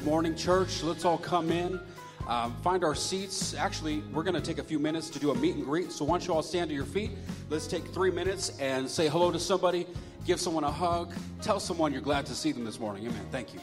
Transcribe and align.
Good 0.00 0.06
morning, 0.06 0.34
church. 0.34 0.82
Let's 0.82 1.04
all 1.04 1.18
come 1.18 1.50
in, 1.50 1.78
um, 2.26 2.56
find 2.62 2.84
our 2.84 2.94
seats. 2.94 3.52
Actually, 3.52 4.00
we're 4.14 4.22
going 4.22 4.34
to 4.34 4.40
take 4.40 4.56
a 4.56 4.62
few 4.62 4.78
minutes 4.78 5.10
to 5.10 5.18
do 5.18 5.30
a 5.30 5.34
meet 5.34 5.56
and 5.56 5.64
greet. 5.66 5.92
So, 5.92 6.06
why 6.06 6.16
don't 6.16 6.26
you 6.26 6.32
all 6.32 6.42
stand 6.42 6.70
to 6.70 6.74
your 6.74 6.86
feet? 6.86 7.10
Let's 7.50 7.66
take 7.66 7.86
three 7.88 8.10
minutes 8.10 8.58
and 8.58 8.88
say 8.88 9.10
hello 9.10 9.30
to 9.30 9.38
somebody, 9.38 9.86
give 10.24 10.40
someone 10.40 10.64
a 10.64 10.70
hug, 10.72 11.12
tell 11.42 11.60
someone 11.60 11.92
you're 11.92 12.00
glad 12.00 12.24
to 12.26 12.34
see 12.34 12.50
them 12.50 12.64
this 12.64 12.80
morning. 12.80 13.06
Amen. 13.08 13.26
Thank 13.30 13.52
you. 13.52 13.60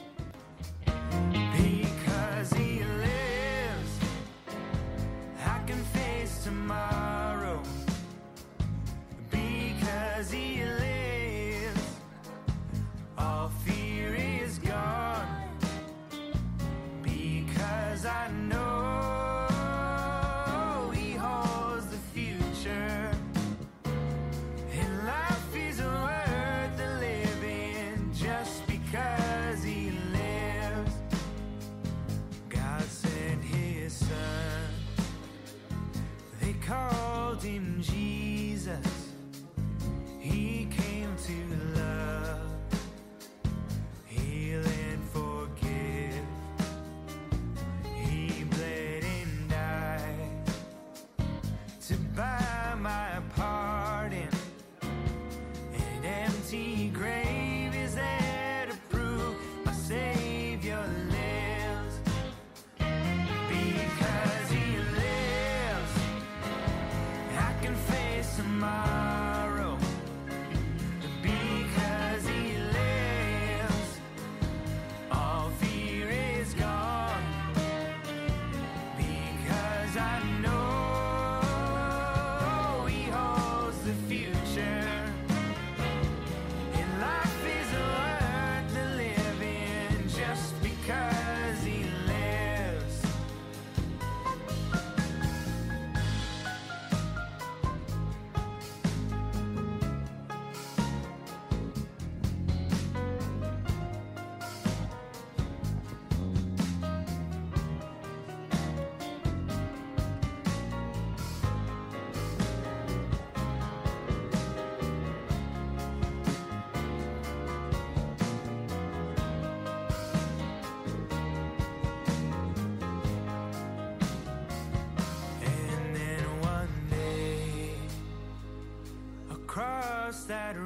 That 130.27 130.57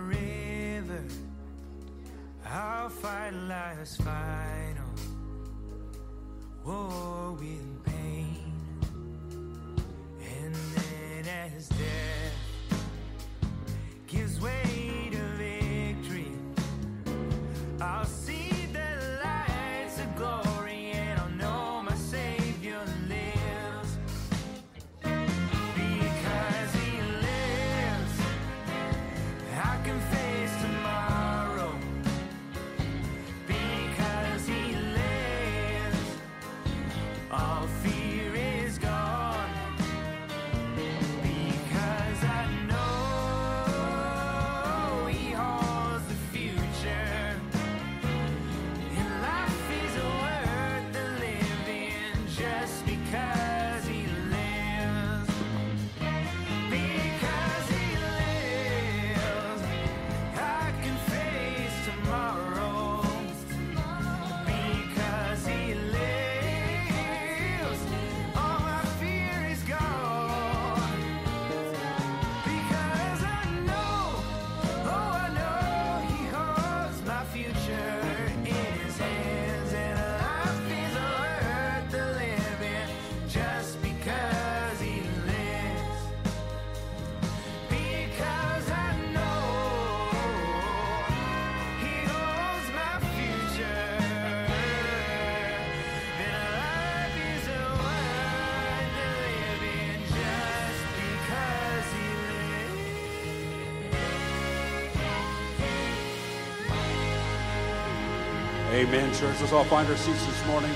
Amen, 108.81 109.13
church. 109.13 109.39
Let's 109.39 109.53
all 109.53 109.63
find 109.65 109.87
our 109.87 109.95
seats 109.95 110.25
this 110.25 110.47
morning. 110.47 110.71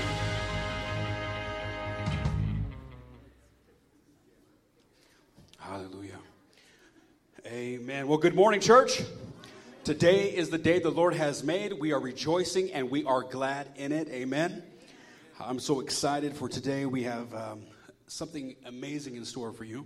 Hallelujah. 5.58 6.20
Amen. 7.48 8.06
Well, 8.06 8.18
good 8.18 8.36
morning, 8.36 8.60
church. 8.60 9.02
Today 9.82 10.28
is 10.28 10.50
the 10.50 10.56
day 10.56 10.78
the 10.78 10.88
Lord 10.88 11.14
has 11.14 11.42
made. 11.42 11.72
We 11.72 11.90
are 11.90 11.98
rejoicing 11.98 12.70
and 12.70 12.92
we 12.92 13.02
are 13.02 13.22
glad 13.22 13.70
in 13.74 13.90
it. 13.90 14.06
Amen. 14.10 14.62
I'm 15.40 15.58
so 15.58 15.80
excited 15.80 16.36
for 16.36 16.48
today. 16.48 16.86
We 16.86 17.02
have 17.02 17.34
um, 17.34 17.62
something 18.06 18.54
amazing 18.66 19.16
in 19.16 19.24
store 19.24 19.50
for 19.50 19.64
you. 19.64 19.84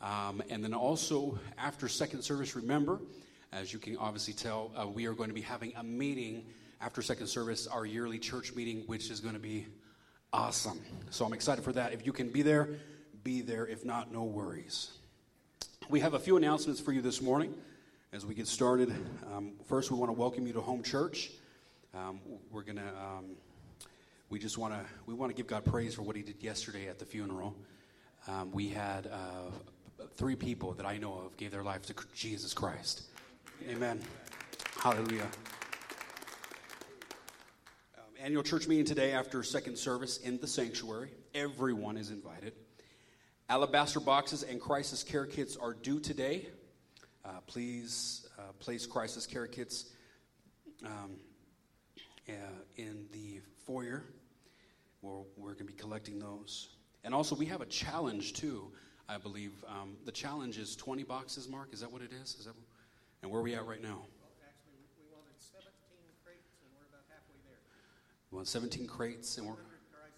Um, 0.00 0.44
and 0.48 0.62
then 0.62 0.74
also, 0.74 1.40
after 1.58 1.88
second 1.88 2.22
service, 2.22 2.54
remember, 2.54 3.00
as 3.50 3.72
you 3.72 3.80
can 3.80 3.96
obviously 3.96 4.34
tell, 4.34 4.70
uh, 4.80 4.86
we 4.86 5.06
are 5.06 5.12
going 5.12 5.30
to 5.30 5.34
be 5.34 5.40
having 5.40 5.72
a 5.74 5.82
meeting 5.82 6.44
after 6.80 7.02
second 7.02 7.26
service, 7.26 7.66
our 7.66 7.84
yearly 7.84 8.18
church 8.18 8.54
meeting, 8.54 8.84
which 8.86 9.10
is 9.10 9.20
going 9.20 9.34
to 9.34 9.40
be 9.40 9.66
awesome. 10.32 10.80
So 11.10 11.24
I'm 11.24 11.32
excited 11.32 11.64
for 11.64 11.72
that. 11.72 11.92
If 11.92 12.06
you 12.06 12.12
can 12.12 12.30
be 12.30 12.42
there, 12.42 12.68
be 13.24 13.40
there. 13.40 13.66
If 13.66 13.84
not, 13.84 14.12
no 14.12 14.24
worries. 14.24 14.90
We 15.88 16.00
have 16.00 16.14
a 16.14 16.18
few 16.18 16.36
announcements 16.36 16.80
for 16.80 16.92
you 16.92 17.00
this 17.00 17.20
morning 17.20 17.54
as 18.12 18.24
we 18.24 18.34
get 18.34 18.46
started. 18.46 18.94
Um, 19.32 19.52
first, 19.66 19.90
we 19.90 19.98
want 19.98 20.10
to 20.10 20.18
welcome 20.18 20.46
you 20.46 20.52
to 20.52 20.60
Home 20.60 20.82
Church. 20.82 21.30
Um, 21.94 22.20
we're 22.50 22.62
going 22.62 22.76
to. 22.76 22.88
Um, 22.88 23.36
we 24.30 24.38
just 24.38 24.58
want 24.58 24.74
to 24.74 24.80
we 25.06 25.14
want 25.14 25.30
to 25.30 25.34
give 25.34 25.46
God 25.46 25.64
praise 25.64 25.94
for 25.94 26.02
what 26.02 26.14
He 26.14 26.22
did 26.22 26.42
yesterday 26.42 26.88
at 26.88 26.98
the 26.98 27.06
funeral. 27.06 27.56
Um, 28.26 28.52
we 28.52 28.68
had 28.68 29.06
uh, 29.06 30.04
three 30.16 30.36
people 30.36 30.72
that 30.74 30.84
I 30.84 30.98
know 30.98 31.14
of 31.14 31.36
gave 31.36 31.50
their 31.50 31.62
life 31.62 31.82
to 31.86 31.94
Jesus 32.14 32.52
Christ. 32.52 33.04
Amen. 33.70 34.00
Hallelujah. 34.76 35.26
Annual 38.20 38.42
church 38.42 38.66
meeting 38.66 38.84
today 38.84 39.12
after 39.12 39.42
second 39.44 39.78
service 39.78 40.18
in 40.18 40.38
the 40.40 40.46
sanctuary. 40.48 41.10
Everyone 41.34 41.96
is 41.96 42.10
invited. 42.10 42.52
Alabaster 43.48 44.00
boxes 44.00 44.42
and 44.42 44.60
crisis 44.60 45.04
care 45.04 45.24
kits 45.24 45.56
are 45.56 45.72
due 45.72 46.00
today. 46.00 46.48
Uh, 47.24 47.40
please 47.46 48.26
uh, 48.38 48.52
place 48.58 48.86
crisis 48.86 49.24
care 49.24 49.46
kits 49.46 49.86
um, 50.84 51.12
uh, 52.28 52.32
in 52.76 53.06
the 53.12 53.40
foyer. 53.66 54.02
Where 55.00 55.22
we're 55.36 55.52
going 55.52 55.58
to 55.68 55.72
be 55.72 55.74
collecting 55.74 56.18
those. 56.18 56.70
And 57.04 57.14
also, 57.14 57.36
we 57.36 57.46
have 57.46 57.60
a 57.60 57.66
challenge 57.66 58.32
too. 58.32 58.72
I 59.08 59.16
believe 59.16 59.52
um, 59.68 59.96
the 60.04 60.10
challenge 60.12 60.58
is 60.58 60.74
20 60.74 61.04
boxes. 61.04 61.48
Mark, 61.48 61.68
is 61.72 61.80
that 61.80 61.92
what 61.92 62.02
it 62.02 62.10
is? 62.12 62.34
Is 62.34 62.46
that? 62.46 62.54
And 63.22 63.30
where 63.30 63.40
are 63.40 63.44
we 63.44 63.54
at 63.54 63.64
right 63.64 63.80
now? 63.80 64.02
Well, 64.18 64.34
actually, 64.42 64.74
we- 64.74 65.06
we 65.06 65.14
wanted 65.14 65.38
17 65.38 65.70
crates, 66.26 66.50
and 66.66 66.70
we're 66.74 66.90
about 66.90 67.06
halfway 67.06 67.38
there. 67.46 67.62
We 68.30 68.36
want 68.36 68.48
17 68.48 68.86
crates, 68.86 69.38
and 69.38 69.46
we're 69.46 69.54
100 69.54 69.62
crisis 69.62 69.72
care 70.04 70.12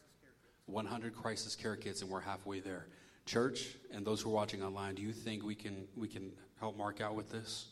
kits. 0.73 1.15
100 1.15 1.15
crisis 1.15 1.57
care 1.57 1.77
kits, 1.77 2.03
and 2.03 2.11
we're 2.11 2.21
halfway 2.21 2.61
there. 2.61 2.87
Church, 3.25 3.77
and 3.93 4.05
those 4.05 4.21
who 4.21 4.31
are 4.31 4.35
watching 4.35 4.63
online, 4.63 4.97
do 4.97 5.03
you 5.03 5.13
think 5.13 5.45
we 5.45 5.55
can 5.55 5.87
we 5.97 6.09
can 6.09 6.33
help 6.59 6.77
Mark 6.77 7.01
out 7.01 7.15
with 7.15 7.31
this? 7.31 7.69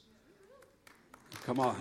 Come 1.45 1.59
on. 1.59 1.81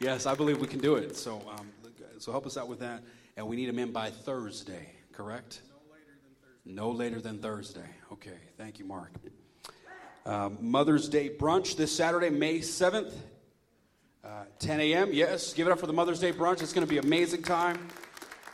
Yes, 0.00 0.26
I 0.26 0.34
believe 0.34 0.60
we 0.60 0.66
can 0.66 0.80
do 0.80 0.96
it. 0.96 1.16
So, 1.16 1.40
um, 1.56 1.70
so 2.18 2.30
help 2.32 2.46
us 2.46 2.56
out 2.56 2.68
with 2.68 2.80
that, 2.80 3.02
and 3.36 3.46
we 3.46 3.56
need 3.56 3.68
them 3.68 3.78
in 3.78 3.92
by 3.92 4.10
Thursday, 4.10 4.90
correct? 5.12 5.62
No 5.70 5.80
later 5.90 6.10
than 6.22 6.34
Thursday. 6.42 6.74
No 6.74 6.90
later 6.90 7.20
than 7.20 7.38
Thursday. 7.38 7.88
Okay, 8.12 8.38
thank 8.58 8.78
you, 8.78 8.84
Mark. 8.84 9.12
Um, 10.26 10.58
Mother's 10.60 11.08
Day 11.08 11.30
brunch 11.30 11.76
this 11.76 11.94
Saturday, 11.94 12.30
May 12.30 12.58
7th, 12.58 13.12
uh, 14.24 14.44
10 14.60 14.80
a.m. 14.80 15.10
Yes, 15.12 15.52
give 15.52 15.66
it 15.66 15.72
up 15.72 15.80
for 15.80 15.88
the 15.88 15.92
Mother's 15.92 16.20
Day 16.20 16.32
brunch. 16.32 16.62
It's 16.62 16.72
going 16.72 16.86
to 16.86 16.90
be 16.90 16.98
amazing 16.98 17.42
time 17.42 17.88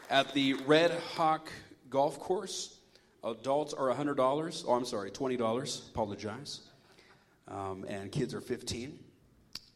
at 0.08 0.32
the 0.32 0.54
Red 0.66 0.92
Hawk 1.14 1.50
Golf 1.90 2.18
Course. 2.18 2.78
Adults 3.22 3.74
are 3.74 3.94
$100. 3.94 4.64
Oh, 4.66 4.72
I'm 4.72 4.86
sorry, 4.86 5.10
$20. 5.10 5.90
Apologize. 5.90 6.60
Um, 7.48 7.84
and 7.86 8.10
kids 8.10 8.32
are 8.32 8.40
15. 8.40 8.98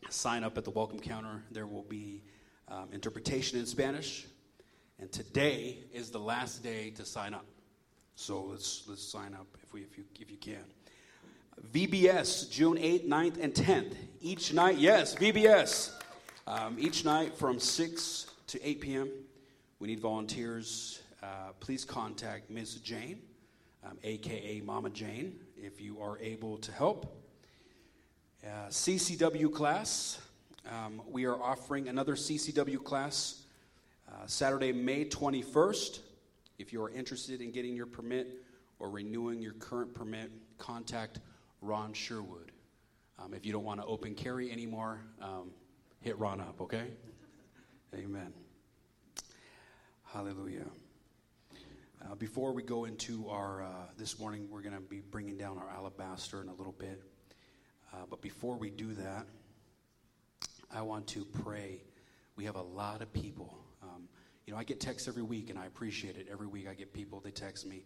Sign 0.08 0.44
up 0.44 0.56
at 0.56 0.64
the 0.64 0.70
welcome 0.70 0.98
counter. 0.98 1.42
There 1.50 1.66
will 1.66 1.82
be 1.82 2.22
um, 2.68 2.88
interpretation 2.92 3.58
in 3.58 3.66
Spanish. 3.66 4.26
And 4.98 5.12
today 5.12 5.78
is 5.92 6.10
the 6.10 6.20
last 6.20 6.62
day 6.62 6.90
to 6.90 7.04
sign 7.04 7.34
up. 7.34 7.44
So 8.14 8.44
let's 8.44 8.84
let's 8.86 9.02
sign 9.02 9.34
up 9.34 9.46
if 9.62 9.72
we 9.72 9.82
if 9.82 9.98
you 9.98 10.04
if 10.20 10.30
you 10.30 10.36
can. 10.36 10.64
VBS 11.72 12.50
June 12.50 12.76
8th, 12.76 13.08
9th, 13.08 13.42
and 13.42 13.52
10th. 13.52 13.94
Each 14.24 14.52
night, 14.52 14.78
yes, 14.78 15.16
VBS. 15.16 15.90
Um, 16.46 16.76
each 16.78 17.04
night 17.04 17.36
from 17.36 17.58
6 17.58 18.26
to 18.46 18.68
8 18.68 18.80
p.m. 18.80 19.10
We 19.80 19.88
need 19.88 19.98
volunteers. 19.98 21.02
Uh, 21.20 21.26
please 21.58 21.84
contact 21.84 22.48
Ms. 22.48 22.76
Jane, 22.76 23.18
um, 23.84 23.98
aka 24.04 24.60
Mama 24.60 24.90
Jane, 24.90 25.40
if 25.56 25.80
you 25.80 26.00
are 26.00 26.20
able 26.20 26.56
to 26.58 26.70
help. 26.70 27.20
Uh, 28.46 28.68
CCW 28.68 29.52
class. 29.52 30.20
Um, 30.70 31.02
we 31.10 31.24
are 31.24 31.42
offering 31.42 31.88
another 31.88 32.14
CCW 32.14 32.82
class 32.84 33.42
uh, 34.08 34.24
Saturday, 34.26 34.70
May 34.70 35.04
21st. 35.04 35.98
If 36.60 36.72
you 36.72 36.80
are 36.84 36.90
interested 36.90 37.40
in 37.40 37.50
getting 37.50 37.74
your 37.74 37.86
permit 37.86 38.40
or 38.78 38.88
renewing 38.88 39.42
your 39.42 39.54
current 39.54 39.92
permit, 39.92 40.30
contact 40.58 41.18
Ron 41.60 41.92
Sherwood. 41.92 42.51
Um, 43.22 43.34
if 43.34 43.46
you 43.46 43.52
don't 43.52 43.64
want 43.64 43.80
to 43.80 43.86
open 43.86 44.14
carry 44.14 44.50
anymore, 44.50 45.00
um, 45.20 45.50
hit 46.00 46.18
Ron 46.18 46.40
up, 46.40 46.60
okay? 46.60 46.88
Amen. 47.94 48.32
Hallelujah. 50.02 50.66
Uh, 52.04 52.14
before 52.16 52.52
we 52.52 52.64
go 52.64 52.84
into 52.84 53.28
our, 53.28 53.62
uh, 53.62 53.68
this 53.96 54.18
morning, 54.18 54.48
we're 54.50 54.62
going 54.62 54.74
to 54.74 54.80
be 54.80 55.00
bringing 55.00 55.36
down 55.36 55.56
our 55.56 55.70
alabaster 55.70 56.42
in 56.42 56.48
a 56.48 56.54
little 56.54 56.72
bit. 56.72 57.00
Uh, 57.92 57.98
but 58.10 58.20
before 58.22 58.56
we 58.56 58.70
do 58.70 58.92
that, 58.94 59.26
I 60.72 60.82
want 60.82 61.06
to 61.08 61.24
pray. 61.24 61.84
We 62.34 62.44
have 62.46 62.56
a 62.56 62.62
lot 62.62 63.02
of 63.02 63.12
people. 63.12 63.56
Um, 63.82 64.08
you 64.46 64.52
know, 64.52 64.58
I 64.58 64.64
get 64.64 64.80
texts 64.80 65.06
every 65.06 65.22
week, 65.22 65.48
and 65.48 65.58
I 65.58 65.66
appreciate 65.66 66.16
it. 66.16 66.26
Every 66.32 66.48
week 66.48 66.66
I 66.68 66.74
get 66.74 66.92
people, 66.92 67.20
they 67.20 67.30
text 67.30 67.66
me, 67.66 67.84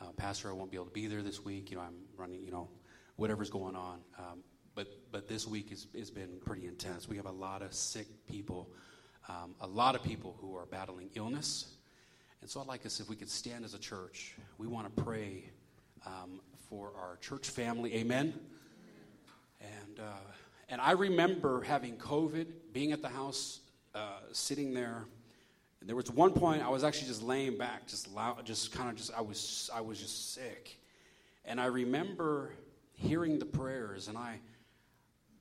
uh, 0.00 0.12
Pastor, 0.16 0.48
I 0.48 0.54
won't 0.54 0.70
be 0.70 0.78
able 0.78 0.86
to 0.86 0.92
be 0.92 1.08
there 1.08 1.22
this 1.22 1.44
week. 1.44 1.70
You 1.70 1.76
know, 1.76 1.82
I'm 1.82 1.96
running, 2.16 2.42
you 2.42 2.52
know, 2.52 2.70
whatever's 3.16 3.50
going 3.50 3.76
on. 3.76 3.98
Um, 4.18 4.44
but, 4.78 4.86
but 5.10 5.26
this 5.26 5.44
week 5.44 5.70
has, 5.70 5.88
has 5.98 6.08
been 6.08 6.38
pretty 6.46 6.68
intense. 6.68 7.08
We 7.08 7.16
have 7.16 7.26
a 7.26 7.32
lot 7.32 7.62
of 7.62 7.74
sick 7.74 8.06
people, 8.28 8.70
um, 9.28 9.56
a 9.60 9.66
lot 9.66 9.96
of 9.96 10.04
people 10.04 10.36
who 10.40 10.56
are 10.56 10.66
battling 10.66 11.10
illness. 11.16 11.74
And 12.42 12.48
so 12.48 12.60
I'd 12.60 12.68
like 12.68 12.86
us, 12.86 13.00
if 13.00 13.08
we 13.08 13.16
could 13.16 13.28
stand 13.28 13.64
as 13.64 13.74
a 13.74 13.78
church, 13.80 14.36
we 14.56 14.68
want 14.68 14.86
to 14.96 15.02
pray 15.02 15.50
um, 16.06 16.40
for 16.70 16.92
our 16.96 17.16
church 17.20 17.50
family. 17.50 17.92
Amen. 17.96 18.32
And, 19.60 19.98
uh, 19.98 20.32
and 20.68 20.80
I 20.80 20.92
remember 20.92 21.62
having 21.62 21.96
COVID, 21.96 22.46
being 22.72 22.92
at 22.92 23.02
the 23.02 23.08
house, 23.08 23.58
uh, 23.96 24.20
sitting 24.30 24.74
there. 24.74 25.06
And 25.80 25.88
there 25.88 25.96
was 25.96 26.08
one 26.08 26.30
point 26.30 26.62
I 26.62 26.68
was 26.68 26.84
actually 26.84 27.08
just 27.08 27.24
laying 27.24 27.58
back, 27.58 27.88
just 27.88 28.14
loud, 28.14 28.46
just 28.46 28.70
kind 28.70 28.88
of 28.88 28.94
just, 28.94 29.12
I 29.12 29.22
was, 29.22 29.70
I 29.74 29.80
was 29.80 29.98
just 29.98 30.34
sick. 30.34 30.78
And 31.44 31.60
I 31.60 31.66
remember 31.66 32.52
hearing 32.92 33.40
the 33.40 33.44
prayers, 33.44 34.06
and 34.06 34.16
I, 34.16 34.38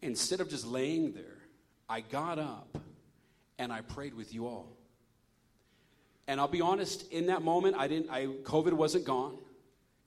instead 0.02 0.40
of 0.40 0.50
just 0.50 0.66
laying 0.66 1.14
there, 1.14 1.38
I 1.90 2.02
got 2.02 2.40
up 2.40 2.78
and 3.60 3.72
I 3.72 3.82
prayed 3.82 4.14
with 4.14 4.34
you 4.34 4.48
all. 4.48 4.78
And 6.28 6.40
I'll 6.40 6.48
be 6.48 6.62
honest, 6.62 7.10
in 7.12 7.28
that 7.28 7.42
moment, 7.42 7.76
I 7.78 7.88
didn't, 7.88 8.10
I, 8.10 8.26
COVID 8.26 8.74
wasn't 8.74 9.06
gone. 9.06 9.38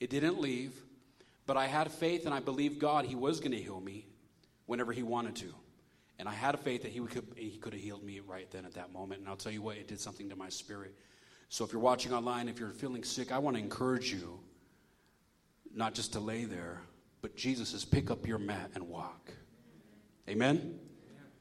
It 0.00 0.10
didn't 0.10 0.40
leave. 0.40 0.74
But 1.46 1.56
I 1.56 1.66
had 1.66 1.90
faith 1.90 2.26
and 2.26 2.34
I 2.34 2.40
believed 2.40 2.78
God, 2.78 3.06
He 3.06 3.14
was 3.14 3.40
going 3.40 3.52
to 3.52 3.58
heal 3.58 3.80
me 3.80 4.06
whenever 4.66 4.92
He 4.92 5.02
wanted 5.02 5.36
to. 5.36 5.54
And 6.18 6.28
I 6.28 6.32
had 6.32 6.54
a 6.54 6.58
faith 6.58 6.82
that 6.82 6.92
He 6.92 7.00
could, 7.00 7.26
he 7.36 7.56
could 7.56 7.72
have 7.72 7.82
healed 7.82 8.04
me 8.04 8.20
right 8.20 8.50
then 8.50 8.66
at 8.66 8.74
that 8.74 8.92
moment. 8.92 9.20
And 9.20 9.28
I'll 9.28 9.36
tell 9.36 9.50
you 9.50 9.62
what, 9.62 9.76
it 9.76 9.88
did 9.88 9.98
something 9.98 10.28
to 10.28 10.36
my 10.36 10.50
spirit. 10.50 10.94
So 11.48 11.64
if 11.64 11.72
you're 11.72 11.80
watching 11.80 12.12
online, 12.12 12.48
if 12.48 12.60
you're 12.60 12.70
feeling 12.70 13.02
sick, 13.02 13.32
I 13.32 13.38
want 13.38 13.56
to 13.56 13.62
encourage 13.62 14.12
you 14.12 14.38
not 15.74 15.94
just 15.94 16.12
to 16.12 16.20
lay 16.20 16.44
there, 16.44 16.80
but 17.22 17.36
Jesus 17.36 17.70
says, 17.70 17.84
pick 17.84 18.10
up 18.10 18.26
your 18.26 18.38
mat 18.38 18.70
and 18.74 18.88
walk. 18.88 19.32
Amen? 20.30 20.78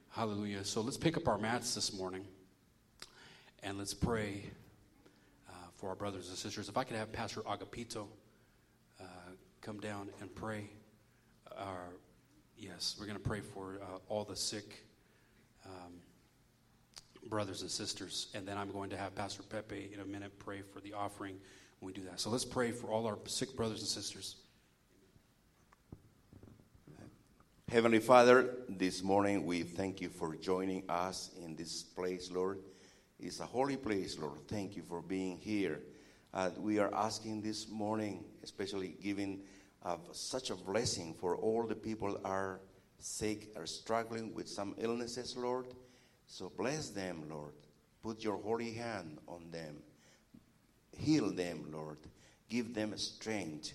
Hallelujah. 0.09 0.65
So 0.65 0.81
let's 0.81 0.97
pick 0.97 1.15
up 1.15 1.27
our 1.27 1.37
mats 1.37 1.75
this 1.75 1.93
morning 1.93 2.25
and 3.61 3.77
let's 3.77 3.93
pray 3.93 4.45
uh, 5.47 5.51
for 5.75 5.89
our 5.89 5.95
brothers 5.95 6.27
and 6.29 6.35
sisters. 6.35 6.69
If 6.69 6.75
I 6.75 6.83
could 6.83 6.97
have 6.97 7.13
Pastor 7.13 7.41
Agapito 7.41 8.07
uh, 8.99 9.03
come 9.61 9.79
down 9.79 10.09
and 10.21 10.33
pray. 10.33 10.71
Uh, 11.55 11.91
yes, 12.57 12.97
we're 12.99 13.05
going 13.05 13.15
to 13.15 13.23
pray 13.23 13.41
for 13.41 13.79
uh, 13.79 13.99
all 14.07 14.23
the 14.23 14.35
sick 14.35 14.83
um, 15.67 15.93
brothers 17.27 17.61
and 17.61 17.69
sisters. 17.69 18.29
And 18.33 18.47
then 18.47 18.57
I'm 18.57 18.71
going 18.71 18.89
to 18.89 18.97
have 18.97 19.13
Pastor 19.13 19.43
Pepe 19.43 19.91
in 19.93 19.99
a 19.99 20.05
minute 20.05 20.39
pray 20.39 20.63
for 20.63 20.79
the 20.79 20.93
offering 20.93 21.35
when 21.79 21.93
we 21.93 22.01
do 22.01 22.07
that. 22.09 22.19
So 22.19 22.31
let's 22.31 22.43
pray 22.43 22.71
for 22.71 22.87
all 22.87 23.05
our 23.05 23.19
sick 23.27 23.55
brothers 23.55 23.81
and 23.81 23.87
sisters. 23.87 24.37
Heavenly 27.71 27.99
Father, 27.99 28.55
this 28.67 29.03
morning 29.03 29.45
we 29.45 29.61
thank 29.61 30.01
you 30.01 30.09
for 30.09 30.35
joining 30.35 30.83
us 30.89 31.29
in 31.39 31.55
this 31.55 31.83
place, 31.83 32.31
Lord. 32.31 32.57
It's 33.19 33.41
a 33.41 33.45
holy 33.45 33.77
place, 33.77 34.17
Lord. 34.17 34.39
Thank 34.47 34.75
you 34.75 34.81
for 34.81 35.03
being 35.03 35.37
here. 35.37 35.81
Uh, 36.33 36.49
we 36.57 36.79
are 36.79 36.91
asking 36.95 37.43
this 37.43 37.69
morning, 37.69 38.23
especially 38.41 38.95
giving 39.03 39.41
uh, 39.85 39.97
such 40.13 40.49
a 40.49 40.55
blessing 40.55 41.13
for 41.13 41.35
all 41.35 41.67
the 41.67 41.75
people 41.75 42.19
are 42.25 42.59
sick, 42.97 43.49
are 43.55 43.67
struggling 43.67 44.33
with 44.33 44.49
some 44.49 44.73
illnesses, 44.79 45.37
Lord. 45.37 45.67
So 46.25 46.51
bless 46.57 46.89
them, 46.89 47.25
Lord. 47.29 47.53
Put 48.01 48.23
your 48.23 48.37
holy 48.37 48.73
hand 48.73 49.19
on 49.27 49.51
them. 49.51 49.75
Heal 50.97 51.29
them, 51.29 51.65
Lord. 51.71 51.99
Give 52.49 52.73
them 52.73 52.97
strength 52.97 53.73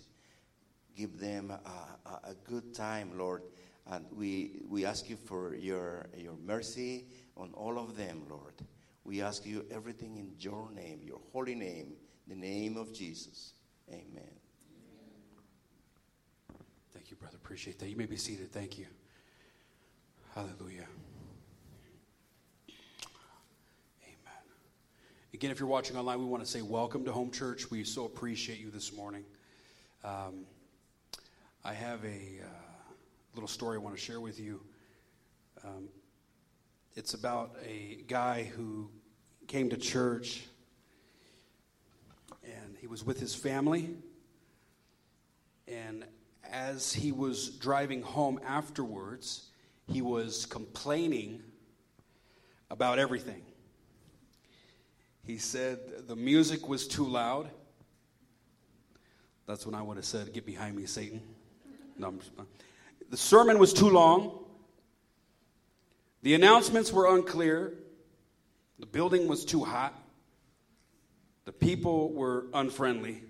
give 0.96 1.18
them 1.18 1.50
a, 1.50 2.08
a, 2.08 2.30
a 2.30 2.34
good 2.44 2.74
time, 2.74 3.18
Lord. 3.18 3.42
And 3.90 4.06
we, 4.12 4.62
we 4.68 4.86
ask 4.86 5.10
you 5.10 5.16
for 5.16 5.54
your, 5.54 6.06
your 6.16 6.36
mercy 6.42 7.06
on 7.36 7.50
all 7.54 7.78
of 7.78 7.96
them, 7.96 8.22
Lord. 8.28 8.54
We 9.04 9.20
ask 9.20 9.44
you 9.44 9.66
everything 9.70 10.16
in 10.16 10.32
your 10.38 10.70
name, 10.74 11.00
your 11.04 11.20
holy 11.32 11.54
name, 11.54 11.92
the 12.26 12.34
name 12.34 12.78
of 12.78 12.94
Jesus. 12.94 13.52
Amen. 13.90 14.30
Thank 16.94 17.10
you, 17.10 17.16
brother. 17.16 17.36
Appreciate 17.36 17.78
that. 17.80 17.90
You 17.90 17.96
may 17.96 18.06
be 18.06 18.16
seated. 18.16 18.50
Thank 18.50 18.78
you. 18.78 18.86
Hallelujah. 20.34 20.86
Amen. 24.02 24.42
Again, 25.34 25.50
if 25.50 25.60
you're 25.60 25.68
watching 25.68 25.98
online, 25.98 26.18
we 26.18 26.24
want 26.24 26.42
to 26.42 26.50
say 26.50 26.62
welcome 26.62 27.04
to 27.04 27.12
Home 27.12 27.30
Church. 27.30 27.70
We 27.70 27.84
so 27.84 28.06
appreciate 28.06 28.58
you 28.58 28.70
this 28.70 28.96
morning. 28.96 29.24
Um, 30.02 30.46
I 31.62 31.74
have 31.74 32.02
a 32.04 32.40
uh, 32.42 32.63
little 33.34 33.48
story 33.48 33.76
I 33.76 33.80
want 33.80 33.96
to 33.96 34.00
share 34.00 34.20
with 34.20 34.38
you. 34.38 34.60
Um, 35.64 35.88
it's 36.94 37.14
about 37.14 37.56
a 37.66 38.04
guy 38.06 38.44
who 38.44 38.90
came 39.48 39.70
to 39.70 39.76
church 39.76 40.44
and 42.44 42.76
he 42.80 42.86
was 42.86 43.04
with 43.04 43.18
his 43.18 43.34
family. 43.34 43.90
And 45.66 46.04
as 46.48 46.92
he 46.92 47.10
was 47.10 47.50
driving 47.50 48.02
home 48.02 48.38
afterwards, 48.46 49.50
he 49.88 50.00
was 50.00 50.46
complaining 50.46 51.42
about 52.70 52.98
everything. 53.00 53.42
He 55.24 55.38
said 55.38 56.06
the 56.06 56.16
music 56.16 56.68
was 56.68 56.86
too 56.86 57.06
loud. 57.06 57.50
That's 59.46 59.66
when 59.66 59.74
I 59.74 59.82
would 59.82 59.96
have 59.96 60.06
said, 60.06 60.32
Get 60.32 60.46
behind 60.46 60.76
me, 60.76 60.86
Satan. 60.86 61.20
No, 61.98 62.14
the 63.10 63.16
sermon 63.16 63.58
was 63.58 63.72
too 63.72 63.90
long. 63.90 64.44
The 66.22 66.34
announcements 66.34 66.92
were 66.92 67.14
unclear. 67.14 67.74
The 68.78 68.86
building 68.86 69.28
was 69.28 69.44
too 69.44 69.64
hot. 69.64 69.98
The 71.44 71.52
people 71.52 72.12
were 72.12 72.46
unfriendly. 72.54 73.22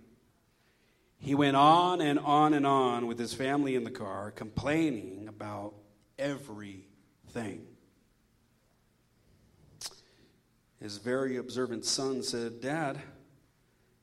He 1.19 1.35
went 1.35 1.57
on 1.57 2.01
and 2.01 2.19
on 2.19 2.55
and 2.55 2.67
on 2.67 3.07
with 3.07 3.19
his 3.19 3.35
family 3.35 3.75
in 3.75 3.85
the 3.85 3.91
car, 3.91 4.31
complaining 4.31 5.27
about 5.29 5.75
everything. 6.19 7.67
His 10.81 10.99
very 10.99 11.39
observant 11.39 11.85
son 11.87 12.23
said, 12.23 12.61
Dad, 12.61 13.01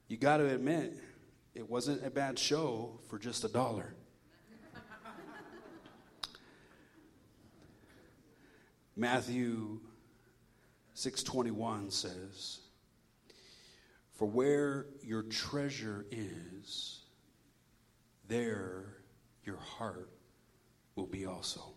you 0.07 0.17
got 0.17 0.37
to 0.37 0.47
admit, 0.47 0.97
it 1.53 1.69
wasn't 1.69 2.05
a 2.05 2.09
bad 2.09 2.39
show 2.39 2.99
for 3.07 3.19
just 3.19 3.43
a 3.43 3.47
dollar. 3.47 3.93
Matthew 8.95 9.79
6:21 10.93 11.91
says, 11.91 12.59
"For 14.13 14.29
where 14.29 14.87
your 15.01 15.23
treasure 15.23 16.05
is, 16.11 17.05
there 18.27 19.03
your 19.43 19.57
heart 19.57 20.11
will 20.95 21.07
be 21.07 21.25
also." 21.25 21.75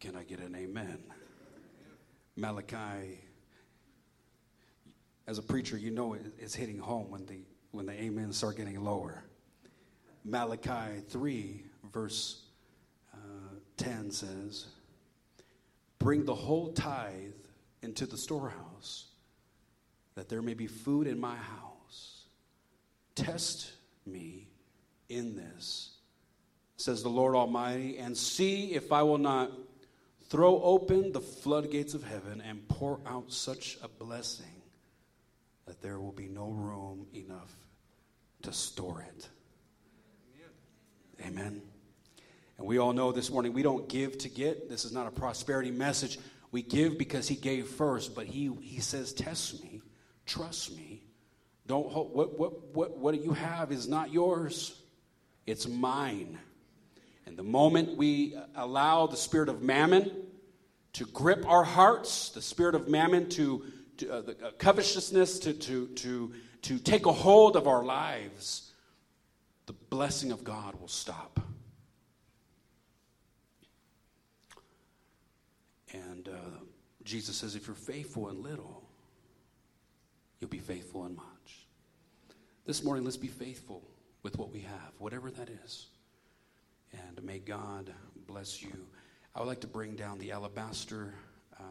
Can 0.00 0.16
I 0.16 0.24
get 0.24 0.40
an 0.40 0.54
amen? 0.54 1.12
Malachi 2.34 3.20
as 5.26 5.38
a 5.38 5.42
preacher, 5.42 5.76
you 5.76 5.90
know 5.90 6.14
it's 6.14 6.54
hitting 6.54 6.78
home 6.78 7.10
when 7.10 7.24
the 7.26 7.44
when 7.70 7.86
the 7.86 7.98
amens 7.98 8.36
start 8.36 8.56
getting 8.56 8.82
lower. 8.82 9.24
Malachi 10.24 11.00
3 11.08 11.64
verse 11.84 12.41
10 13.82 14.12
says, 14.12 14.66
Bring 15.98 16.24
the 16.24 16.34
whole 16.34 16.72
tithe 16.72 17.32
into 17.82 18.06
the 18.06 18.16
storehouse, 18.16 19.06
that 20.14 20.28
there 20.28 20.42
may 20.42 20.54
be 20.54 20.68
food 20.68 21.06
in 21.06 21.18
my 21.18 21.34
house. 21.34 22.24
Test 23.14 23.72
me 24.06 24.46
in 25.08 25.36
this, 25.36 25.90
says 26.76 27.02
the 27.02 27.08
Lord 27.08 27.34
Almighty, 27.34 27.98
and 27.98 28.16
see 28.16 28.72
if 28.72 28.92
I 28.92 29.02
will 29.02 29.18
not 29.18 29.50
throw 30.28 30.62
open 30.62 31.12
the 31.12 31.20
floodgates 31.20 31.94
of 31.94 32.04
heaven 32.04 32.40
and 32.40 32.66
pour 32.68 33.00
out 33.04 33.32
such 33.32 33.78
a 33.82 33.88
blessing 33.88 34.62
that 35.66 35.82
there 35.82 35.98
will 35.98 36.12
be 36.12 36.28
no 36.28 36.50
room 36.50 37.06
enough 37.14 37.52
to 38.42 38.52
store 38.52 39.04
it. 39.08 39.28
Amen. 41.24 41.62
And 42.62 42.68
we 42.68 42.78
all 42.78 42.92
know 42.92 43.10
this 43.10 43.28
morning 43.28 43.52
we 43.52 43.64
don't 43.64 43.88
give 43.88 44.16
to 44.18 44.28
get. 44.28 44.68
This 44.68 44.84
is 44.84 44.92
not 44.92 45.08
a 45.08 45.10
prosperity 45.10 45.72
message. 45.72 46.20
We 46.52 46.62
give 46.62 46.96
because 46.96 47.26
he 47.26 47.34
gave 47.34 47.66
first, 47.66 48.14
but 48.14 48.24
he, 48.24 48.52
he 48.60 48.78
says, 48.80 49.12
Test 49.12 49.60
me, 49.64 49.82
trust 50.26 50.76
me. 50.76 51.02
Don't 51.66 51.90
hold, 51.90 52.14
what, 52.14 52.38
what, 52.38 52.72
what, 52.72 52.96
what 52.96 53.20
you 53.20 53.32
have 53.32 53.72
is 53.72 53.88
not 53.88 54.12
yours, 54.12 54.80
it's 55.44 55.66
mine. 55.66 56.38
And 57.26 57.36
the 57.36 57.42
moment 57.42 57.96
we 57.96 58.36
allow 58.54 59.08
the 59.08 59.16
spirit 59.16 59.48
of 59.48 59.60
mammon 59.60 60.12
to 60.92 61.04
grip 61.06 61.44
our 61.48 61.64
hearts, 61.64 62.28
the 62.28 62.42
spirit 62.42 62.76
of 62.76 62.86
mammon 62.86 63.28
to, 63.30 63.64
to 63.96 64.08
uh, 64.08 64.20
the, 64.20 64.36
uh, 64.40 64.50
covetousness 64.58 65.40
to, 65.40 65.52
to, 65.52 65.88
to, 65.88 66.32
to 66.62 66.78
take 66.78 67.06
a 67.06 67.12
hold 67.12 67.56
of 67.56 67.66
our 67.66 67.82
lives, 67.82 68.70
the 69.66 69.72
blessing 69.72 70.30
of 70.30 70.44
God 70.44 70.80
will 70.80 70.86
stop. 70.86 71.40
And 75.92 76.28
uh, 76.28 76.32
Jesus 77.12 77.36
says, 77.36 77.54
if 77.54 77.66
you're 77.66 77.76
faithful 77.76 78.30
in 78.30 78.42
little, 78.42 78.82
you'll 80.40 80.48
be 80.48 80.56
faithful 80.56 81.04
in 81.04 81.14
much. 81.14 81.66
This 82.64 82.82
morning, 82.82 83.04
let's 83.04 83.18
be 83.18 83.28
faithful 83.28 83.82
with 84.22 84.38
what 84.38 84.50
we 84.50 84.60
have, 84.60 84.92
whatever 84.96 85.30
that 85.30 85.50
is. 85.62 85.88
And 86.90 87.22
may 87.22 87.38
God 87.38 87.92
bless 88.26 88.62
you. 88.62 88.72
I 89.34 89.40
would 89.40 89.46
like 89.46 89.60
to 89.60 89.66
bring 89.66 89.94
down 89.94 90.20
the 90.20 90.32
alabaster 90.32 91.12
uh, 91.60 91.64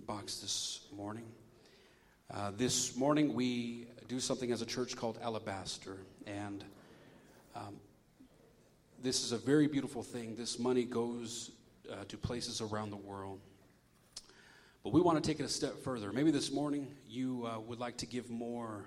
box 0.00 0.40
this 0.40 0.80
morning. 0.94 1.32
Uh, 2.30 2.50
this 2.54 2.94
morning, 2.94 3.32
we 3.32 3.86
do 4.06 4.20
something 4.20 4.52
as 4.52 4.60
a 4.60 4.66
church 4.66 4.96
called 4.96 5.18
Alabaster. 5.22 5.96
And 6.26 6.62
um, 7.56 7.76
this 9.02 9.24
is 9.24 9.32
a 9.32 9.38
very 9.38 9.66
beautiful 9.66 10.02
thing. 10.02 10.36
This 10.36 10.58
money 10.58 10.84
goes 10.84 11.52
uh, 11.90 12.04
to 12.08 12.18
places 12.18 12.60
around 12.60 12.90
the 12.90 12.96
world. 12.96 13.40
But 14.82 14.92
we 14.92 15.00
want 15.00 15.22
to 15.22 15.30
take 15.30 15.38
it 15.38 15.44
a 15.44 15.48
step 15.48 15.78
further. 15.84 16.12
Maybe 16.12 16.32
this 16.32 16.50
morning 16.50 16.88
you 17.08 17.46
uh, 17.46 17.60
would 17.60 17.78
like 17.78 17.98
to 17.98 18.06
give 18.06 18.28
more 18.30 18.86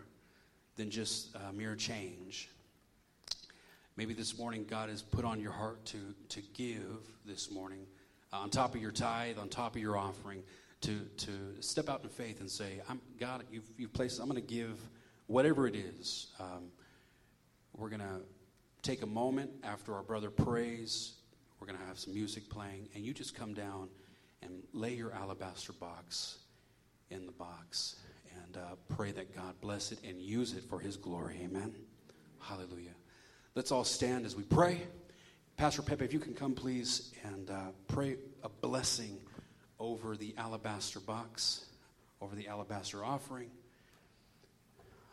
than 0.75 0.89
just 0.89 1.33
uh, 1.33 1.53
mere 1.53 1.73
change. 1.73 2.49
Maybe 3.95 4.13
this 4.13 4.37
morning 4.37 4.65
God 4.69 4.89
has 4.89 5.01
put 5.01 5.23
on 5.23 5.39
your 5.39 5.53
heart 5.53 5.85
to, 5.85 5.97
to 6.27 6.41
give 6.53 7.07
this 7.25 7.49
morning, 7.49 7.85
uh, 8.33 8.39
on 8.39 8.49
top 8.49 8.75
of 8.75 8.81
your 8.81 8.91
tithe, 8.91 9.37
on 9.37 9.47
top 9.47 9.77
of 9.77 9.81
your 9.81 9.97
offering, 9.97 10.43
to, 10.81 10.99
to 11.15 11.31
step 11.61 11.87
out 11.87 12.03
in 12.03 12.09
faith 12.09 12.41
and 12.41 12.51
say, 12.51 12.81
I'm, 12.89 12.99
God, 13.17 13.45
you've, 13.49 13.69
you've 13.77 13.93
placed, 13.93 14.19
I'm 14.19 14.27
going 14.27 14.35
to 14.41 14.53
give 14.53 14.77
whatever 15.27 15.65
it 15.65 15.77
is. 15.77 16.27
Um, 16.41 16.65
we're 17.73 17.89
going 17.89 18.01
to 18.01 18.19
take 18.81 19.01
a 19.01 19.07
moment 19.07 19.49
after 19.63 19.95
our 19.95 20.03
brother 20.03 20.29
prays. 20.29 21.13
We're 21.61 21.67
going 21.67 21.79
to 21.79 21.85
have 21.85 21.97
some 21.97 22.13
music 22.13 22.49
playing, 22.49 22.89
and 22.93 23.05
you 23.05 23.13
just 23.13 23.33
come 23.33 23.53
down 23.53 23.87
and 24.45 24.63
lay 24.73 24.93
your 24.93 25.11
alabaster 25.13 25.73
box 25.73 26.37
in 27.09 27.25
the 27.25 27.31
box 27.31 27.95
and 28.45 28.57
uh, 28.57 28.75
pray 28.95 29.11
that 29.11 29.35
God 29.35 29.53
bless 29.61 29.91
it 29.91 29.99
and 30.03 30.21
use 30.21 30.53
it 30.53 30.63
for 30.69 30.79
His 30.79 30.97
glory. 30.97 31.39
Amen. 31.43 31.73
Hallelujah. 32.39 32.93
Let's 33.55 33.71
all 33.71 33.83
stand 33.83 34.25
as 34.25 34.35
we 34.35 34.43
pray. 34.43 34.81
Pastor 35.57 35.81
Pepe, 35.81 36.03
if 36.03 36.13
you 36.13 36.19
can 36.19 36.33
come, 36.33 36.53
please, 36.53 37.11
and 37.23 37.49
uh, 37.49 37.71
pray 37.87 38.17
a 38.43 38.49
blessing 38.49 39.17
over 39.79 40.17
the 40.17 40.33
alabaster 40.37 40.99
box, 40.99 41.65
over 42.21 42.35
the 42.35 42.47
alabaster 42.47 43.03
offering. 43.03 43.49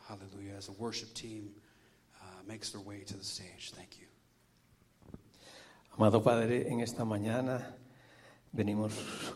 Hallelujah. 0.09 0.57
As 0.57 0.67
the 0.67 0.73
worship 0.73 1.15
team 1.15 1.51
uh, 2.21 2.25
makes 2.47 2.71
their 2.71 2.81
way 2.81 3.01
to 3.07 3.17
the 3.17 3.25
stage. 3.25 3.73
Thank 3.75 4.01
you. 4.01 4.07
Amado 5.97 6.21
Padre, 6.21 6.65
en 6.69 6.81
esta 6.81 7.05
mañana 7.05 7.63
venimos 8.53 8.93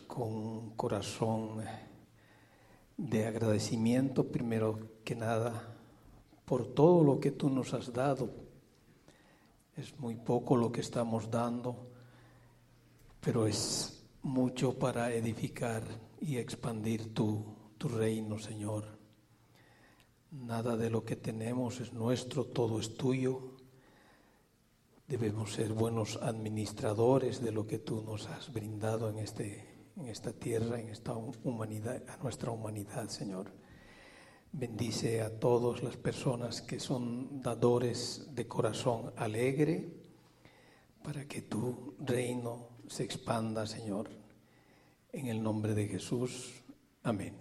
con 0.06 0.28
un 0.28 0.70
corazón 0.76 1.64
de 2.98 3.26
agradecimiento, 3.26 4.30
primero 4.30 5.00
que 5.04 5.16
nada, 5.16 5.74
por 6.44 6.66
todo 6.74 7.02
lo 7.02 7.18
que 7.18 7.30
tú 7.30 7.48
nos 7.48 7.72
has 7.72 7.92
dado. 7.92 8.30
Es 9.76 9.98
muy 9.98 10.16
poco 10.16 10.56
lo 10.56 10.70
que 10.70 10.82
estamos 10.82 11.30
dando, 11.30 11.88
pero 13.20 13.46
es 13.46 14.04
mucho 14.22 14.78
para 14.78 15.12
edificar 15.12 15.82
y 16.20 16.36
expandir 16.36 17.14
tu, 17.14 17.44
tu 17.78 17.88
reino, 17.88 18.38
Señor. 18.38 18.84
Nada 20.30 20.76
de 20.76 20.90
lo 20.90 21.04
que 21.04 21.16
tenemos 21.16 21.80
es 21.80 21.92
nuestro, 21.92 22.44
todo 22.44 22.80
es 22.80 22.94
tuyo. 22.94 23.55
Debemos 25.08 25.52
ser 25.52 25.72
buenos 25.72 26.18
administradores 26.20 27.40
de 27.40 27.52
lo 27.52 27.64
que 27.64 27.78
tú 27.78 28.02
nos 28.02 28.26
has 28.26 28.52
brindado 28.52 29.08
en, 29.08 29.18
este, 29.18 29.64
en 29.96 30.08
esta 30.08 30.32
tierra, 30.32 30.80
en 30.80 30.88
esta 30.88 31.14
humanidad, 31.14 32.02
a 32.08 32.16
nuestra 32.16 32.50
humanidad, 32.50 33.08
Señor. 33.08 33.52
Bendice 34.50 35.22
a 35.22 35.38
todas 35.38 35.82
las 35.84 35.96
personas 35.96 36.60
que 36.60 36.80
son 36.80 37.40
dadores 37.40 38.26
de 38.34 38.48
corazón 38.48 39.12
alegre 39.16 39.92
para 41.04 41.24
que 41.26 41.42
tu 41.42 41.94
reino 42.00 42.70
se 42.88 43.04
expanda, 43.04 43.64
Señor. 43.64 44.10
En 45.12 45.28
el 45.28 45.40
nombre 45.40 45.74
de 45.74 45.86
Jesús. 45.86 46.64
Amén. 47.04 47.34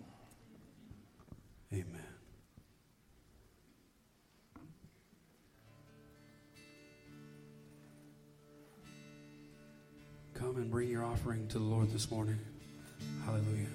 Amen. 1.72 2.05
Offering 11.16 11.48
to 11.48 11.60
the 11.60 11.64
Lord 11.64 11.90
this 11.94 12.12
morning. 12.12 12.38
Hallelujah. 13.24 13.68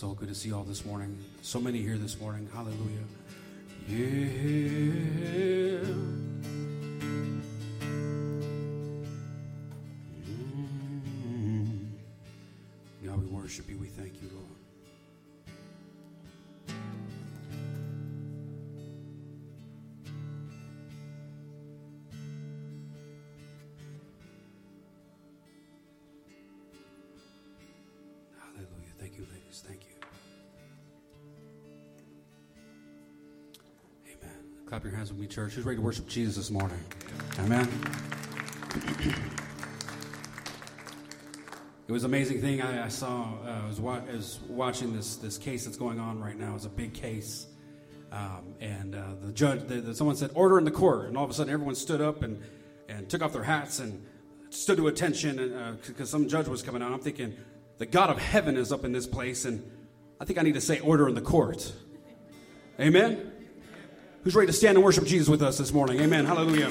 So 0.00 0.14
good 0.14 0.28
to 0.28 0.34
see 0.34 0.48
you 0.48 0.56
all 0.56 0.64
this 0.64 0.86
morning. 0.86 1.14
So 1.42 1.60
many 1.60 1.82
here 1.82 1.98
this 1.98 2.18
morning. 2.18 2.48
Hallelujah. 2.54 3.04
Yeah. 3.86 3.96
Mm. 10.26 11.90
God, 13.04 13.20
we 13.20 13.26
worship 13.26 13.68
you. 13.68 13.76
We 13.76 13.88
thank 13.88 14.22
you, 14.22 14.30
Lord. 14.32 14.46
Clap 34.70 34.84
your 34.84 34.92
hands 34.92 35.10
with 35.10 35.18
me, 35.18 35.26
church. 35.26 35.54
Who's 35.54 35.64
ready 35.64 35.78
to 35.78 35.82
worship 35.82 36.06
Jesus 36.06 36.36
this 36.36 36.48
morning? 36.48 36.78
Amen. 37.40 37.68
It 41.88 41.92
was 41.92 42.04
an 42.04 42.10
amazing 42.10 42.40
thing 42.40 42.62
I, 42.62 42.84
I 42.84 42.88
saw. 42.88 43.32
Uh, 43.44 43.62
I 43.64 43.66
was, 43.66 43.80
wa- 43.80 44.00
was 44.12 44.38
watching 44.46 44.94
this 44.94 45.16
this 45.16 45.38
case 45.38 45.64
that's 45.64 45.76
going 45.76 45.98
on 45.98 46.22
right 46.22 46.38
now. 46.38 46.54
It's 46.54 46.66
a 46.66 46.68
big 46.68 46.94
case, 46.94 47.48
um, 48.12 48.54
and 48.60 48.94
uh, 48.94 49.16
the 49.20 49.32
judge. 49.32 49.66
The, 49.66 49.80
the, 49.80 49.92
someone 49.92 50.14
said, 50.14 50.30
"Order 50.34 50.56
in 50.56 50.64
the 50.64 50.70
court," 50.70 51.08
and 51.08 51.16
all 51.16 51.24
of 51.24 51.30
a 51.30 51.34
sudden, 51.34 51.52
everyone 51.52 51.74
stood 51.74 52.00
up 52.00 52.22
and 52.22 52.40
and 52.88 53.10
took 53.10 53.22
off 53.22 53.32
their 53.32 53.42
hats 53.42 53.80
and 53.80 54.06
stood 54.50 54.76
to 54.76 54.86
attention, 54.86 55.80
because 55.84 56.08
some 56.08 56.28
judge 56.28 56.46
was 56.46 56.62
coming 56.62 56.80
out. 56.80 56.92
I'm 56.92 57.00
thinking, 57.00 57.36
the 57.78 57.86
God 57.86 58.08
of 58.08 58.18
heaven 58.18 58.56
is 58.56 58.70
up 58.70 58.84
in 58.84 58.92
this 58.92 59.08
place, 59.08 59.44
and 59.44 59.68
I 60.20 60.24
think 60.26 60.38
I 60.38 60.42
need 60.42 60.54
to 60.54 60.60
say, 60.60 60.78
"Order 60.78 61.08
in 61.08 61.16
the 61.16 61.22
court." 61.22 61.72
Amen. 62.78 63.29
Who's 64.22 64.34
ready 64.34 64.48
to 64.48 64.52
stand 64.52 64.76
and 64.76 64.84
worship 64.84 65.06
Jesus 65.06 65.28
with 65.28 65.40
us 65.40 65.56
this 65.56 65.72
morning? 65.72 65.98
Amen. 66.00 66.26
Hallelujah. 66.26 66.70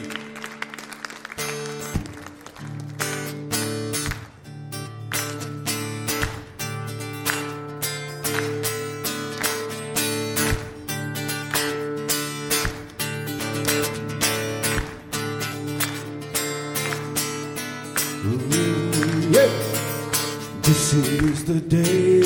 This 20.62 20.94
is 20.94 21.46
the 21.46 21.60
day, 21.60 22.20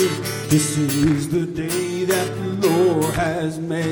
this 0.50 0.78
is 0.78 1.30
the 1.30 1.46
day 1.46 2.04
that 2.04 2.28
the 2.36 2.68
Lord 2.68 3.14
has 3.14 3.58
made. 3.58 3.83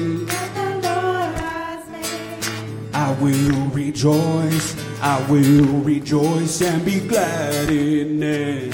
Rejoice, 4.01 4.75
I 4.99 5.21
will 5.29 5.83
rejoice 5.83 6.61
and 6.63 6.83
be 6.83 7.01
glad 7.01 7.69
in 7.69 8.23
it. 8.23 8.71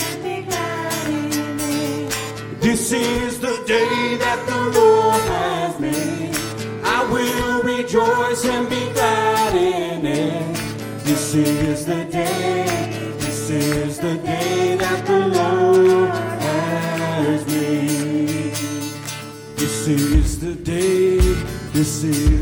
This 2.62 2.94
is 2.94 3.38
the 3.38 3.62
day 3.68 4.16
that 4.16 4.46
the 4.48 4.80
Lord 4.80 5.22
has 5.22 5.80
made. 5.82 6.34
I 6.86 7.04
will 7.12 7.62
rejoice 7.62 8.46
and 8.46 8.70
be 8.70 8.90
glad 8.94 9.56
in 9.56 10.06
it. 10.06 10.56
This 11.04 11.36
is 11.36 11.86
the 11.86 12.06
day, 12.06 12.64
this 13.20 13.50
is 13.50 14.00
the 14.00 14.16
day 14.20 14.78
that 14.78 15.06
the 15.06 15.28
Lord 15.28 16.10
has 16.40 17.46
made. 17.48 18.56
This 19.58 19.88
is 19.90 20.40
the 20.40 20.56
day, 20.56 21.18
this 21.74 22.06
is 22.06 22.37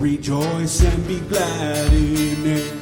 rejoice 0.00 0.82
and 0.82 1.06
be 1.06 1.20
glad 1.20 1.92
in 1.92 2.46
it. 2.46 2.72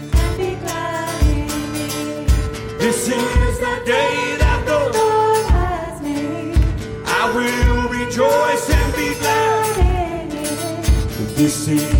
This 2.78 3.08
is 3.08 3.58
the 3.58 3.82
day 3.84 4.36
that 4.38 4.64
the 4.64 4.78
Lord, 4.96 5.46
has 5.50 6.00
made. 6.00 6.56
I 7.04 7.32
will 7.34 7.88
rejoice 7.88 8.70
and 8.70 8.94
be 8.94 9.18
glad. 9.18 9.78
In 9.78 10.36
it. 10.36 11.36
This 11.36 11.66
is, 11.66 11.97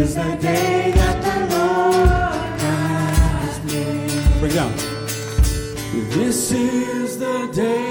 is 0.00 0.14
the 0.14 0.34
day 0.40 0.92
that 0.92 1.16
the 1.26 1.38
Lord 1.54 2.60
has 2.64 3.56
made. 3.64 4.40
Bring 4.40 4.52
it 4.52 4.54
down. 4.54 4.72
This 6.16 6.52
is 6.52 7.18
the 7.18 7.50
day 7.52 7.89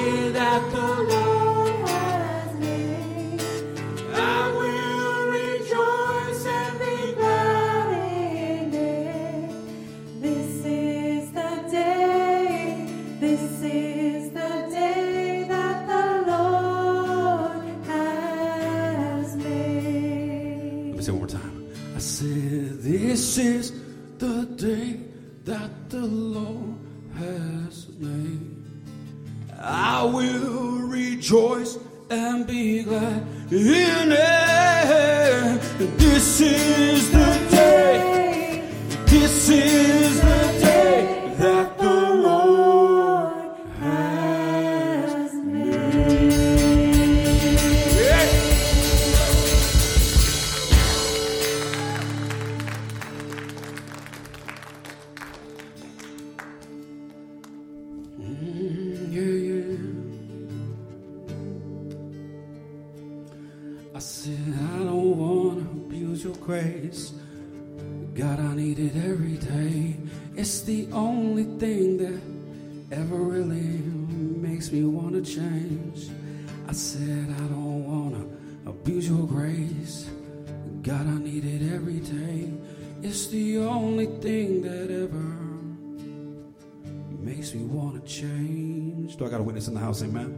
in 89.68 89.74
the 89.74 89.80
house? 89.80 90.02
Amen. 90.02 90.38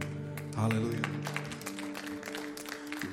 Hallelujah. 0.56 1.00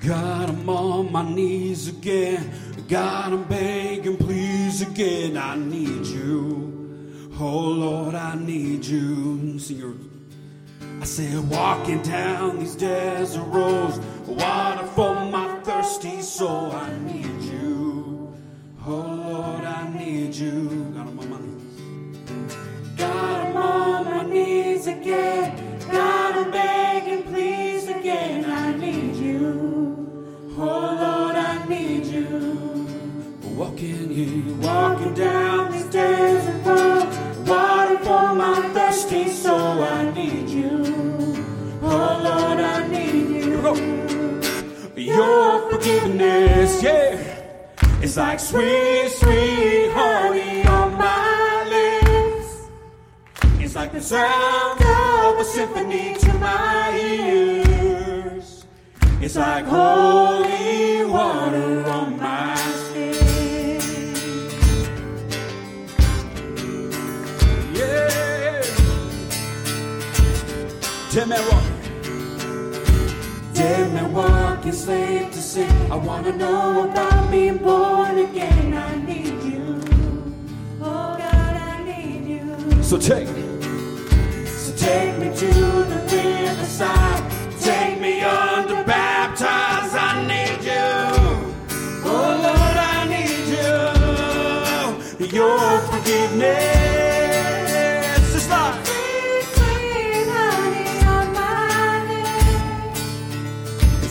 God, 0.06 0.50
I'm 0.50 0.70
on 0.70 1.12
my 1.12 1.24
knees 1.30 1.90
again. 1.90 2.52
God, 2.88 3.34
I'm 3.34 3.44
begging, 3.44 4.18
please 4.18 4.82
again. 4.82 5.38
I 5.38 5.56
need 5.56 6.06
you. 6.06 7.30
Oh 7.40 7.70
Lord, 7.70 8.16
I 8.16 8.36
need 8.36 8.86
you. 8.86 9.60
Sing 9.60 9.78
your 9.78 9.96
I 11.02 11.06
said, 11.06 11.50
walking 11.50 12.02
down 12.02 12.60
these 12.60 12.76
desert 12.76 13.44
roads, 13.44 14.00
water 14.28 14.86
for 14.88 15.16
my 15.26 15.60
thirsty 15.64 16.22
soul. 16.22 16.74
I 16.74 16.98
need 17.00 17.42
you. 17.42 18.34
Oh 18.86 18.92
Lord, 18.92 19.64
I 19.64 19.90
need 19.98 20.36
you. 20.36 20.92
God, 20.94 21.08
I'm 21.08 21.20
on 21.20 21.30
my 21.30 21.40
knees. 21.40 22.98
God, 22.98 23.48
I'm 23.48 23.58
on 23.58 24.06
my 24.06 24.24
knees 24.24 24.88
again. 24.88 25.49
Walking 33.60 34.10
here, 34.10 34.56
walking 34.62 35.14
down 35.16 35.74
these 35.74 35.84
desert 35.88 36.66
roads, 36.66 37.40
water 37.40 37.98
for 37.98 38.34
my 38.34 38.56
thirsty 38.74 39.28
soul. 39.28 39.84
I 39.84 40.10
need 40.12 40.48
you. 40.48 40.86
Oh 41.82 42.22
Lord, 42.24 42.62
I 42.62 42.88
need 42.88 43.48
you. 43.48 43.60
Your 44.96 45.70
forgiveness, 45.70 46.82
yeah. 46.82 47.20
It's 48.02 48.16
like 48.16 48.40
sweet, 48.40 49.10
sweet 49.10 49.92
honey 49.92 50.64
on 50.66 50.94
my 50.94 51.66
lips. 51.68 52.70
It's 53.60 53.76
like 53.76 53.92
the 53.92 54.02
sound 54.02 54.80
of 54.80 55.38
a 55.38 55.44
symphony 55.44 56.16
to 56.18 56.34
my 56.36 56.98
ears. 56.98 58.66
It's 59.20 59.36
like 59.36 59.66
holy 59.66 61.04
water 61.04 61.84
on 61.90 62.18
my 62.18 62.79
Man 71.28 71.42
walking. 71.52 71.80
Dead 73.54 73.94
man 73.94 74.14
walking, 74.14 74.72
slave 74.72 75.32
to 75.32 75.42
sin. 75.42 75.92
I 75.92 75.96
wanna 75.96 76.32
know 76.38 76.90
about 76.90 77.30
being 77.30 77.58
born 77.58 78.18
again. 78.20 78.74
I 78.74 78.96
need 78.96 79.44
you. 79.44 79.82
Oh 80.82 81.18
God, 81.18 81.56
I 81.72 81.84
need 81.84 82.26
you. 82.26 82.84
So 82.84 82.98
take, 82.98 83.28
so 84.48 84.72
take 84.78 85.18
me 85.18 85.28
to 85.36 85.54
the 85.92 86.00
riverside. 86.10 87.32
Take 87.60 88.00
me 88.00 88.22
under 88.22 88.84
baptize. 88.86 89.94
I 89.94 90.26
need 90.26 90.64
you. 90.64 90.90
Oh 92.06 92.30
Lord, 92.46 92.78
I 92.96 93.00
need 93.14 93.48
you. 93.58 95.38
Your 95.38 95.80
forgiveness 95.82 96.79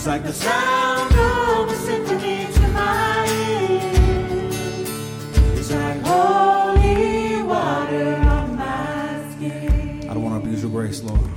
like 0.09 0.23
the 0.23 0.33
sound 0.33 1.13
of 1.13 1.69
a 1.69 1.75
symphony 1.75 2.47
to 2.51 2.67
my 2.69 3.27
ears. 3.29 4.89
It's 5.59 5.71
like 5.71 6.01
holy 6.01 7.43
water 7.43 8.15
On 8.15 8.55
my 8.55 9.35
skin. 9.35 10.09
I 10.09 10.13
don't 10.15 10.23
want 10.23 10.41
to 10.41 10.47
abuse 10.47 10.63
your 10.63 10.71
grace, 10.71 11.03
Lord. 11.03 11.29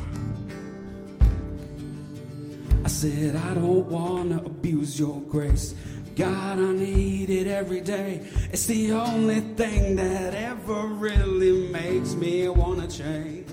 I 2.83 2.89
said, 2.89 3.37
I 3.37 3.53
don't 3.53 3.91
want 3.91 4.31
to 4.31 4.39
abuse 4.47 4.99
your 4.99 5.21
grace. 5.21 5.75
God, 6.17 6.59
I 6.59 6.73
need 6.73 7.29
it 7.29 7.49
every 7.49 7.83
day. 7.83 8.27
It's 8.53 8.65
the 8.65 8.93
only 8.93 9.41
thing 9.41 9.97
that 9.97 10.33
ever 10.33 10.87
really 10.87 11.69
makes 11.69 12.15
me 12.15 12.49
want 12.49 12.81
to 12.81 12.89
change. 12.89 13.51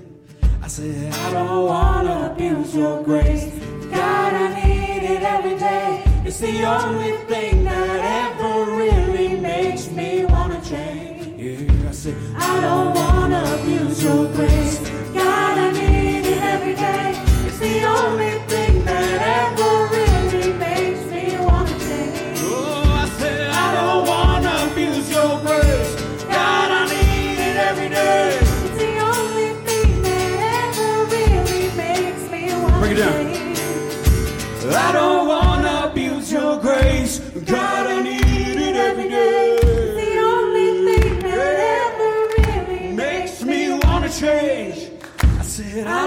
I 0.62 0.67
said, 0.69 1.13
I 1.13 1.34
don't 1.34 1.65
want 1.65 2.08
to 2.08 2.32
abuse 2.32 2.73
your 2.73 3.03
grace. 3.03 3.78
God, 3.91 4.34
I 4.34 4.47
need 4.62 5.04
it 5.04 5.23
every 5.23 5.58
day. 5.58 6.04
It's 6.25 6.39
the 6.39 6.63
only 6.63 7.17
thing 7.28 7.63
that 7.63 7.99
ever 8.25 8.71
really 8.71 9.39
makes 9.39 9.89
me 9.91 10.25
want 10.25 10.52
to 10.54 10.69
change. 10.69 11.39
Yeah, 11.39 11.89
I 11.89 11.91
said, 11.91 12.15
I 12.36 12.62
don't 12.62 12.93
wanna 12.93 13.41
abuse 13.60 14.04
your 14.04 14.25
grace. 14.34 14.80
God, 15.13 15.58
I 15.58 15.71
need 15.71 16.25
it 16.25 16.41
every 16.54 16.75
day. 16.75 17.13
It's 17.47 17.60
the 17.60 17.84
only 17.84 18.28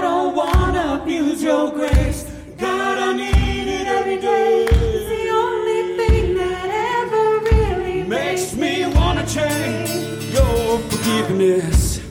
don't 0.03 0.35
wanna 0.35 0.99
abuse 1.01 1.41
your 1.41 1.71
grace. 1.71 2.19
God, 2.57 2.97
I 3.07 3.09
need 3.23 3.67
it 3.79 3.87
every 3.87 4.19
day. 4.19 4.65
It's 4.69 5.05
the 5.15 5.23
only 5.43 5.81
thing 5.99 6.25
that 6.39 6.69
ever 6.99 7.25
really 7.49 8.03
Makes 8.03 8.53
me 8.63 8.73
wanna 8.97 9.25
change. 9.37 9.89
Your 10.37 10.79
forgiveness 10.89 12.01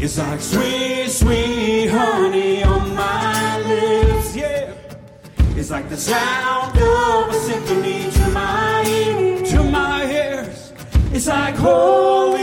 is 0.00 0.18
like 0.18 0.40
sweet, 0.40 1.08
sweet 1.20 1.88
honey 1.88 2.62
on 2.62 2.94
my 2.94 3.58
lips. 3.70 4.36
Yeah. 4.36 4.72
It's 5.58 5.70
like 5.70 5.88
the 5.88 5.96
sound 5.96 6.76
of 6.78 7.28
a 7.34 7.38
symphony 7.48 8.00
to 8.18 8.24
my 8.40 8.82
to 9.52 9.58
my 9.78 9.98
ears. 10.22 10.72
It's 11.12 11.26
like 11.26 11.56
holy 11.56 12.37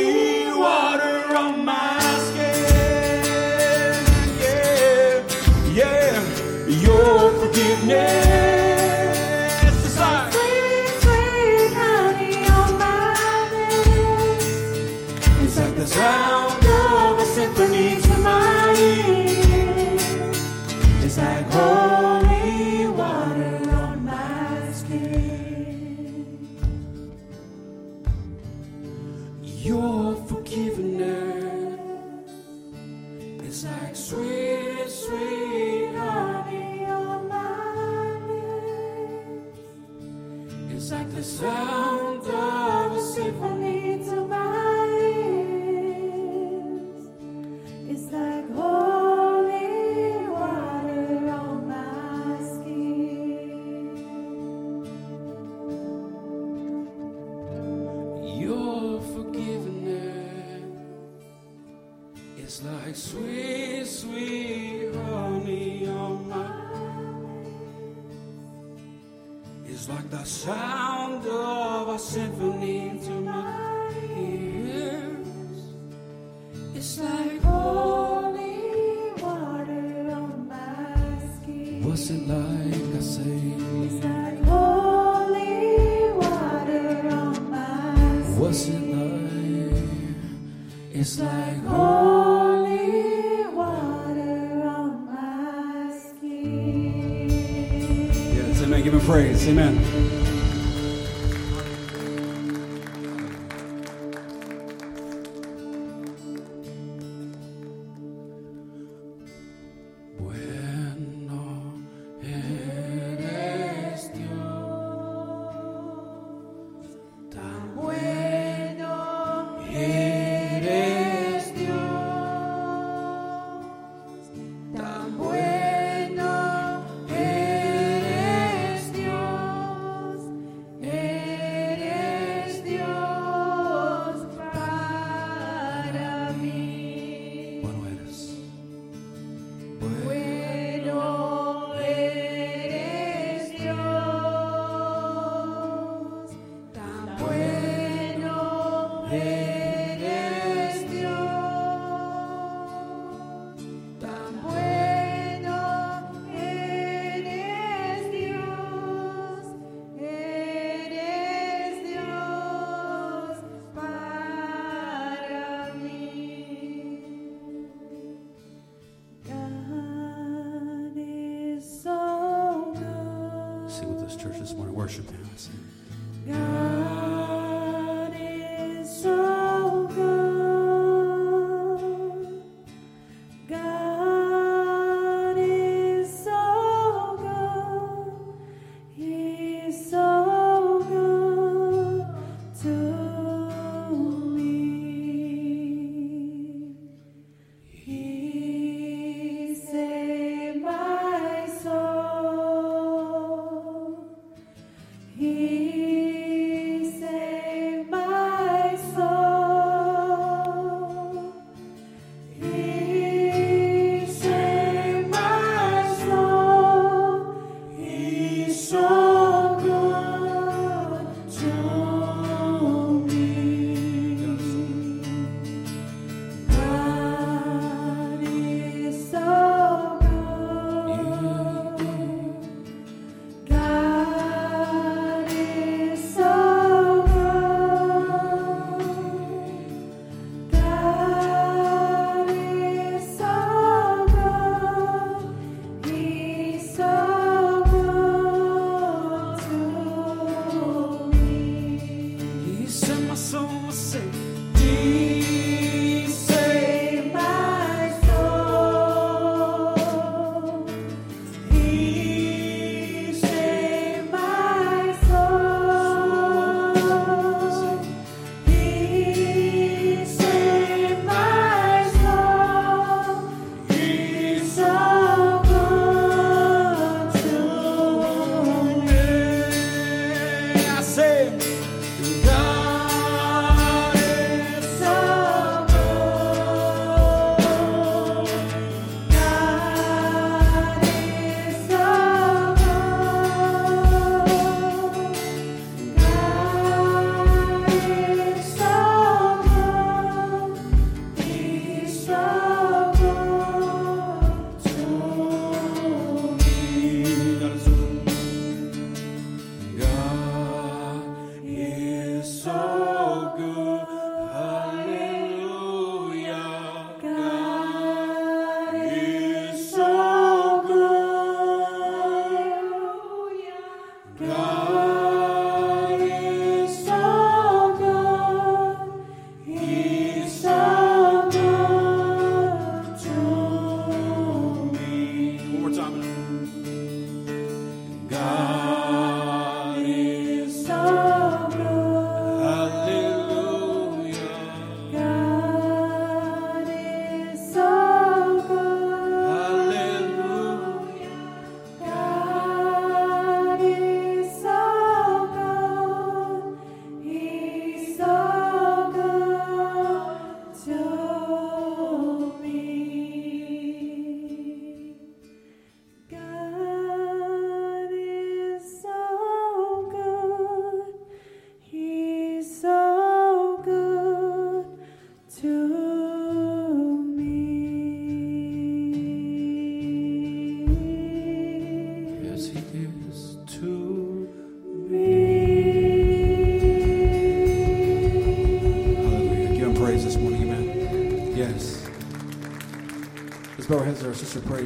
Your 7.56 7.78
forgiveness 7.78 8.65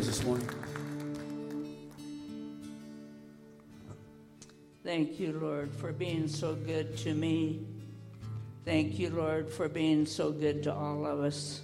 this 0.05 0.23
morning. 0.23 0.47
Thank 4.83 5.19
you, 5.19 5.33
Lord, 5.33 5.73
for 5.73 5.91
being 5.91 6.27
so 6.27 6.55
good 6.55 6.97
to 6.99 7.13
me. 7.13 7.65
Thank 8.65 8.97
you, 8.97 9.09
Lord, 9.09 9.49
for 9.49 9.67
being 9.67 10.05
so 10.05 10.31
good 10.31 10.63
to 10.63 10.73
all 10.73 11.05
of 11.05 11.19
us. 11.19 11.61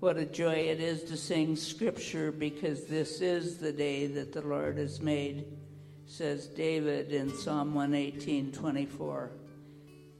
What 0.00 0.16
a 0.16 0.26
joy 0.26 0.52
it 0.52 0.80
is 0.80 1.04
to 1.04 1.16
sing 1.16 1.56
scripture 1.56 2.30
because 2.30 2.84
this 2.84 3.20
is 3.20 3.58
the 3.58 3.72
day 3.72 4.06
that 4.06 4.32
the 4.32 4.42
Lord 4.42 4.76
has 4.78 5.00
made, 5.00 5.46
says 6.06 6.46
David 6.46 7.12
in 7.12 7.34
Psalm 7.34 7.74
118 7.74 8.52
24. 8.52 9.30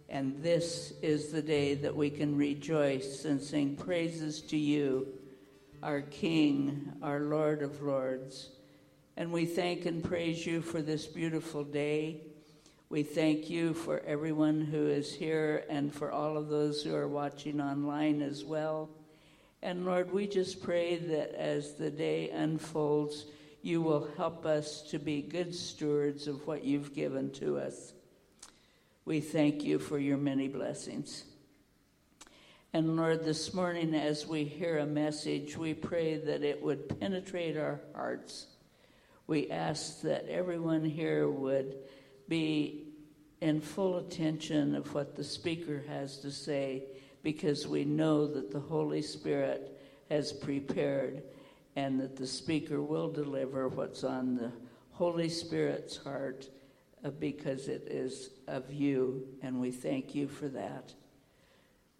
And 0.08 0.42
this 0.42 0.94
is 1.02 1.32
the 1.32 1.42
day 1.42 1.74
that 1.74 1.94
we 1.94 2.08
can 2.08 2.36
rejoice 2.36 3.26
and 3.26 3.42
sing 3.42 3.76
praises 3.76 4.40
to 4.42 4.56
you, 4.56 5.17
our 5.82 6.00
King, 6.00 6.92
our 7.02 7.20
Lord 7.20 7.62
of 7.62 7.82
Lords. 7.82 8.50
And 9.16 9.32
we 9.32 9.46
thank 9.46 9.86
and 9.86 10.02
praise 10.02 10.46
you 10.46 10.60
for 10.60 10.82
this 10.82 11.06
beautiful 11.06 11.64
day. 11.64 12.22
We 12.88 13.02
thank 13.02 13.50
you 13.50 13.74
for 13.74 14.00
everyone 14.00 14.60
who 14.60 14.86
is 14.86 15.14
here 15.14 15.64
and 15.68 15.94
for 15.94 16.10
all 16.10 16.36
of 16.36 16.48
those 16.48 16.82
who 16.82 16.94
are 16.94 17.08
watching 17.08 17.60
online 17.60 18.22
as 18.22 18.44
well. 18.44 18.88
And 19.62 19.84
Lord, 19.84 20.12
we 20.12 20.26
just 20.26 20.62
pray 20.62 20.96
that 20.96 21.38
as 21.38 21.74
the 21.74 21.90
day 21.90 22.30
unfolds, 22.30 23.26
you 23.62 23.82
will 23.82 24.08
help 24.16 24.46
us 24.46 24.82
to 24.90 24.98
be 24.98 25.20
good 25.20 25.54
stewards 25.54 26.26
of 26.26 26.46
what 26.46 26.64
you've 26.64 26.94
given 26.94 27.30
to 27.32 27.58
us. 27.58 27.92
We 29.04 29.20
thank 29.20 29.64
you 29.64 29.78
for 29.78 29.98
your 29.98 30.16
many 30.16 30.48
blessings. 30.48 31.24
And 32.74 32.96
Lord, 32.96 33.24
this 33.24 33.54
morning 33.54 33.94
as 33.94 34.26
we 34.26 34.44
hear 34.44 34.76
a 34.78 34.86
message, 34.86 35.56
we 35.56 35.72
pray 35.72 36.18
that 36.18 36.42
it 36.42 36.62
would 36.62 37.00
penetrate 37.00 37.56
our 37.56 37.80
hearts. 37.94 38.46
We 39.26 39.50
ask 39.50 40.02
that 40.02 40.28
everyone 40.28 40.84
here 40.84 41.30
would 41.30 41.76
be 42.28 42.88
in 43.40 43.62
full 43.62 43.96
attention 43.96 44.74
of 44.74 44.92
what 44.92 45.16
the 45.16 45.24
speaker 45.24 45.82
has 45.88 46.18
to 46.18 46.30
say 46.30 46.84
because 47.22 47.66
we 47.66 47.86
know 47.86 48.26
that 48.26 48.50
the 48.50 48.60
Holy 48.60 49.00
Spirit 49.00 49.80
has 50.10 50.30
prepared 50.30 51.22
and 51.74 51.98
that 51.98 52.16
the 52.16 52.26
speaker 52.26 52.82
will 52.82 53.10
deliver 53.10 53.68
what's 53.68 54.04
on 54.04 54.36
the 54.36 54.52
Holy 54.90 55.30
Spirit's 55.30 55.96
heart 55.96 56.50
uh, 57.02 57.08
because 57.10 57.68
it 57.68 57.88
is 57.90 58.28
of 58.46 58.70
you, 58.70 59.26
and 59.42 59.58
we 59.58 59.70
thank 59.70 60.14
you 60.14 60.28
for 60.28 60.48
that. 60.48 60.92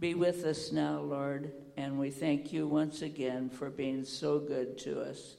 Be 0.01 0.15
with 0.15 0.45
us 0.45 0.71
now, 0.71 1.01
Lord, 1.01 1.51
and 1.77 1.99
we 1.99 2.11
thank 2.11 2.53
you 2.53 2.69
once 2.69 3.03
again 3.03 3.51
for 3.51 3.69
being 3.69 4.05
so 4.05 4.39
good 4.39 4.79
to 4.79 5.01
us. 5.01 5.37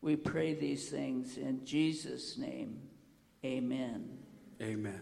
We 0.00 0.14
pray 0.14 0.54
these 0.54 0.88
things 0.88 1.38
in 1.38 1.64
Jesus' 1.64 2.38
name. 2.38 2.78
Amen. 3.44 4.08
Amen. 4.62 5.00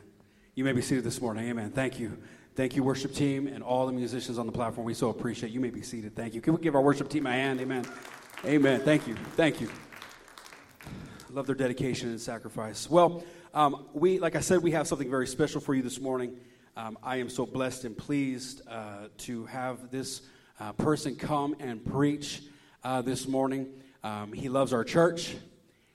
You 0.55 0.65
may 0.65 0.73
be 0.73 0.81
seated 0.81 1.05
this 1.05 1.21
morning. 1.21 1.47
Amen. 1.51 1.71
Thank 1.71 2.01
you. 2.01 2.17
Thank 2.55 2.77
you, 2.77 2.83
worship 2.83 3.13
team, 3.13 3.47
and 3.47 3.63
all 3.63 3.87
the 3.87 3.93
musicians 3.93 4.39
on 4.39 4.47
the 4.47 4.53
platform. 4.53 4.87
We 4.87 4.95
so 4.95 5.11
appreciate 5.11 5.53
you. 5.53 5.61
may 5.61 5.69
be 5.69 5.83
seated. 5.83 6.17
Thank 6.17 6.33
you. 6.33 6.41
Can 6.41 6.55
we 6.55 6.63
give 6.63 6.75
our 6.75 6.81
worship 6.81 7.11
team 7.11 7.27
a 7.27 7.33
hand? 7.33 7.61
Amen. 7.61 7.85
Amen. 8.47 8.81
Thank 8.81 9.07
you. 9.07 9.17
Thank 9.37 9.61
you. 9.61 9.69
I 10.83 11.33
love 11.35 11.45
their 11.45 11.55
dedication 11.55 12.09
and 12.09 12.21
sacrifice. 12.21 12.89
Well, 12.89 13.23
um, 13.53 13.85
we, 13.93 14.19
like 14.19 14.35
I 14.35 14.41
said, 14.41 14.63
we 14.63 14.71
have 14.71 14.87
something 14.87 15.11
very 15.11 15.27
special 15.27 15.61
for 15.61 15.75
you 15.75 15.83
this 15.83 16.01
morning. 16.01 16.39
Um, 16.77 16.99
I 17.05 17.19
am 17.19 17.29
so 17.29 17.47
blessed 17.47 17.85
and 17.85 17.97
pleased 17.97 18.63
uh, 18.67 19.07
to 19.19 19.47
have 19.47 19.93
this 19.93 20.23
uh, 20.59 20.73
person 20.73 21.15
come 21.15 21.55
and 21.61 21.85
preach 21.85 22.43
uh, 22.83 23.01
this 23.01 23.29
morning. 23.29 23.69
Um, 24.03 24.33
he 24.33 24.49
loves 24.49 24.73
our 24.73 24.83
church. 24.83 25.37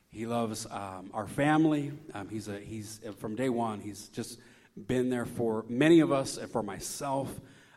He 0.09 0.25
loves 0.25 0.65
um, 0.71 1.09
our 1.13 1.27
family. 1.27 1.91
Um, 2.13 2.29
he's 2.29 2.47
a, 2.47 2.57
he's 2.57 3.01
from 3.17 3.35
day 3.35 3.49
one. 3.49 3.81
He's 3.81 4.07
just 4.07 4.39
been 4.87 5.09
there 5.09 5.25
for 5.25 5.65
many 5.67 5.99
of 5.99 6.13
us 6.13 6.37
and 6.37 6.49
for 6.49 6.63
myself. 6.63 7.29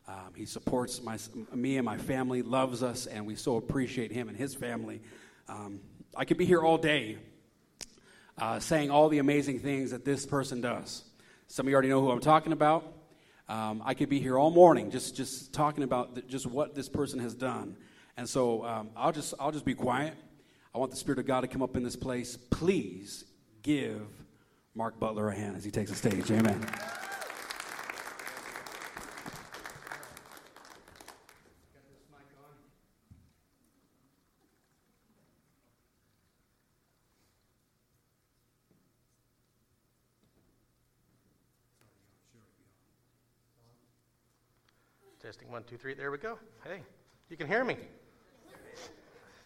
Um, 0.07 0.33
he 0.37 0.47
supports 0.47 1.03
my, 1.03 1.19
me 1.53 1.79
and 1.79 1.85
my 1.85 1.99
family, 1.99 2.43
loves 2.43 2.85
us, 2.85 3.07
and 3.07 3.27
we 3.27 3.35
so 3.35 3.57
appreciate 3.57 4.13
him 4.13 4.29
and 4.29 4.37
his 4.37 4.55
family. 4.55 5.03
Um, 5.49 5.81
I 6.17 6.25
could 6.25 6.39
be 6.39 6.45
here 6.47 6.61
all 6.61 6.79
day 6.79 7.19
uh, 8.39 8.61
saying 8.61 8.93
all 8.93 9.09
the 9.09 9.19
amazing 9.19 9.59
things 9.59 9.91
that 9.91 10.05
this 10.05 10.25
person 10.25 10.61
does. 10.61 11.03
Some 11.53 11.67
of 11.67 11.71
you 11.71 11.75
already 11.75 11.91
know 11.91 12.01
who 12.01 12.11
I'm 12.11 12.19
talking 12.19 12.55
about. 12.55 12.91
Um, 13.47 13.83
I 13.85 13.93
could 13.93 14.09
be 14.09 14.19
here 14.19 14.39
all 14.39 14.51
morning 14.51 14.91
just, 14.91 15.15
just 15.15 15.53
talking 15.53 15.85
about 15.85 16.15
the, 16.15 16.23
just 16.23 16.47
what 16.47 16.75
this 16.75 16.89
person 16.89 17.19
has 17.19 17.35
done. 17.35 17.77
And 18.17 18.27
so 18.27 18.65
um, 18.65 18.89
I'll, 18.97 19.13
just, 19.13 19.35
I'll 19.39 19.53
just 19.53 19.67
be 19.67 19.75
quiet. 19.75 20.15
I 20.75 20.79
want 20.79 20.93
the 20.93 20.97
Spirit 20.97 21.19
of 21.19 21.27
God 21.27 21.43
to 21.43 21.49
come 21.49 21.61
up 21.61 21.77
in 21.77 21.83
this 21.83 21.95
place. 21.95 22.39
Please 22.39 23.27
give 23.63 24.01
Mark 24.75 24.99
Butler 24.99 25.29
a 25.29 25.35
hand 25.35 25.59
as 25.59 25.63
he 25.63 25.71
takes 25.71 25.91
the 25.91 25.97
stage. 25.97 26.31
Amen. 26.31 26.59
One, 45.53 45.65
two, 45.65 45.77
three. 45.77 45.93
There 45.93 46.11
we 46.11 46.17
go. 46.17 46.39
Hey, 46.65 46.81
you 47.29 47.37
can 47.37 47.47
hear 47.47 47.63
me. 47.63 47.77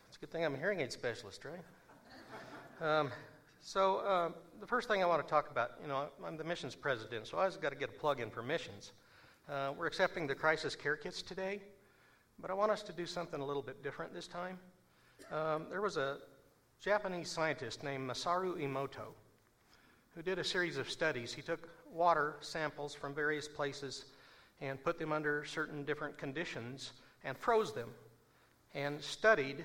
It's 0.07 0.17
a 0.17 0.21
good 0.21 0.31
thing 0.31 0.45
I'm 0.45 0.55
a 0.55 0.57
hearing 0.57 0.81
aid 0.81 0.93
specialist, 0.93 1.45
right? 1.45 1.61
Um, 2.81 3.11
so 3.61 3.97
uh, 3.97 4.29
the 4.61 4.69
first 4.69 4.87
thing 4.87 5.03
I 5.03 5.07
want 5.07 5.27
to 5.27 5.29
talk 5.29 5.51
about, 5.51 5.73
you 5.83 5.89
know, 5.89 6.07
I'm 6.25 6.37
the 6.37 6.45
missions 6.45 6.77
president, 6.77 7.27
so 7.27 7.39
I 7.39 7.41
always 7.41 7.57
got 7.57 7.71
to 7.71 7.77
get 7.77 7.89
a 7.89 7.93
plug 7.93 8.21
in 8.21 8.31
for 8.31 8.41
missions. 8.41 8.93
Uh, 9.51 9.73
we're 9.77 9.89
accepting 9.89 10.29
the 10.29 10.35
crisis 10.37 10.77
care 10.77 10.95
kits 10.95 11.23
today, 11.23 11.61
but 12.39 12.53
I 12.53 12.55
want 12.55 12.71
us 12.71 12.85
to 12.85 12.93
do 12.93 13.05
something 13.05 13.41
a 13.41 13.45
little 13.45 13.63
bit 13.63 13.83
different 13.83 14.15
this 14.15 14.29
time. 14.29 14.61
Um, 15.33 15.67
there 15.71 15.83
was 15.83 15.97
a 15.97 16.19
Japanese 16.81 17.29
scientist 17.29 17.83
named 17.83 18.09
Masaru 18.09 18.63
Emoto 18.63 19.09
who 20.15 20.23
did 20.23 20.39
a 20.39 20.45
series 20.45 20.77
of 20.77 20.89
studies. 20.89 21.35
He 21.35 21.43
took 21.43 21.69
water 21.93 22.37
samples 22.43 22.95
from 22.95 23.13
various 23.13 23.49
places 23.49 24.05
and 24.61 24.83
put 24.83 24.99
them 24.99 25.13
under 25.13 25.45
certain 25.45 25.85
different 25.85 26.17
conditions 26.19 26.93
and 27.25 27.37
froze 27.37 27.73
them 27.73 27.91
and 28.75 29.03
studied 29.03 29.65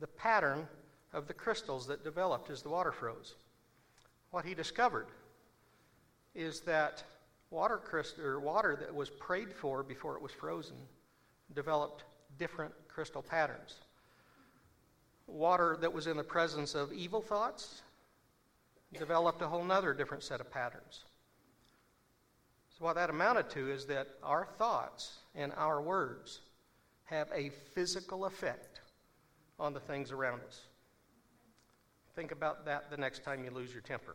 the 0.00 0.06
pattern 0.06 0.66
of 1.12 1.26
the 1.26 1.34
crystals 1.34 1.86
that 1.86 2.04
developed 2.04 2.50
as 2.50 2.62
the 2.62 2.68
water 2.68 2.92
froze. 2.92 3.34
What 4.30 4.44
he 4.44 4.54
discovered 4.54 5.06
is 6.34 6.60
that 6.60 7.02
water 7.50 7.78
crystal 7.78 8.24
or 8.24 8.40
water 8.40 8.76
that 8.76 8.94
was 8.94 9.10
prayed 9.10 9.52
for 9.52 9.82
before 9.82 10.16
it 10.16 10.22
was 10.22 10.32
frozen 10.32 10.76
developed 11.54 12.04
different 12.38 12.74
crystal 12.88 13.22
patterns. 13.22 13.76
Water 15.26 15.76
that 15.80 15.92
was 15.92 16.06
in 16.06 16.16
the 16.16 16.24
presence 16.24 16.74
of 16.74 16.92
evil 16.92 17.20
thoughts 17.20 17.82
developed 18.98 19.42
a 19.42 19.48
whole 19.48 19.64
nother 19.64 19.92
different 19.92 20.22
set 20.22 20.40
of 20.40 20.50
patterns. 20.50 21.04
So, 22.78 22.84
what 22.84 22.94
that 22.94 23.10
amounted 23.10 23.50
to 23.50 23.70
is 23.70 23.86
that 23.86 24.08
our 24.22 24.46
thoughts 24.56 25.18
and 25.34 25.52
our 25.56 25.80
words 25.80 26.40
have 27.04 27.28
a 27.34 27.50
physical 27.74 28.24
effect 28.26 28.80
on 29.58 29.72
the 29.72 29.80
things 29.80 30.12
around 30.12 30.42
us. 30.46 30.66
Think 32.14 32.30
about 32.30 32.64
that 32.66 32.90
the 32.90 32.96
next 32.96 33.24
time 33.24 33.44
you 33.44 33.50
lose 33.50 33.72
your 33.72 33.82
temper. 33.82 34.14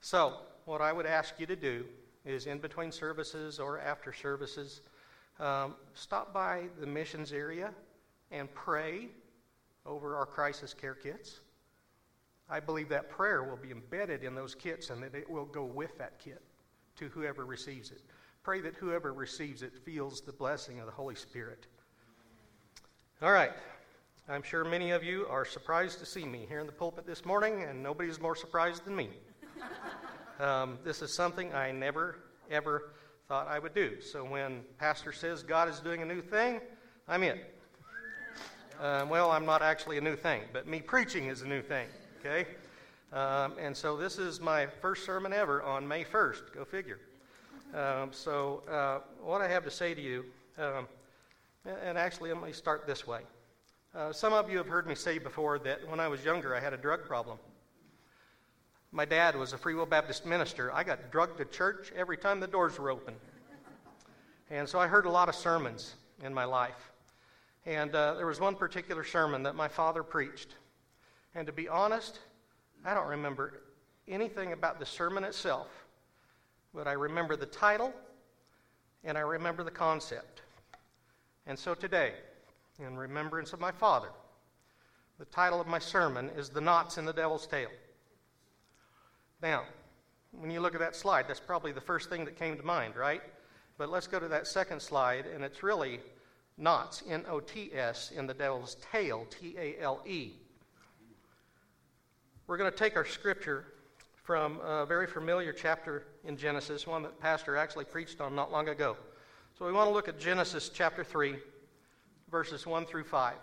So, 0.00 0.34
what 0.66 0.82
I 0.82 0.92
would 0.92 1.06
ask 1.06 1.34
you 1.38 1.46
to 1.46 1.56
do 1.56 1.86
is 2.26 2.46
in 2.46 2.58
between 2.58 2.92
services 2.92 3.58
or 3.58 3.80
after 3.80 4.12
services, 4.12 4.82
um, 5.40 5.76
stop 5.94 6.34
by 6.34 6.64
the 6.78 6.86
missions 6.86 7.32
area 7.32 7.72
and 8.30 8.52
pray 8.54 9.08
over 9.86 10.16
our 10.16 10.26
crisis 10.26 10.74
care 10.74 10.94
kits. 10.94 11.40
I 12.50 12.60
believe 12.60 12.90
that 12.90 13.08
prayer 13.08 13.42
will 13.44 13.56
be 13.56 13.70
embedded 13.70 14.24
in 14.24 14.34
those 14.34 14.54
kits 14.54 14.90
and 14.90 15.02
that 15.02 15.14
it 15.14 15.28
will 15.28 15.46
go 15.46 15.64
with 15.64 15.96
that 15.98 16.18
kit 16.18 16.42
to 17.02 17.08
whoever 17.08 17.44
receives 17.44 17.90
it. 17.90 18.00
Pray 18.44 18.60
that 18.60 18.76
whoever 18.76 19.12
receives 19.12 19.62
it 19.62 19.72
feels 19.84 20.20
the 20.20 20.32
blessing 20.32 20.78
of 20.78 20.86
the 20.86 20.92
Holy 20.92 21.16
Spirit. 21.16 21.66
All 23.20 23.32
right. 23.32 23.52
I'm 24.28 24.42
sure 24.44 24.64
many 24.64 24.92
of 24.92 25.02
you 25.02 25.26
are 25.28 25.44
surprised 25.44 25.98
to 25.98 26.06
see 26.06 26.24
me 26.24 26.46
here 26.48 26.60
in 26.60 26.66
the 26.66 26.72
pulpit 26.72 27.04
this 27.04 27.24
morning, 27.24 27.64
and 27.64 27.82
nobody's 27.82 28.20
more 28.20 28.36
surprised 28.36 28.84
than 28.84 28.94
me. 28.94 29.10
um, 30.40 30.78
this 30.84 31.02
is 31.02 31.12
something 31.12 31.52
I 31.52 31.72
never, 31.72 32.18
ever 32.48 32.92
thought 33.26 33.48
I 33.48 33.58
would 33.58 33.74
do. 33.74 34.00
So 34.00 34.24
when 34.24 34.62
Pastor 34.78 35.10
says 35.10 35.42
God 35.42 35.68
is 35.68 35.80
doing 35.80 36.02
a 36.02 36.04
new 36.04 36.20
thing, 36.20 36.60
I'm 37.08 37.24
in. 37.24 37.40
Um, 38.80 39.08
well, 39.08 39.32
I'm 39.32 39.44
not 39.44 39.60
actually 39.60 39.98
a 39.98 40.00
new 40.00 40.14
thing, 40.14 40.42
but 40.52 40.68
me 40.68 40.80
preaching 40.80 41.26
is 41.26 41.42
a 41.42 41.48
new 41.48 41.62
thing, 41.62 41.88
okay? 42.20 42.46
Um, 43.12 43.52
and 43.60 43.76
so 43.76 43.96
this 43.96 44.18
is 44.18 44.40
my 44.40 44.66
first 44.66 45.04
sermon 45.04 45.34
ever 45.34 45.62
on 45.62 45.86
May 45.86 46.02
1st. 46.02 46.54
Go 46.54 46.64
figure. 46.64 46.98
Um, 47.74 48.10
so, 48.10 48.62
uh, 48.70 49.00
what 49.22 49.42
I 49.42 49.48
have 49.48 49.64
to 49.64 49.70
say 49.70 49.92
to 49.92 50.00
you, 50.00 50.24
um, 50.58 50.86
and 51.64 51.98
actually, 51.98 52.32
let 52.32 52.42
me 52.42 52.52
start 52.52 52.86
this 52.86 53.06
way. 53.06 53.20
Uh, 53.94 54.12
some 54.12 54.32
of 54.32 54.50
you 54.50 54.56
have 54.56 54.66
heard 54.66 54.86
me 54.86 54.94
say 54.94 55.18
before 55.18 55.58
that 55.58 55.86
when 55.88 56.00
I 56.00 56.08
was 56.08 56.24
younger, 56.24 56.56
I 56.56 56.60
had 56.60 56.72
a 56.72 56.78
drug 56.78 57.04
problem. 57.04 57.38
My 58.92 59.04
dad 59.04 59.36
was 59.36 59.52
a 59.52 59.58
Free 59.58 59.74
Will 59.74 59.86
Baptist 59.86 60.24
minister. 60.24 60.72
I 60.72 60.82
got 60.82 61.10
drugged 61.10 61.36
to 61.38 61.44
church 61.44 61.92
every 61.94 62.16
time 62.16 62.40
the 62.40 62.46
doors 62.46 62.78
were 62.78 62.90
open. 62.90 63.14
And 64.50 64.66
so 64.66 64.78
I 64.78 64.86
heard 64.86 65.06
a 65.06 65.10
lot 65.10 65.28
of 65.28 65.34
sermons 65.34 65.94
in 66.22 66.32
my 66.32 66.44
life. 66.44 66.92
And 67.64 67.94
uh, 67.94 68.14
there 68.14 68.26
was 68.26 68.40
one 68.40 68.54
particular 68.54 69.04
sermon 69.04 69.42
that 69.42 69.54
my 69.54 69.68
father 69.68 70.02
preached. 70.02 70.54
And 71.34 71.46
to 71.46 71.52
be 71.52 71.68
honest, 71.68 72.18
I 72.84 72.94
don't 72.94 73.08
remember 73.08 73.62
anything 74.08 74.52
about 74.52 74.80
the 74.80 74.86
sermon 74.86 75.24
itself, 75.24 75.68
but 76.74 76.88
I 76.88 76.92
remember 76.92 77.36
the 77.36 77.46
title 77.46 77.92
and 79.04 79.16
I 79.16 79.20
remember 79.20 79.62
the 79.62 79.70
concept. 79.70 80.42
And 81.46 81.58
so 81.58 81.74
today, 81.74 82.12
in 82.78 82.96
remembrance 82.96 83.52
of 83.52 83.60
my 83.60 83.72
father, 83.72 84.08
the 85.18 85.24
title 85.26 85.60
of 85.60 85.66
my 85.66 85.78
sermon 85.78 86.30
is 86.36 86.48
The 86.48 86.60
Knots 86.60 86.98
in 86.98 87.04
the 87.04 87.12
Devil's 87.12 87.46
Tail. 87.46 87.68
Now, 89.40 89.64
when 90.32 90.50
you 90.50 90.60
look 90.60 90.74
at 90.74 90.80
that 90.80 90.96
slide, 90.96 91.26
that's 91.28 91.40
probably 91.40 91.72
the 91.72 91.80
first 91.80 92.08
thing 92.08 92.24
that 92.24 92.36
came 92.36 92.56
to 92.56 92.62
mind, 92.62 92.96
right? 92.96 93.22
But 93.76 93.90
let's 93.90 94.06
go 94.06 94.18
to 94.18 94.28
that 94.28 94.46
second 94.46 94.80
slide, 94.80 95.26
and 95.26 95.44
it's 95.44 95.62
really 95.62 96.00
knots, 96.56 97.02
N 97.08 97.24
O 97.28 97.40
T 97.40 97.70
S, 97.74 98.10
in 98.10 98.26
the 98.26 98.34
devil's 98.34 98.76
tail, 98.92 99.26
T 99.30 99.56
A 99.58 99.80
L 99.80 100.02
E. 100.06 100.32
We're 102.52 102.58
going 102.58 102.70
to 102.70 102.76
take 102.76 102.96
our 102.96 103.06
scripture 103.06 103.64
from 104.24 104.60
a 104.60 104.84
very 104.84 105.06
familiar 105.06 105.54
chapter 105.54 106.04
in 106.22 106.36
Genesis, 106.36 106.86
one 106.86 107.02
that 107.02 107.18
Pastor 107.18 107.56
actually 107.56 107.86
preached 107.86 108.20
on 108.20 108.34
not 108.34 108.52
long 108.52 108.68
ago. 108.68 108.94
So 109.58 109.64
we 109.64 109.72
want 109.72 109.88
to 109.88 109.94
look 109.94 110.06
at 110.06 110.20
Genesis 110.20 110.68
chapter 110.68 111.02
3, 111.02 111.36
verses 112.30 112.66
1 112.66 112.84
through 112.84 113.04
5. 113.04 113.36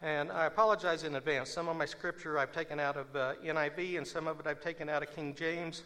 And 0.00 0.32
I 0.32 0.46
apologize 0.46 1.04
in 1.04 1.16
advance. 1.16 1.50
Some 1.50 1.68
of 1.68 1.76
my 1.76 1.84
scripture 1.84 2.38
I've 2.38 2.52
taken 2.52 2.80
out 2.80 2.96
of 2.96 3.14
uh, 3.14 3.34
NIV, 3.44 3.98
and 3.98 4.06
some 4.06 4.26
of 4.26 4.40
it 4.40 4.46
I've 4.46 4.62
taken 4.62 4.88
out 4.88 5.02
of 5.02 5.14
King 5.14 5.34
James. 5.34 5.82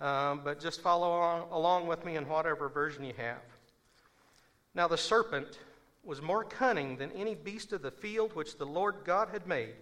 Um, 0.00 0.40
but 0.42 0.60
just 0.60 0.80
follow 0.80 1.08
along, 1.08 1.48
along 1.50 1.86
with 1.88 2.06
me 2.06 2.16
in 2.16 2.26
whatever 2.26 2.70
version 2.70 3.04
you 3.04 3.12
have. 3.18 3.42
Now 4.74 4.88
the 4.88 4.96
serpent 4.96 5.58
was 6.02 6.22
more 6.22 6.42
cunning 6.42 6.96
than 6.96 7.12
any 7.12 7.34
beast 7.34 7.70
of 7.74 7.82
the 7.82 7.90
field 7.90 8.34
which 8.34 8.56
the 8.56 8.64
Lord 8.64 8.94
God 9.04 9.28
had 9.30 9.46
made. 9.46 9.74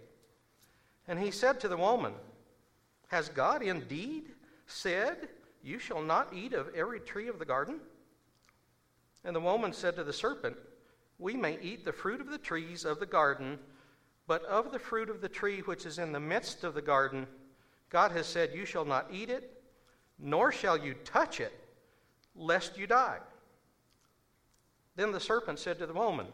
And 1.09 1.19
he 1.19 1.31
said 1.31 1.61
to 1.61 1.69
the 1.69 1.77
woman, 1.77 2.13
Has 3.09 3.29
God 3.29 3.63
indeed 3.63 4.33
said, 4.67 5.29
You 5.63 5.79
shall 5.79 6.03
not 6.03 6.33
eat 6.33 6.53
of 6.53 6.75
every 6.75 7.01
tree 7.01 7.29
of 7.29 7.39
the 7.39 7.45
garden? 7.45 7.81
And 9.25 9.35
the 9.35 9.41
woman 9.41 9.73
said 9.73 9.97
to 9.97 10.05
the 10.05 10.13
serpent, 10.13 10.57
We 11.19 11.35
may 11.35 11.59
eat 11.61 11.85
the 11.85 11.93
fruit 11.93 12.21
of 12.21 12.31
the 12.31 12.39
trees 12.39 12.85
of 12.85 13.01
the 13.01 13.07
garden, 13.07 13.59
but 14.27 14.45
of 14.45 14.73
the 14.73 14.79
fruit 14.79 15.11
of 15.11 15.21
the 15.21 15.29
tree 15.29 15.61
which 15.61 15.85
is 15.87 15.99
in 15.99 16.13
the 16.13 16.21
midst 16.21 16.65
of 16.65 16.75
the 16.75 16.83
garden, 16.83 17.27
God 17.91 18.13
has 18.13 18.27
said, 18.27 18.55
You 18.55 18.65
shall 18.65 18.85
not 18.85 19.09
eat 19.13 19.29
it, 19.29 19.63
nor 20.19 20.53
shall 20.53 20.77
you 20.77 20.95
touch 21.05 21.41
it, 21.41 21.53
lest 22.37 22.79
you 22.79 22.87
die. 22.87 23.19
Then 24.97 25.13
the 25.13 25.21
serpent 25.21 25.59
said 25.59 25.79
to 25.79 25.87
the 25.87 25.93
woman, 25.93 26.27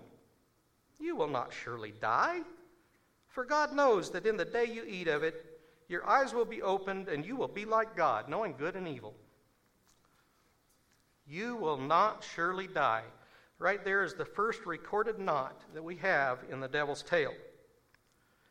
You 0.98 1.16
will 1.16 1.28
not 1.28 1.52
surely 1.52 1.92
die. 2.00 2.40
For 3.36 3.44
God 3.44 3.74
knows 3.74 4.08
that 4.12 4.24
in 4.24 4.38
the 4.38 4.46
day 4.46 4.64
you 4.64 4.82
eat 4.88 5.08
of 5.08 5.22
it, 5.22 5.44
your 5.90 6.08
eyes 6.08 6.32
will 6.32 6.46
be 6.46 6.62
opened, 6.62 7.08
and 7.08 7.22
you 7.22 7.36
will 7.36 7.48
be 7.48 7.66
like 7.66 7.94
God, 7.94 8.30
knowing 8.30 8.54
good 8.56 8.76
and 8.76 8.88
evil. 8.88 9.12
You 11.28 11.54
will 11.56 11.76
not 11.76 12.24
surely 12.24 12.66
die. 12.66 13.02
Right 13.58 13.84
there 13.84 14.02
is 14.04 14.14
the 14.14 14.24
first 14.24 14.64
recorded 14.64 15.18
knot 15.18 15.60
that 15.74 15.84
we 15.84 15.96
have 15.96 16.38
in 16.50 16.60
the 16.60 16.66
devil's 16.66 17.02
tail. 17.02 17.34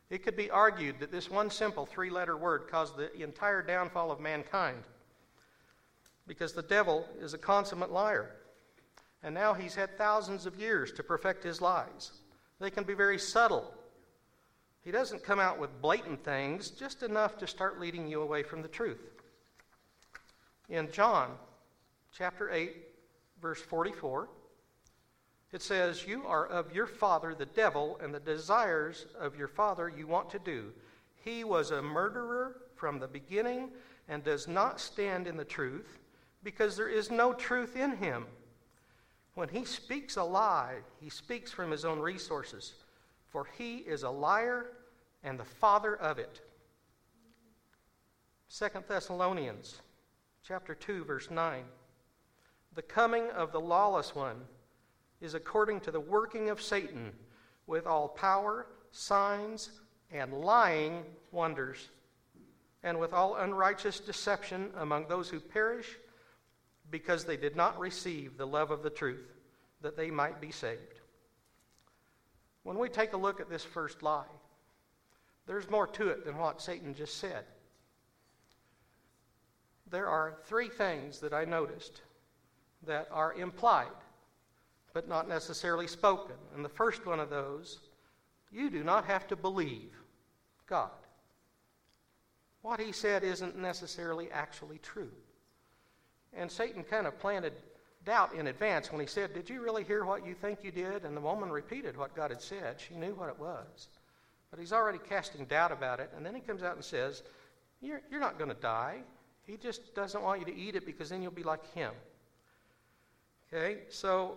It 0.08 0.22
could 0.22 0.36
be 0.36 0.52
argued 0.52 1.00
that 1.00 1.10
this 1.10 1.28
one 1.28 1.50
simple 1.50 1.84
three 1.84 2.08
letter 2.08 2.36
word 2.36 2.68
caused 2.70 2.96
the 2.96 3.12
entire 3.20 3.62
downfall 3.62 4.12
of 4.12 4.20
mankind 4.20 4.84
because 6.28 6.52
the 6.52 6.62
devil 6.62 7.08
is 7.18 7.34
a 7.34 7.38
consummate 7.38 7.90
liar. 7.90 8.36
And 9.24 9.34
now 9.34 9.52
he's 9.52 9.74
had 9.74 9.98
thousands 9.98 10.46
of 10.46 10.60
years 10.60 10.92
to 10.92 11.02
perfect 11.02 11.42
his 11.42 11.60
lies. 11.60 12.12
They 12.60 12.70
can 12.70 12.84
be 12.84 12.94
very 12.94 13.18
subtle. 13.18 13.74
He 14.86 14.92
doesn't 14.92 15.24
come 15.24 15.40
out 15.40 15.58
with 15.58 15.82
blatant 15.82 16.22
things, 16.22 16.70
just 16.70 17.02
enough 17.02 17.36
to 17.38 17.48
start 17.48 17.80
leading 17.80 18.06
you 18.06 18.22
away 18.22 18.44
from 18.44 18.62
the 18.62 18.68
truth. 18.68 19.00
In 20.68 20.92
John 20.92 21.32
chapter 22.12 22.52
8, 22.52 22.72
verse 23.42 23.60
44, 23.60 24.28
it 25.50 25.60
says, 25.60 26.06
You 26.06 26.24
are 26.24 26.46
of 26.46 26.72
your 26.72 26.86
father, 26.86 27.34
the 27.34 27.46
devil, 27.46 27.98
and 28.00 28.14
the 28.14 28.20
desires 28.20 29.06
of 29.18 29.36
your 29.36 29.48
father 29.48 29.88
you 29.88 30.06
want 30.06 30.30
to 30.30 30.38
do. 30.38 30.72
He 31.16 31.42
was 31.42 31.72
a 31.72 31.82
murderer 31.82 32.58
from 32.76 33.00
the 33.00 33.08
beginning 33.08 33.70
and 34.08 34.22
does 34.22 34.46
not 34.46 34.80
stand 34.80 35.26
in 35.26 35.36
the 35.36 35.44
truth 35.44 35.98
because 36.44 36.76
there 36.76 36.88
is 36.88 37.10
no 37.10 37.32
truth 37.32 37.74
in 37.74 37.96
him. 37.96 38.24
When 39.34 39.48
he 39.48 39.64
speaks 39.64 40.16
a 40.16 40.22
lie, 40.22 40.76
he 41.00 41.10
speaks 41.10 41.50
from 41.50 41.72
his 41.72 41.84
own 41.84 41.98
resources, 41.98 42.74
for 43.36 43.46
he 43.58 43.76
is 43.80 44.02
a 44.02 44.08
liar 44.08 44.64
and 45.22 45.38
the 45.38 45.44
father 45.44 45.94
of 45.94 46.18
it. 46.18 46.40
Second 48.48 48.84
Thessalonians 48.88 49.82
chapter 50.42 50.74
2 50.74 51.04
verse 51.04 51.30
9. 51.30 51.64
The 52.72 52.80
coming 52.80 53.28
of 53.32 53.52
the 53.52 53.60
lawless 53.60 54.14
one 54.14 54.40
is 55.20 55.34
according 55.34 55.80
to 55.80 55.90
the 55.90 56.00
working 56.00 56.48
of 56.48 56.62
Satan 56.62 57.12
with 57.66 57.86
all 57.86 58.08
power, 58.08 58.68
signs, 58.90 59.68
and 60.10 60.32
lying 60.32 61.02
wonders, 61.30 61.90
and 62.84 62.98
with 62.98 63.12
all 63.12 63.36
unrighteous 63.36 64.00
deception 64.00 64.70
among 64.78 65.08
those 65.08 65.28
who 65.28 65.40
perish 65.40 65.98
because 66.90 67.26
they 67.26 67.36
did 67.36 67.54
not 67.54 67.78
receive 67.78 68.38
the 68.38 68.46
love 68.46 68.70
of 68.70 68.82
the 68.82 68.88
truth, 68.88 69.34
that 69.82 69.94
they 69.94 70.10
might 70.10 70.40
be 70.40 70.50
saved. 70.50 70.95
When 72.66 72.78
we 72.78 72.88
take 72.88 73.12
a 73.12 73.16
look 73.16 73.38
at 73.38 73.48
this 73.48 73.62
first 73.62 74.02
lie, 74.02 74.24
there's 75.46 75.70
more 75.70 75.86
to 75.86 76.08
it 76.08 76.24
than 76.24 76.36
what 76.36 76.60
Satan 76.60 76.96
just 76.96 77.18
said. 77.18 77.44
There 79.88 80.08
are 80.08 80.34
three 80.46 80.68
things 80.68 81.20
that 81.20 81.32
I 81.32 81.44
noticed 81.44 82.00
that 82.84 83.06
are 83.12 83.34
implied, 83.34 83.86
but 84.94 85.08
not 85.08 85.28
necessarily 85.28 85.86
spoken. 85.86 86.34
And 86.56 86.64
the 86.64 86.68
first 86.68 87.06
one 87.06 87.20
of 87.20 87.30
those, 87.30 87.78
you 88.50 88.68
do 88.68 88.82
not 88.82 89.04
have 89.04 89.28
to 89.28 89.36
believe 89.36 89.92
God. 90.66 90.90
What 92.62 92.80
he 92.80 92.90
said 92.90 93.22
isn't 93.22 93.56
necessarily 93.56 94.28
actually 94.32 94.78
true. 94.78 95.12
And 96.32 96.50
Satan 96.50 96.82
kind 96.82 97.06
of 97.06 97.16
planted 97.20 97.52
doubt 98.06 98.34
in 98.34 98.46
advance 98.46 98.90
when 98.90 99.00
he 99.00 99.06
said, 99.06 99.34
Did 99.34 99.50
you 99.50 99.60
really 99.60 99.84
hear 99.84 100.04
what 100.04 100.24
you 100.24 100.32
think 100.32 100.60
you 100.62 100.70
did? 100.70 101.04
And 101.04 101.14
the 101.14 101.20
woman 101.20 101.50
repeated 101.50 101.96
what 101.96 102.14
God 102.16 102.30
had 102.30 102.40
said. 102.40 102.76
She 102.78 102.94
knew 102.94 103.14
what 103.14 103.28
it 103.28 103.38
was. 103.38 103.88
But 104.50 104.60
he's 104.60 104.72
already 104.72 104.98
casting 104.98 105.44
doubt 105.44 105.72
about 105.72 106.00
it. 106.00 106.10
And 106.16 106.24
then 106.24 106.34
he 106.34 106.40
comes 106.40 106.62
out 106.62 106.76
and 106.76 106.84
says, 106.84 107.22
You're, 107.82 108.00
you're 108.10 108.20
not 108.20 108.38
going 108.38 108.48
to 108.48 108.60
die. 108.60 109.00
He 109.42 109.56
just 109.56 109.94
doesn't 109.94 110.22
want 110.22 110.40
you 110.40 110.46
to 110.46 110.56
eat 110.56 110.76
it 110.76 110.86
because 110.86 111.10
then 111.10 111.20
you'll 111.20 111.32
be 111.32 111.42
like 111.42 111.72
him. 111.74 111.92
Okay? 113.52 113.80
So, 113.90 114.36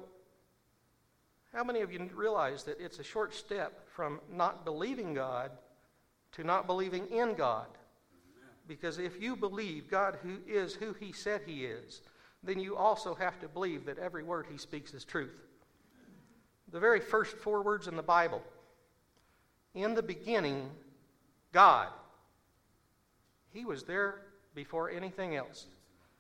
how 1.54 1.64
many 1.64 1.82
of 1.82 1.92
you 1.92 2.10
realize 2.14 2.64
that 2.66 2.80
it's 2.80 3.00
a 3.00 3.04
short 3.04 3.34
step 3.34 3.88
from 3.88 4.20
not 4.32 4.66
believing 4.66 5.14
God 5.14 5.52
to 6.34 6.44
not 6.44 6.68
believing 6.68 7.08
in 7.08 7.34
God? 7.36 7.68
Because 8.68 9.00
if 9.00 9.20
you 9.20 9.36
believe 9.36 9.90
God 9.90 10.20
who 10.22 10.38
is 10.48 10.76
who 10.76 10.94
he 10.94 11.12
said 11.12 11.42
he 11.46 11.66
is, 11.66 12.02
then 12.44 12.60
you 12.60 12.76
also 12.76 13.14
have 13.16 13.40
to 13.40 13.48
believe 13.48 13.86
that 13.86 13.98
every 13.98 14.24
word 14.24 14.48
he 14.50 14.58
speaks 14.58 14.94
is 14.94 15.04
truth. 15.04 15.36
The 16.72 16.80
very 16.80 17.00
first 17.00 17.38
four 17.38 17.62
words 17.62 17.88
in 17.88 17.96
the 17.96 18.04
Bible 18.04 18.42
in 19.74 19.94
the 19.94 20.04
beginning, 20.04 20.70
God. 21.54 21.88
He 23.52 23.66
was 23.66 23.84
there 23.84 24.22
before 24.56 24.90
anything 24.90 25.36
else. 25.36 25.68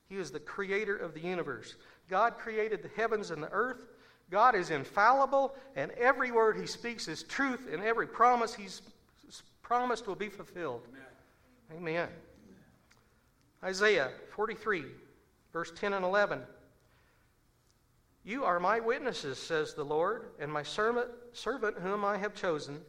He 0.07 0.17
is 0.17 0.31
the 0.31 0.39
creator 0.39 0.95
of 0.95 1.13
the 1.13 1.19
universe. 1.19 1.75
God 2.09 2.37
created 2.37 2.81
the 2.81 2.89
heavens 2.95 3.31
and 3.31 3.43
the 3.43 3.51
earth. 3.51 3.87
God 4.31 4.55
is 4.55 4.69
infallible, 4.69 5.55
and 5.75 5.91
every 5.91 6.31
word 6.31 6.57
he 6.57 6.67
speaks 6.67 7.07
is 7.07 7.23
truth, 7.23 7.67
and 7.71 7.81
every 7.83 8.07
promise 8.07 8.53
he's 8.53 8.81
promised 9.61 10.07
will 10.07 10.15
be 10.15 10.29
fulfilled. 10.29 10.87
Amen. 11.71 11.83
Amen. 11.93 12.09
Isaiah 13.63 14.11
43, 14.35 14.85
verse 15.53 15.71
10 15.75 15.93
and 15.93 16.05
11. 16.05 16.41
You 18.23 18.43
are 18.43 18.59
my 18.59 18.79
witnesses, 18.79 19.37
says 19.37 19.73
the 19.73 19.83
Lord, 19.83 20.25
and 20.39 20.51
my 20.51 20.63
servant, 20.63 21.09
servant 21.33 21.77
whom 21.79 22.03
I 22.03 22.17
have 22.17 22.35
chosen, 22.35 22.81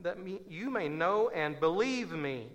that 0.00 0.22
me, 0.22 0.40
you 0.48 0.70
may 0.70 0.88
know 0.88 1.30
and 1.30 1.58
believe 1.58 2.12
me, 2.12 2.48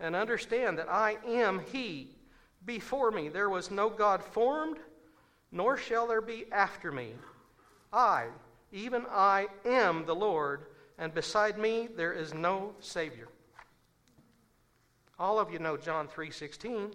and 0.00 0.16
understand 0.16 0.78
that 0.78 0.88
I 0.90 1.18
am 1.26 1.60
He. 1.70 2.16
Before 2.64 3.10
me 3.10 3.28
there 3.28 3.50
was 3.50 3.70
no 3.70 3.90
God 3.90 4.24
formed, 4.24 4.78
nor 5.52 5.76
shall 5.76 6.06
there 6.06 6.22
be 6.22 6.46
after 6.50 6.90
me. 6.90 7.12
I, 7.92 8.26
even 8.72 9.06
I, 9.08 9.46
am 9.64 10.06
the 10.06 10.14
Lord, 10.14 10.66
and 10.98 11.14
beside 11.14 11.58
me 11.58 11.88
there 11.94 12.12
is 12.12 12.34
no 12.34 12.74
Savior. 12.80 13.28
All 15.18 15.38
of 15.38 15.52
you 15.52 15.60
know 15.60 15.76
John 15.76 16.08
3:16. 16.08 16.92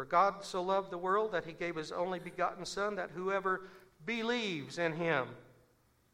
For 0.00 0.06
God 0.06 0.42
so 0.42 0.62
loved 0.62 0.90
the 0.90 0.96
world 0.96 1.32
that 1.32 1.44
he 1.44 1.52
gave 1.52 1.76
his 1.76 1.92
only 1.92 2.18
begotten 2.18 2.64
son 2.64 2.94
that 2.94 3.10
whoever 3.14 3.68
believes 4.06 4.78
in 4.78 4.94
him 4.94 5.26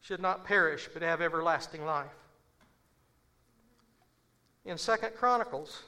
should 0.01 0.19
not 0.19 0.45
perish 0.45 0.89
but 0.93 1.03
have 1.03 1.23
everlasting 1.23 1.85
life. 1.85 2.11
In 4.65 4.77
2nd 4.77 5.15
Chronicles 5.15 5.85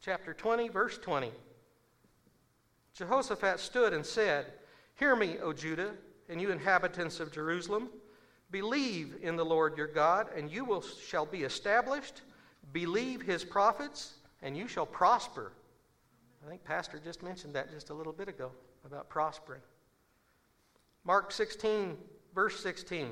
chapter 0.00 0.32
20 0.32 0.68
verse 0.68 0.96
20 0.98 1.32
Jehoshaphat 2.94 3.58
stood 3.58 3.92
and 3.92 4.06
said, 4.06 4.46
Hear 4.94 5.16
me, 5.16 5.38
O 5.42 5.52
Judah, 5.52 5.90
and 6.28 6.40
you 6.40 6.52
inhabitants 6.52 7.18
of 7.18 7.32
Jerusalem. 7.32 7.88
Believe 8.52 9.16
in 9.22 9.34
the 9.34 9.44
Lord 9.44 9.76
your 9.76 9.88
God, 9.88 10.28
and 10.36 10.48
you 10.48 10.64
will, 10.64 10.82
shall 10.82 11.26
be 11.26 11.42
established. 11.42 12.22
Believe 12.72 13.22
his 13.22 13.42
prophets, 13.42 14.14
and 14.40 14.56
you 14.56 14.68
shall 14.68 14.86
prosper. 14.86 15.50
I 16.46 16.48
think 16.48 16.62
Pastor 16.62 17.00
just 17.02 17.24
mentioned 17.24 17.54
that 17.54 17.72
just 17.72 17.90
a 17.90 17.94
little 17.94 18.12
bit 18.12 18.28
ago 18.28 18.52
about 18.84 19.08
prospering. 19.08 19.62
Mark 21.04 21.32
16, 21.32 21.96
verse 22.36 22.60
16. 22.60 23.10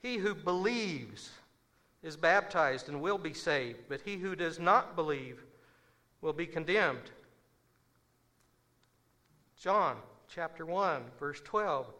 He 0.00 0.16
who 0.16 0.32
believes 0.32 1.30
is 2.04 2.16
baptized 2.16 2.88
and 2.88 3.00
will 3.00 3.18
be 3.18 3.34
saved, 3.34 3.80
but 3.88 4.00
he 4.02 4.16
who 4.16 4.36
does 4.36 4.60
not 4.60 4.94
believe 4.94 5.42
will 6.20 6.32
be 6.32 6.46
condemned. 6.46 7.10
John 9.58 9.96
chapter 10.28 10.64
1, 10.64 11.02
verse 11.18 11.40
12. 11.44 11.92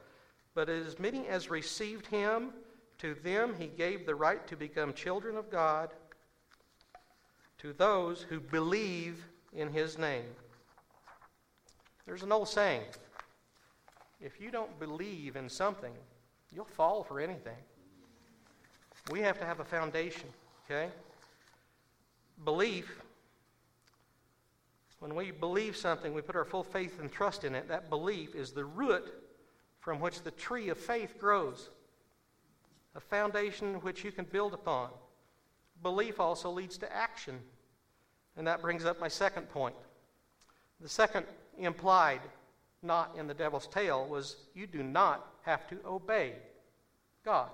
But 0.55 0.69
as 0.69 1.01
many 1.01 1.27
as 1.27 1.51
received 1.51 2.07
him, 2.07 2.51
to 2.99 3.15
them 3.15 3.55
he 3.59 3.67
gave 3.67 4.07
the 4.07 4.15
right 4.15 4.47
to 4.47 4.57
become 4.57 4.93
children 4.93 5.37
of 5.37 5.51
God, 5.51 5.91
to 7.59 7.73
those 7.73 8.23
who 8.23 8.39
believe 8.39 9.25
in 9.55 9.73
his 9.73 9.99
name. 9.99 10.25
There's 12.07 12.23
an 12.23 12.33
old 12.33 12.49
saying 12.49 12.83
if 14.21 14.41
you 14.41 14.51
don't 14.51 14.79
believe 14.81 15.37
in 15.37 15.49
something, 15.49 15.93
you'll 16.53 16.65
fall 16.65 17.05
for 17.05 17.21
anything. 17.21 17.57
We 19.11 19.21
have 19.21 19.39
to 19.39 19.47
have 19.47 19.61
a 19.61 19.65
foundation, 19.65 20.29
okay? 20.67 20.91
Belief 22.45 23.01
when 25.01 25.15
we 25.15 25.31
believe 25.31 25.77
something, 25.77 26.13
we 26.13 26.23
put 26.23 26.37
our 26.37 26.45
full 26.45 26.65
faith 26.65 26.99
and 27.01 27.11
trust 27.11 27.45
in 27.45 27.55
it. 27.55 27.69
That 27.69 27.89
belief 27.89 28.35
is 28.35 28.51
the 28.51 28.65
root 28.65 29.13
from 29.79 30.01
which 30.01 30.23
the 30.23 30.33
tree 30.33 30.71
of 30.71 30.79
faith 30.79 31.19
grows, 31.19 31.71
a 32.95 33.01
foundation 33.01 33.75
which 33.77 34.03
you 34.03 34.11
can 34.11 34.25
build 34.25 34.55
upon. 34.55 34.91
Belief 35.83 36.19
also 36.19 36.51
leads 36.51 36.77
to 36.79 36.93
action. 36.93 37.39
And 38.39 38.47
that 38.47 38.63
brings 38.63 38.85
up 38.85 39.01
my 39.01 39.09
second 39.09 39.51
point. 39.51 39.75
The 40.81 40.89
second 40.89 41.27
implied 41.59 42.21
not 42.83 43.17
in 43.19 43.27
the 43.27 43.35
devil's 43.35 43.67
tail 43.67 44.07
was 44.07 44.37
you 44.55 44.69
do 44.69 44.85
not 44.85 45.27
have 45.43 45.69
to 45.69 45.79
obey 45.85 46.35
God. 47.25 47.51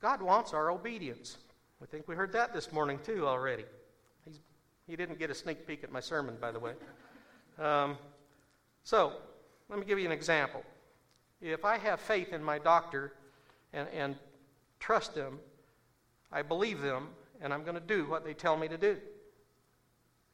God 0.00 0.22
wants 0.22 0.54
our 0.54 0.70
obedience. 0.70 1.36
I 1.82 1.86
think 1.86 2.08
we 2.08 2.14
heard 2.14 2.32
that 2.32 2.54
this 2.54 2.72
morning 2.72 2.98
too 3.04 3.26
already. 3.28 3.64
He's 4.24 4.40
he 4.88 4.96
didn't 4.96 5.18
get 5.18 5.30
a 5.30 5.34
sneak 5.34 5.66
peek 5.66 5.84
at 5.84 5.92
my 5.92 6.00
sermon, 6.00 6.36
by 6.40 6.50
the 6.50 6.58
way. 6.58 6.72
Um, 7.58 7.96
so, 8.84 9.12
let 9.68 9.78
me 9.78 9.84
give 9.84 9.98
you 9.98 10.06
an 10.06 10.12
example. 10.12 10.64
If 11.40 11.64
I 11.64 11.78
have 11.78 12.00
faith 12.00 12.32
in 12.32 12.42
my 12.42 12.58
doctor 12.58 13.12
and, 13.72 13.86
and 13.90 14.16
trust 14.80 15.14
them, 15.14 15.38
I 16.32 16.42
believe 16.42 16.80
them, 16.80 17.08
and 17.42 17.52
I'm 17.52 17.62
going 17.62 17.74
to 17.74 17.80
do 17.80 18.08
what 18.08 18.24
they 18.24 18.32
tell 18.32 18.56
me 18.56 18.68
to 18.68 18.78
do. 18.78 18.96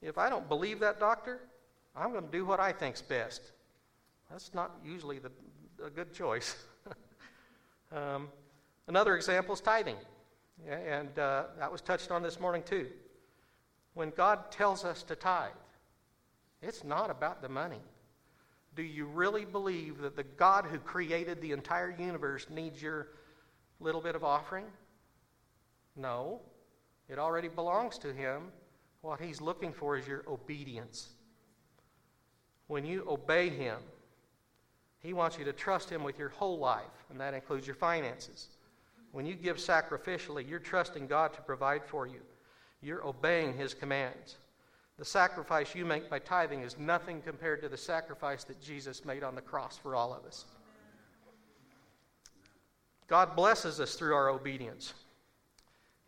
If 0.01 0.19
I 0.19 0.29
don't 0.29 0.49
believe 0.49 0.79
that 0.81 1.01
doctor, 1.01 1.41
I'm 1.97 2.13
going 2.13 2.25
to 2.25 2.31
do 2.31 2.45
what 2.45 2.61
I 2.61 2.71
think's 2.71 3.03
best. 3.03 3.43
That's 4.31 4.55
not 4.55 4.77
usually 4.85 5.19
the, 5.19 5.33
a 5.85 5.91
good 5.91 6.13
choice. 6.13 6.55
um, 7.93 8.29
another 8.87 9.17
example 9.17 9.55
is 9.55 9.61
tithing, 9.61 9.97
and 10.71 11.19
uh, 11.19 11.45
that 11.59 11.73
was 11.73 11.81
touched 11.81 12.13
on 12.13 12.23
this 12.23 12.39
morning 12.39 12.63
too 12.63 12.87
when 13.99 14.11
God 14.11 14.53
tells 14.53 14.85
us 14.85 15.03
to 15.03 15.17
tithe, 15.17 15.51
it's 16.63 16.85
not 16.85 17.11
about 17.11 17.43
the 17.43 17.49
money. 17.49 17.81
Do 18.77 18.83
you 18.85 19.07
really 19.07 19.45
believe 19.45 19.99
that 19.99 20.15
the 20.15 20.23
God 20.23 20.67
who 20.67 20.79
created 20.79 21.41
the 21.41 21.51
entire 21.51 21.91
universe 21.91 22.47
needs 22.49 22.81
your 22.81 23.09
little 23.81 24.01
bit 24.01 24.15
of 24.15 24.23
offering? 24.23 24.67
No. 25.97 26.39
It 27.09 27.19
already 27.19 27.49
belongs 27.49 27.99
to 27.99 28.13
Him. 28.13 28.53
What 29.01 29.21
He's 29.21 29.41
looking 29.41 29.73
for 29.73 29.97
is 29.97 30.07
your 30.07 30.25
obedience. 30.29 31.11
When 32.67 32.85
you 32.85 33.05
obey 33.09 33.49
Him, 33.49 33.79
He 35.01 35.13
wants 35.13 35.39
you 35.39 35.45
to 35.45 35.53
trust 35.53 35.89
Him 35.91 36.03
with 36.03 36.19
your 36.19 36.29
whole 36.29 36.59
life, 36.59 36.85
and 37.11 37.21
that 37.21 37.35
includes 37.35 37.67
your 37.67 37.77
finances. 37.77 38.49
When 39.13 39.25
you 39.25 39.35
give 39.35 39.57
sacrificially, 39.57 40.49
you're 40.49 40.59
trusting 40.59 41.07
God 41.07 41.33
to 41.33 41.41
provide 41.41 41.85
for 41.85 42.07
you. 42.07 42.21
You're 42.81 43.07
obeying 43.07 43.57
his 43.57 43.75
commands. 43.75 44.37
The 44.99 45.05
sacrifice 45.05 45.75
you 45.75 45.85
make 45.85 46.11
by 46.11 46.19
tithing 46.19 46.63
is 46.63 46.79
nothing 46.79 47.23
compared 47.23 47.63
to 47.63 47.69
the 47.69 47.77
sacrifice 47.77 48.45
that 48.45 48.61
Jesus 48.61 49.05
made 49.05 49.23
on 49.23 49.35
the 49.35 49.41
cross 49.41 49.79
for 49.79 49.95
all 49.95 50.13
of 50.13 50.25
us. 50.25 50.45
God 53.07 53.35
blesses 53.35 53.81
us 53.81 53.95
through 53.95 54.15
our 54.15 54.29
obedience. 54.29 54.93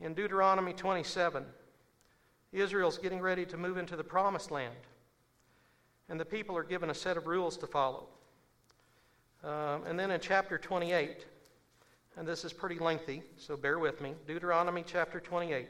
In 0.01 0.15
Deuteronomy 0.15 0.73
27, 0.73 1.45
Israel's 2.53 2.97
getting 2.97 3.21
ready 3.21 3.45
to 3.47 3.57
move 3.57 3.77
into 3.77 3.97
the 3.97 4.05
promised 4.05 4.51
land, 4.51 4.75
and 6.09 6.19
the 6.19 6.25
people 6.25 6.57
are 6.57 6.65
given 6.65 6.91
a 6.91 6.95
set 6.95 7.17
of 7.17 7.27
rules 7.27 7.57
to 7.59 7.67
follow. 7.67 8.07
Um, 9.45 9.85
and 9.87 9.99
then 9.99 10.11
in 10.11 10.21
chapter 10.21 10.59
28, 10.59 11.27
and 12.17 12.27
this 12.27 12.45
is 12.45 12.53
pretty 12.53 12.79
lengthy, 12.79 13.23
so 13.37 13.57
bear 13.57 13.79
with 13.79 14.01
me 14.01 14.15
Deuteronomy 14.27 14.85
chapter 14.87 15.21
28. 15.21 15.69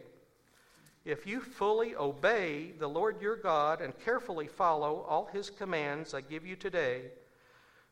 If 1.05 1.27
you 1.27 1.41
fully 1.41 1.95
obey 1.97 2.73
the 2.79 2.89
Lord 2.89 3.21
your 3.21 3.37
God 3.37 3.81
and 3.81 3.99
carefully 3.99 4.47
follow 4.47 5.05
all 5.09 5.27
his 5.33 5.51
commands 5.51 6.15
I 6.15 6.21
give 6.21 6.47
you 6.47 6.57
today, 6.57 7.03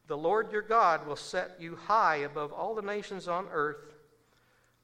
the 0.07 0.17
Lord 0.17 0.53
your 0.53 0.63
God 0.63 1.07
will 1.07 1.17
set 1.17 1.57
you 1.59 1.77
high 1.77 2.17
above 2.17 2.53
all 2.53 2.75
the 2.75 2.83
nations 2.83 3.29
on 3.29 3.47
earth. 3.53 3.95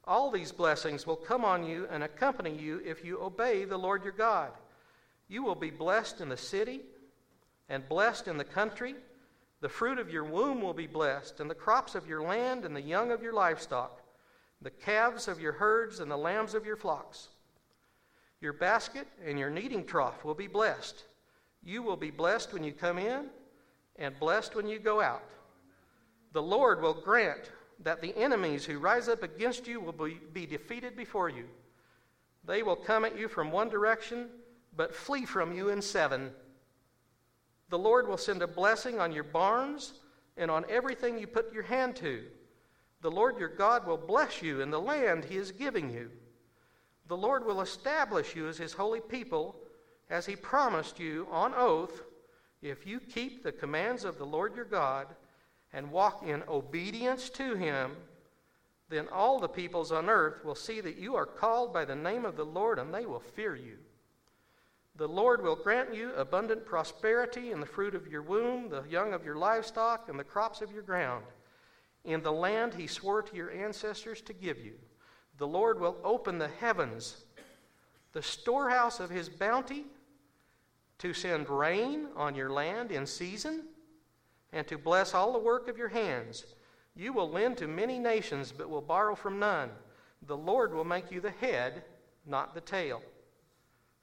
All 0.07 0.29
these 0.29 0.51
blessings 0.51 1.07
will 1.07 1.15
come 1.15 1.43
on 1.43 1.63
you 1.63 1.87
and 1.89 2.03
accompany 2.03 2.55
you 2.55 2.81
if 2.85 3.03
you 3.03 3.21
obey 3.21 3.65
the 3.65 3.77
Lord 3.77 4.03
your 4.03 4.13
God. 4.13 4.51
You 5.27 5.43
will 5.43 5.55
be 5.55 5.71
blessed 5.71 6.21
in 6.21 6.29
the 6.29 6.37
city 6.37 6.81
and 7.69 7.89
blessed 7.89 8.27
in 8.27 8.37
the 8.37 8.43
country. 8.43 8.95
The 9.61 9.69
fruit 9.69 9.97
of 9.97 10.11
your 10.11 10.23
womb 10.23 10.61
will 10.61 10.73
be 10.73 10.85
blessed, 10.85 11.39
and 11.39 11.49
the 11.49 11.55
crops 11.55 11.95
of 11.95 12.07
your 12.07 12.21
land 12.21 12.65
and 12.65 12.75
the 12.75 12.81
young 12.81 13.11
of 13.11 13.23
your 13.23 13.33
livestock, 13.33 14.01
the 14.61 14.69
calves 14.69 15.27
of 15.27 15.39
your 15.39 15.53
herds 15.53 15.99
and 15.99 16.11
the 16.11 16.17
lambs 16.17 16.53
of 16.53 16.65
your 16.65 16.75
flocks. 16.75 17.29
Your 18.41 18.53
basket 18.53 19.07
and 19.25 19.39
your 19.39 19.49
kneading 19.49 19.85
trough 19.85 20.23
will 20.23 20.35
be 20.35 20.47
blessed. 20.47 21.03
You 21.63 21.81
will 21.81 21.97
be 21.97 22.11
blessed 22.11 22.53
when 22.53 22.63
you 22.63 22.73
come 22.73 22.99
in 22.99 23.25
and 23.95 24.19
blessed 24.19 24.55
when 24.55 24.67
you 24.67 24.77
go 24.77 25.01
out. 25.01 25.29
The 26.33 26.43
Lord 26.43 26.81
will 26.81 26.93
grant 26.93 27.49
that 27.83 28.01
the 28.01 28.15
enemies 28.17 28.65
who 28.65 28.79
rise 28.79 29.07
up 29.07 29.23
against 29.23 29.67
you 29.67 29.79
will 29.79 29.91
be, 29.91 30.19
be 30.33 30.45
defeated 30.45 30.95
before 30.95 31.29
you. 31.29 31.45
They 32.45 32.63
will 32.63 32.75
come 32.75 33.05
at 33.05 33.17
you 33.17 33.27
from 33.27 33.51
one 33.51 33.69
direction, 33.69 34.27
but 34.75 34.95
flee 34.95 35.25
from 35.25 35.55
you 35.55 35.69
in 35.69 35.81
seven. 35.81 36.31
The 37.69 37.77
Lord 37.77 38.07
will 38.07 38.17
send 38.17 38.41
a 38.41 38.47
blessing 38.47 38.99
on 38.99 39.11
your 39.11 39.23
barns 39.23 39.93
and 40.37 40.51
on 40.51 40.65
everything 40.69 41.17
you 41.17 41.27
put 41.27 41.53
your 41.53 41.63
hand 41.63 41.95
to. 41.97 42.23
The 43.01 43.11
Lord 43.11 43.39
your 43.39 43.49
God 43.49 43.85
will 43.85 43.97
bless 43.97 44.41
you 44.41 44.61
in 44.61 44.71
the 44.71 44.81
land 44.81 45.25
he 45.25 45.37
is 45.37 45.51
giving 45.51 45.89
you. 45.91 46.11
The 47.07 47.17
Lord 47.17 47.45
will 47.45 47.61
establish 47.61 48.35
you 48.35 48.47
as 48.47 48.57
his 48.57 48.73
holy 48.73 49.01
people, 49.01 49.55
as 50.09 50.25
he 50.25 50.35
promised 50.35 50.99
you 50.99 51.27
on 51.31 51.53
oath, 51.55 52.03
if 52.61 52.87
you 52.87 52.99
keep 52.99 53.43
the 53.43 53.51
commands 53.51 54.05
of 54.05 54.17
the 54.17 54.25
Lord 54.25 54.55
your 54.55 54.65
God 54.65 55.07
and 55.75 55.91
walk 55.91 56.23
in 56.25 56.41
obedience 56.47 57.29
to 57.31 57.53
him. 57.53 57.91
Then 58.87 59.07
all 59.11 59.39
the 59.39 59.49
peoples 59.49 59.91
on 59.91 60.09
earth 60.09 60.43
will 60.45 60.55
see 60.55 60.79
that 60.79 60.97
you 60.97 61.15
are 61.15 61.25
called 61.25 61.73
by 61.73 61.83
the 61.83 61.95
name 61.95 62.23
of 62.23 62.37
the 62.37 62.45
Lord, 62.45 62.79
and 62.79 62.93
they 62.93 63.05
will 63.05 63.19
fear 63.19 63.55
you. 63.55 63.77
The 64.95 65.07
Lord 65.07 65.43
will 65.43 65.57
grant 65.57 65.93
you 65.93 66.13
abundant 66.13 66.65
prosperity 66.65 67.51
in 67.51 67.59
the 67.59 67.65
fruit 67.65 67.93
of 67.93 68.07
your 68.07 68.21
womb, 68.21 68.69
the 68.69 68.83
young 68.89 69.13
of 69.13 69.25
your 69.25 69.35
livestock, 69.35 70.07
and 70.07 70.17
the 70.17 70.23
crops 70.23 70.61
of 70.61 70.71
your 70.71 70.83
ground, 70.83 71.25
in 72.05 72.23
the 72.23 72.31
land 72.31 72.73
he 72.73 72.87
swore 72.87 73.21
to 73.21 73.35
your 73.35 73.51
ancestors 73.51 74.21
to 74.21 74.33
give 74.33 74.57
you. 74.57 74.75
The 75.37 75.47
Lord 75.47 75.81
will 75.81 75.97
open 76.05 76.37
the 76.37 76.47
heavens, 76.47 77.25
the 78.13 78.21
storehouse 78.21 79.01
of 79.01 79.09
his 79.09 79.27
bounty, 79.27 79.87
to 80.99 81.13
send 81.13 81.49
rain 81.49 82.07
on 82.15 82.33
your 82.33 82.49
land 82.49 82.91
in 82.91 83.05
season, 83.05 83.65
and 84.55 84.65
to 84.67 84.77
bless 84.77 85.13
all 85.13 85.33
the 85.33 85.37
work 85.37 85.67
of 85.67 85.77
your 85.77 85.89
hands. 85.89 86.45
You 86.95 87.11
will 87.11 87.29
lend 87.29 87.57
to 87.57 87.67
many 87.67 87.99
nations, 87.99 88.53
but 88.57 88.69
will 88.69 88.81
borrow 88.81 89.13
from 89.13 89.37
none. 89.37 89.69
The 90.25 90.37
Lord 90.37 90.73
will 90.73 90.85
make 90.85 91.11
you 91.11 91.19
the 91.19 91.29
head, 91.29 91.83
not 92.25 92.55
the 92.55 92.61
tail. 92.61 93.01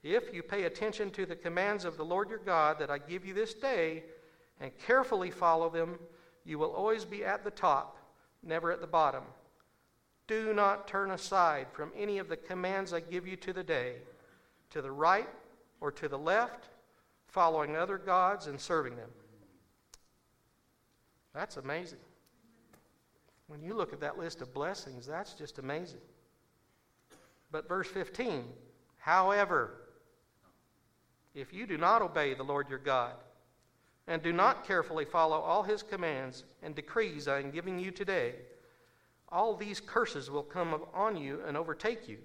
If 0.03 0.31
you 0.31 0.43
pay 0.43 0.65
attention 0.65 1.09
to 1.11 1.25
the 1.25 1.35
commands 1.35 1.85
of 1.85 1.97
the 1.97 2.05
Lord 2.05 2.29
your 2.29 2.37
God 2.37 2.77
that 2.77 2.91
I 2.91 2.99
give 2.99 3.25
you 3.25 3.33
this 3.33 3.55
day, 3.55 4.03
and 4.61 4.71
carefully 4.77 5.31
follow 5.31 5.71
them, 5.71 5.97
you 6.45 6.59
will 6.59 6.71
always 6.71 7.03
be 7.03 7.25
at 7.25 7.43
the 7.43 7.51
top, 7.51 7.97
never 8.43 8.71
at 8.71 8.79
the 8.79 8.87
bottom. 8.87 9.23
Do 10.27 10.53
not 10.53 10.87
turn 10.87 11.09
aside 11.09 11.65
from 11.73 11.91
any 11.97 12.19
of 12.19 12.29
the 12.29 12.37
commands 12.37 12.93
I 12.93 12.99
give 12.99 13.27
you 13.27 13.37
to 13.37 13.53
the 13.53 13.63
day, 13.63 13.95
to 14.69 14.83
the 14.83 14.91
right 14.91 15.29
or 15.81 15.91
to 15.93 16.07
the 16.07 16.19
left, 16.19 16.69
following 17.25 17.75
other 17.75 17.97
gods 17.97 18.45
and 18.45 18.61
serving 18.61 18.95
them. 18.97 19.09
That's 21.33 21.57
amazing. 21.57 21.99
When 23.47 23.61
you 23.61 23.73
look 23.73 23.93
at 23.93 23.99
that 24.01 24.17
list 24.17 24.41
of 24.41 24.53
blessings, 24.53 25.05
that's 25.05 25.33
just 25.33 25.59
amazing. 25.59 26.01
But 27.51 27.67
verse 27.67 27.87
15, 27.87 28.45
however, 28.97 29.71
if 31.35 31.53
you 31.53 31.67
do 31.67 31.77
not 31.77 32.01
obey 32.01 32.33
the 32.33 32.43
Lord 32.43 32.69
your 32.69 32.79
God, 32.79 33.13
and 34.07 34.21
do 34.21 34.33
not 34.33 34.65
carefully 34.65 35.05
follow 35.05 35.39
all 35.39 35.63
his 35.63 35.81
commands 35.81 36.43
and 36.61 36.75
decrees 36.75 37.27
I 37.27 37.39
am 37.39 37.51
giving 37.51 37.79
you 37.79 37.91
today, 37.91 38.35
all 39.29 39.55
these 39.55 39.79
curses 39.79 40.29
will 40.29 40.43
come 40.43 40.81
on 40.93 41.15
you 41.15 41.41
and 41.47 41.57
overtake 41.57 42.07
you. 42.07 42.17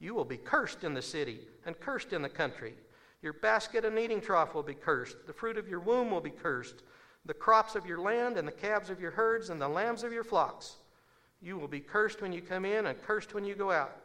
You 0.00 0.14
will 0.14 0.24
be 0.24 0.36
cursed 0.36 0.84
in 0.84 0.94
the 0.94 1.02
city 1.02 1.40
and 1.66 1.78
cursed 1.78 2.12
in 2.12 2.22
the 2.22 2.28
country. 2.28 2.74
Your 3.20 3.32
basket 3.32 3.84
and 3.84 3.94
kneading 3.94 4.20
trough 4.20 4.54
will 4.54 4.62
be 4.62 4.74
cursed. 4.74 5.26
The 5.26 5.32
fruit 5.32 5.58
of 5.58 5.68
your 5.68 5.80
womb 5.80 6.10
will 6.10 6.20
be 6.20 6.30
cursed. 6.30 6.82
The 7.24 7.34
crops 7.34 7.74
of 7.74 7.86
your 7.86 8.00
land 8.00 8.36
and 8.36 8.46
the 8.46 8.52
calves 8.52 8.90
of 8.90 9.00
your 9.00 9.10
herds 9.10 9.50
and 9.50 9.60
the 9.60 9.68
lambs 9.68 10.02
of 10.02 10.12
your 10.12 10.24
flocks. 10.24 10.76
You 11.40 11.58
will 11.58 11.68
be 11.68 11.80
cursed 11.80 12.22
when 12.22 12.32
you 12.32 12.40
come 12.40 12.64
in 12.64 12.86
and 12.86 13.02
cursed 13.02 13.34
when 13.34 13.44
you 13.44 13.54
go 13.54 13.70
out. 13.70 13.96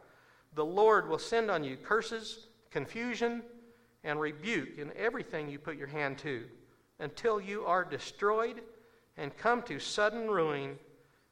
The 0.54 0.64
Lord 0.64 1.08
will 1.08 1.18
send 1.18 1.50
on 1.50 1.64
you 1.64 1.76
curses, 1.76 2.46
confusion, 2.70 3.42
and 4.04 4.20
rebuke 4.20 4.78
in 4.78 4.92
everything 4.96 5.48
you 5.48 5.58
put 5.58 5.76
your 5.76 5.88
hand 5.88 6.18
to 6.18 6.44
until 7.00 7.40
you 7.40 7.64
are 7.64 7.84
destroyed 7.84 8.60
and 9.16 9.36
come 9.36 9.62
to 9.62 9.78
sudden 9.78 10.28
ruin 10.28 10.78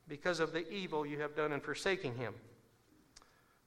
because 0.09 0.41
of 0.41 0.53
the 0.53 0.68
evil 0.70 1.07
you 1.07 1.20
have 1.20 1.37
done 1.37 1.53
in 1.53 1.61
forsaking 1.61 2.16
him. 2.16 2.35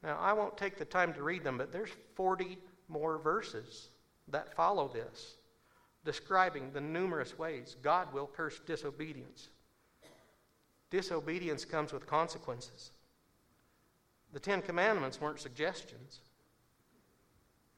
Now, 0.04 0.18
I 0.20 0.34
won't 0.34 0.58
take 0.58 0.78
the 0.78 0.86
time 0.86 1.14
to 1.14 1.24
read 1.24 1.44
them, 1.44 1.58
but 1.58 1.72
there's 1.72 1.90
40 2.16 2.58
more 2.88 3.18
verses 3.18 3.90
that 4.28 4.56
follow 4.56 4.88
this, 4.88 5.38
describing 6.06 6.72
the 6.72 6.80
numerous 6.80 7.38
ways 7.38 7.76
God 7.82 8.14
will 8.14 8.28
curse 8.28 8.60
disobedience. 8.66 9.50
Disobedience 10.92 11.66
comes 11.66 11.92
with 11.92 12.06
consequences. 12.06 12.92
The 14.32 14.40
Ten 14.40 14.62
Commandments 14.62 15.20
weren't 15.20 15.40
suggestions, 15.40 16.20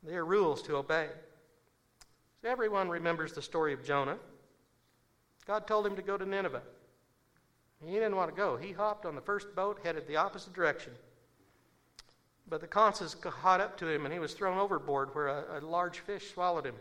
they 0.04 0.16
are 0.16 0.26
rules 0.26 0.62
to 0.64 0.76
obey. 0.76 1.08
So 2.42 2.50
everyone 2.50 2.90
remembers 2.90 3.34
the 3.34 3.42
story 3.42 3.74
of 3.74 3.84
Jonah. 3.84 4.18
God 5.48 5.66
told 5.66 5.88
him 5.88 5.96
to 5.96 6.02
go 6.02 6.18
to 6.18 6.26
Nineveh. 6.26 6.62
He 7.84 7.94
didn't 7.94 8.16
want 8.16 8.30
to 8.30 8.36
go. 8.36 8.58
He 8.58 8.72
hopped 8.72 9.06
on 9.06 9.16
the 9.16 9.22
first 9.22 9.56
boat, 9.56 9.80
headed 9.84 10.08
the 10.08 10.18
opposite 10.18 10.54
direction. 10.54 10.94
But 12.50 12.62
the 12.62 12.68
conches 12.68 13.16
caught 13.16 13.62
up 13.62 13.78
to 13.78 13.88
him, 13.88 14.06
and 14.06 14.14
he 14.14 14.20
was 14.20 14.34
thrown 14.34 14.58
overboard 14.58 15.14
where 15.14 15.28
a, 15.28 15.60
a 15.60 15.66
large 15.66 16.00
fish 16.00 16.32
swallowed 16.32 16.66
him. 16.66 16.76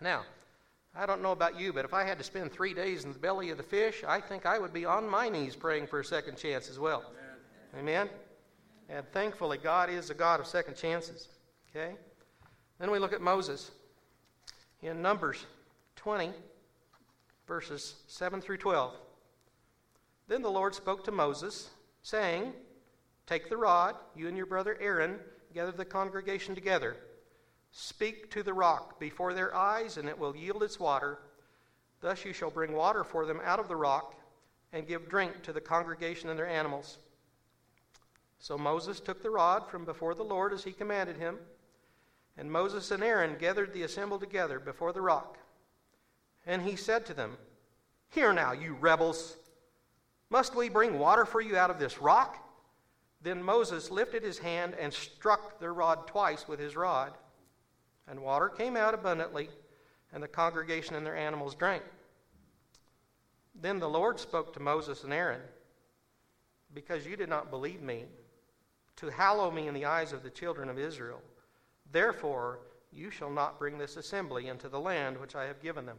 Now, 0.00 0.24
I 0.94 1.06
don't 1.06 1.22
know 1.22 1.32
about 1.32 1.58
you, 1.58 1.72
but 1.72 1.84
if 1.84 1.92
I 1.92 2.04
had 2.04 2.18
to 2.18 2.24
spend 2.24 2.52
three 2.52 2.72
days 2.72 3.04
in 3.04 3.12
the 3.12 3.18
belly 3.18 3.50
of 3.50 3.58
the 3.58 3.62
fish, 3.62 4.02
I 4.06 4.20
think 4.20 4.46
I 4.46 4.58
would 4.58 4.72
be 4.72 4.84
on 4.84 5.08
my 5.08 5.28
knees 5.28 5.54
praying 5.54 5.86
for 5.88 6.00
a 6.00 6.04
second 6.04 6.36
chance 6.36 6.70
as 6.70 6.78
well. 6.78 7.04
Amen? 7.78 8.08
And 8.88 9.06
thankfully, 9.12 9.58
God 9.58 9.90
is 9.90 10.10
a 10.10 10.14
God 10.14 10.40
of 10.40 10.46
second 10.46 10.76
chances. 10.76 11.28
Okay? 11.70 11.94
Then 12.78 12.90
we 12.90 12.98
look 12.98 13.12
at 13.12 13.20
Moses 13.20 13.70
in 14.82 15.02
Numbers 15.02 15.44
20, 15.96 16.30
verses 17.46 17.96
7 18.06 18.40
through 18.40 18.58
12. 18.58 18.94
Then 20.28 20.42
the 20.42 20.50
Lord 20.50 20.74
spoke 20.74 21.04
to 21.04 21.12
Moses, 21.12 21.70
saying, 22.02 22.52
Take 23.26 23.48
the 23.48 23.56
rod, 23.56 23.96
you 24.14 24.28
and 24.28 24.36
your 24.36 24.46
brother 24.46 24.78
Aaron, 24.80 25.18
gather 25.52 25.72
the 25.72 25.84
congregation 25.84 26.54
together. 26.54 26.96
Speak 27.78 28.30
to 28.30 28.42
the 28.42 28.54
rock 28.54 28.98
before 28.98 29.34
their 29.34 29.54
eyes, 29.54 29.98
and 29.98 30.08
it 30.08 30.18
will 30.18 30.34
yield 30.34 30.62
its 30.62 30.80
water. 30.80 31.18
Thus 32.00 32.24
you 32.24 32.32
shall 32.32 32.50
bring 32.50 32.72
water 32.72 33.04
for 33.04 33.26
them 33.26 33.38
out 33.44 33.60
of 33.60 33.68
the 33.68 33.76
rock, 33.76 34.14
and 34.72 34.88
give 34.88 35.10
drink 35.10 35.42
to 35.42 35.52
the 35.52 35.60
congregation 35.60 36.30
and 36.30 36.38
their 36.38 36.48
animals. 36.48 36.96
So 38.38 38.56
Moses 38.56 38.98
took 38.98 39.22
the 39.22 39.28
rod 39.28 39.68
from 39.68 39.84
before 39.84 40.14
the 40.14 40.24
Lord 40.24 40.54
as 40.54 40.64
he 40.64 40.72
commanded 40.72 41.18
him. 41.18 41.36
And 42.38 42.50
Moses 42.50 42.90
and 42.92 43.04
Aaron 43.04 43.36
gathered 43.38 43.74
the 43.74 43.82
assembly 43.82 44.20
together 44.20 44.58
before 44.58 44.94
the 44.94 45.02
rock. 45.02 45.36
And 46.46 46.62
he 46.62 46.76
said 46.76 47.04
to 47.06 47.14
them, 47.14 47.36
Hear 48.08 48.32
now, 48.32 48.52
you 48.52 48.74
rebels. 48.80 49.36
Must 50.30 50.56
we 50.56 50.70
bring 50.70 50.98
water 50.98 51.26
for 51.26 51.42
you 51.42 51.58
out 51.58 51.70
of 51.70 51.78
this 51.78 52.00
rock? 52.00 52.38
Then 53.20 53.42
Moses 53.42 53.90
lifted 53.90 54.22
his 54.22 54.38
hand 54.38 54.74
and 54.80 54.94
struck 54.94 55.60
the 55.60 55.70
rod 55.70 56.06
twice 56.06 56.48
with 56.48 56.58
his 56.58 56.74
rod. 56.74 57.12
And 58.08 58.20
water 58.20 58.48
came 58.48 58.76
out 58.76 58.94
abundantly, 58.94 59.48
and 60.12 60.22
the 60.22 60.28
congregation 60.28 60.94
and 60.94 61.04
their 61.04 61.16
animals 61.16 61.54
drank. 61.54 61.82
Then 63.54 63.78
the 63.78 63.88
Lord 63.88 64.20
spoke 64.20 64.52
to 64.54 64.60
Moses 64.60 65.04
and 65.04 65.12
Aaron, 65.12 65.40
Because 66.74 67.06
you 67.06 67.16
did 67.16 67.28
not 67.28 67.50
believe 67.50 67.82
me, 67.82 68.04
to 68.96 69.10
hallow 69.10 69.50
me 69.50 69.68
in 69.68 69.74
the 69.74 69.84
eyes 69.84 70.12
of 70.12 70.22
the 70.22 70.30
children 70.30 70.68
of 70.68 70.78
Israel. 70.78 71.20
Therefore, 71.92 72.60
you 72.92 73.10
shall 73.10 73.30
not 73.30 73.58
bring 73.58 73.78
this 73.78 73.96
assembly 73.96 74.48
into 74.48 74.68
the 74.68 74.80
land 74.80 75.18
which 75.18 75.34
I 75.34 75.44
have 75.44 75.62
given 75.62 75.86
them. 75.86 75.98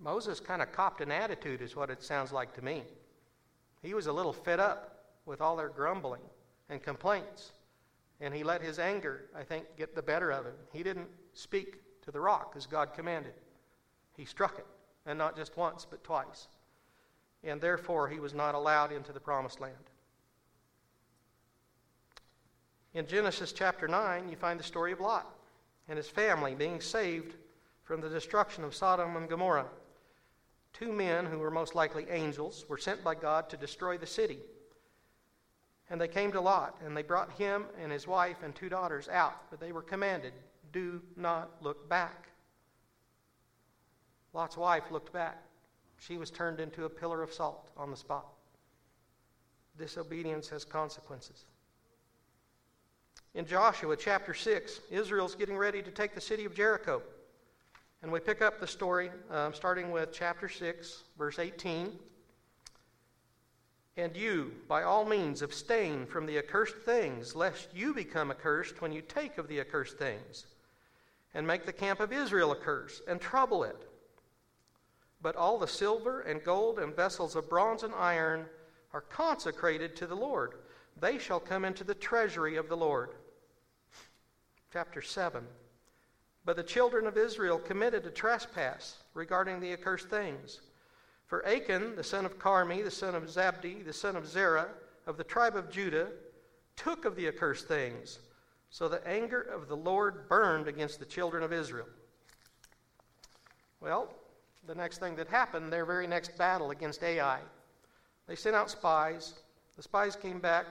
Moses 0.00 0.40
kind 0.40 0.62
of 0.62 0.72
copped 0.72 1.00
an 1.00 1.10
attitude, 1.10 1.62
is 1.62 1.74
what 1.74 1.90
it 1.90 2.02
sounds 2.02 2.32
like 2.32 2.54
to 2.54 2.62
me. 2.62 2.82
He 3.82 3.94
was 3.94 4.06
a 4.06 4.12
little 4.12 4.32
fed 4.32 4.60
up 4.60 5.04
with 5.24 5.40
all 5.40 5.56
their 5.56 5.68
grumbling 5.68 6.20
and 6.68 6.82
complaints, 6.82 7.52
and 8.20 8.34
he 8.34 8.44
let 8.44 8.62
his 8.62 8.78
anger, 8.78 9.26
I 9.34 9.42
think, 9.42 9.64
get 9.76 9.94
the 9.94 10.02
better 10.02 10.30
of 10.30 10.46
him. 10.46 10.54
He 10.72 10.82
didn't 10.82 11.08
speak 11.34 11.76
to 12.02 12.10
the 12.10 12.20
rock 12.20 12.54
as 12.56 12.66
God 12.66 12.94
commanded, 12.94 13.34
he 14.16 14.24
struck 14.24 14.58
it, 14.58 14.66
and 15.04 15.18
not 15.18 15.36
just 15.36 15.56
once, 15.56 15.86
but 15.88 16.04
twice. 16.04 16.48
And 17.44 17.60
therefore, 17.60 18.08
he 18.08 18.18
was 18.18 18.34
not 18.34 18.54
allowed 18.54 18.92
into 18.92 19.12
the 19.12 19.20
promised 19.20 19.60
land. 19.60 19.74
In 22.94 23.06
Genesis 23.06 23.52
chapter 23.52 23.86
9, 23.86 24.28
you 24.30 24.36
find 24.36 24.58
the 24.58 24.64
story 24.64 24.90
of 24.90 25.00
Lot 25.00 25.26
and 25.88 25.98
his 25.98 26.08
family 26.08 26.54
being 26.54 26.80
saved 26.80 27.34
from 27.82 28.00
the 28.00 28.08
destruction 28.08 28.64
of 28.64 28.74
Sodom 28.74 29.16
and 29.16 29.28
Gomorrah. 29.28 29.66
Two 30.72 30.92
men, 30.92 31.26
who 31.26 31.38
were 31.38 31.50
most 31.50 31.74
likely 31.74 32.06
angels, 32.10 32.64
were 32.68 32.78
sent 32.78 33.04
by 33.04 33.14
God 33.14 33.48
to 33.50 33.56
destroy 33.56 33.96
the 33.96 34.06
city. 34.06 34.38
And 35.88 36.00
they 36.00 36.08
came 36.08 36.32
to 36.32 36.40
Lot, 36.40 36.76
and 36.84 36.96
they 36.96 37.02
brought 37.02 37.32
him 37.32 37.66
and 37.80 37.92
his 37.92 38.06
wife 38.06 38.38
and 38.42 38.54
two 38.54 38.68
daughters 38.68 39.08
out, 39.08 39.50
but 39.50 39.60
they 39.60 39.72
were 39.72 39.82
commanded, 39.82 40.32
Do 40.72 41.00
not 41.16 41.50
look 41.60 41.88
back. 41.88 42.28
Lot's 44.32 44.56
wife 44.56 44.90
looked 44.90 45.12
back. 45.12 45.42
She 45.98 46.18
was 46.18 46.30
turned 46.30 46.60
into 46.60 46.84
a 46.84 46.90
pillar 46.90 47.22
of 47.22 47.32
salt 47.32 47.70
on 47.76 47.90
the 47.90 47.96
spot. 47.96 48.26
Disobedience 49.78 50.48
has 50.48 50.64
consequences. 50.64 51.44
In 53.34 53.46
Joshua 53.46 53.96
chapter 53.96 54.34
6, 54.34 54.80
Israel's 54.90 55.34
getting 55.34 55.56
ready 55.56 55.82
to 55.82 55.90
take 55.90 56.14
the 56.14 56.20
city 56.20 56.44
of 56.44 56.54
Jericho. 56.54 57.02
And 58.02 58.10
we 58.10 58.20
pick 58.20 58.40
up 58.40 58.60
the 58.60 58.66
story 58.66 59.10
um, 59.30 59.52
starting 59.52 59.90
with 59.90 60.10
chapter 60.12 60.48
6, 60.48 61.04
verse 61.18 61.38
18. 61.38 61.98
And 63.96 64.14
you, 64.14 64.52
by 64.68 64.82
all 64.82 65.06
means, 65.06 65.40
abstain 65.40 66.04
from 66.06 66.26
the 66.26 66.38
accursed 66.38 66.76
things, 66.84 67.34
lest 67.34 67.68
you 67.74 67.94
become 67.94 68.30
accursed 68.30 68.82
when 68.82 68.92
you 68.92 69.00
take 69.00 69.38
of 69.38 69.48
the 69.48 69.60
accursed 69.60 69.96
things, 69.96 70.46
and 71.32 71.46
make 71.46 71.64
the 71.64 71.72
camp 71.72 72.00
of 72.00 72.12
Israel 72.12 72.52
a 72.52 72.56
curse, 72.56 73.00
and 73.08 73.20
trouble 73.20 73.64
it. 73.64 73.88
But 75.22 75.34
all 75.34 75.58
the 75.58 75.66
silver 75.66 76.20
and 76.20 76.44
gold 76.44 76.78
and 76.78 76.94
vessels 76.94 77.36
of 77.36 77.48
bronze 77.48 77.82
and 77.82 77.94
iron 77.94 78.46
are 78.92 79.00
consecrated 79.00 79.96
to 79.96 80.06
the 80.06 80.14
Lord. 80.14 80.54
They 81.00 81.18
shall 81.18 81.40
come 81.40 81.64
into 81.64 81.84
the 81.84 81.94
treasury 81.94 82.56
of 82.56 82.68
the 82.68 82.76
Lord. 82.76 83.10
Chapter 84.72 85.00
7. 85.00 85.42
But 86.44 86.56
the 86.56 86.62
children 86.62 87.06
of 87.06 87.16
Israel 87.16 87.58
committed 87.58 88.04
a 88.06 88.10
trespass 88.10 88.98
regarding 89.14 89.60
the 89.60 89.72
accursed 89.72 90.08
things. 90.08 90.60
For 91.26 91.46
Achan, 91.46 91.96
the 91.96 92.04
son 92.04 92.24
of 92.24 92.38
Carmi, 92.38 92.82
the 92.84 92.90
son 92.90 93.14
of 93.14 93.24
Zabdi, 93.24 93.84
the 93.84 93.92
son 93.92 94.16
of 94.16 94.28
Zerah, 94.28 94.68
of 95.06 95.16
the 95.16 95.24
tribe 95.24 95.56
of 95.56 95.70
Judah, 95.70 96.08
took 96.76 97.04
of 97.04 97.16
the 97.16 97.26
accursed 97.26 97.66
things. 97.66 98.20
So 98.70 98.88
the 98.88 99.06
anger 99.06 99.40
of 99.40 99.68
the 99.68 99.76
Lord 99.76 100.28
burned 100.28 100.68
against 100.68 100.98
the 100.98 101.04
children 101.04 101.42
of 101.42 101.52
Israel. 101.52 101.86
Well, 103.80 104.12
the 104.66 104.74
next 104.74 104.98
thing 104.98 105.16
that 105.16 105.28
happened, 105.28 105.72
their 105.72 105.84
very 105.84 106.06
next 106.06 106.36
battle 106.36 106.70
against 106.70 107.02
Ai. 107.02 107.40
They 108.26 108.34
sent 108.34 108.56
out 108.56 108.70
spies. 108.70 109.34
The 109.76 109.82
spies 109.82 110.16
came 110.16 110.40
back, 110.40 110.66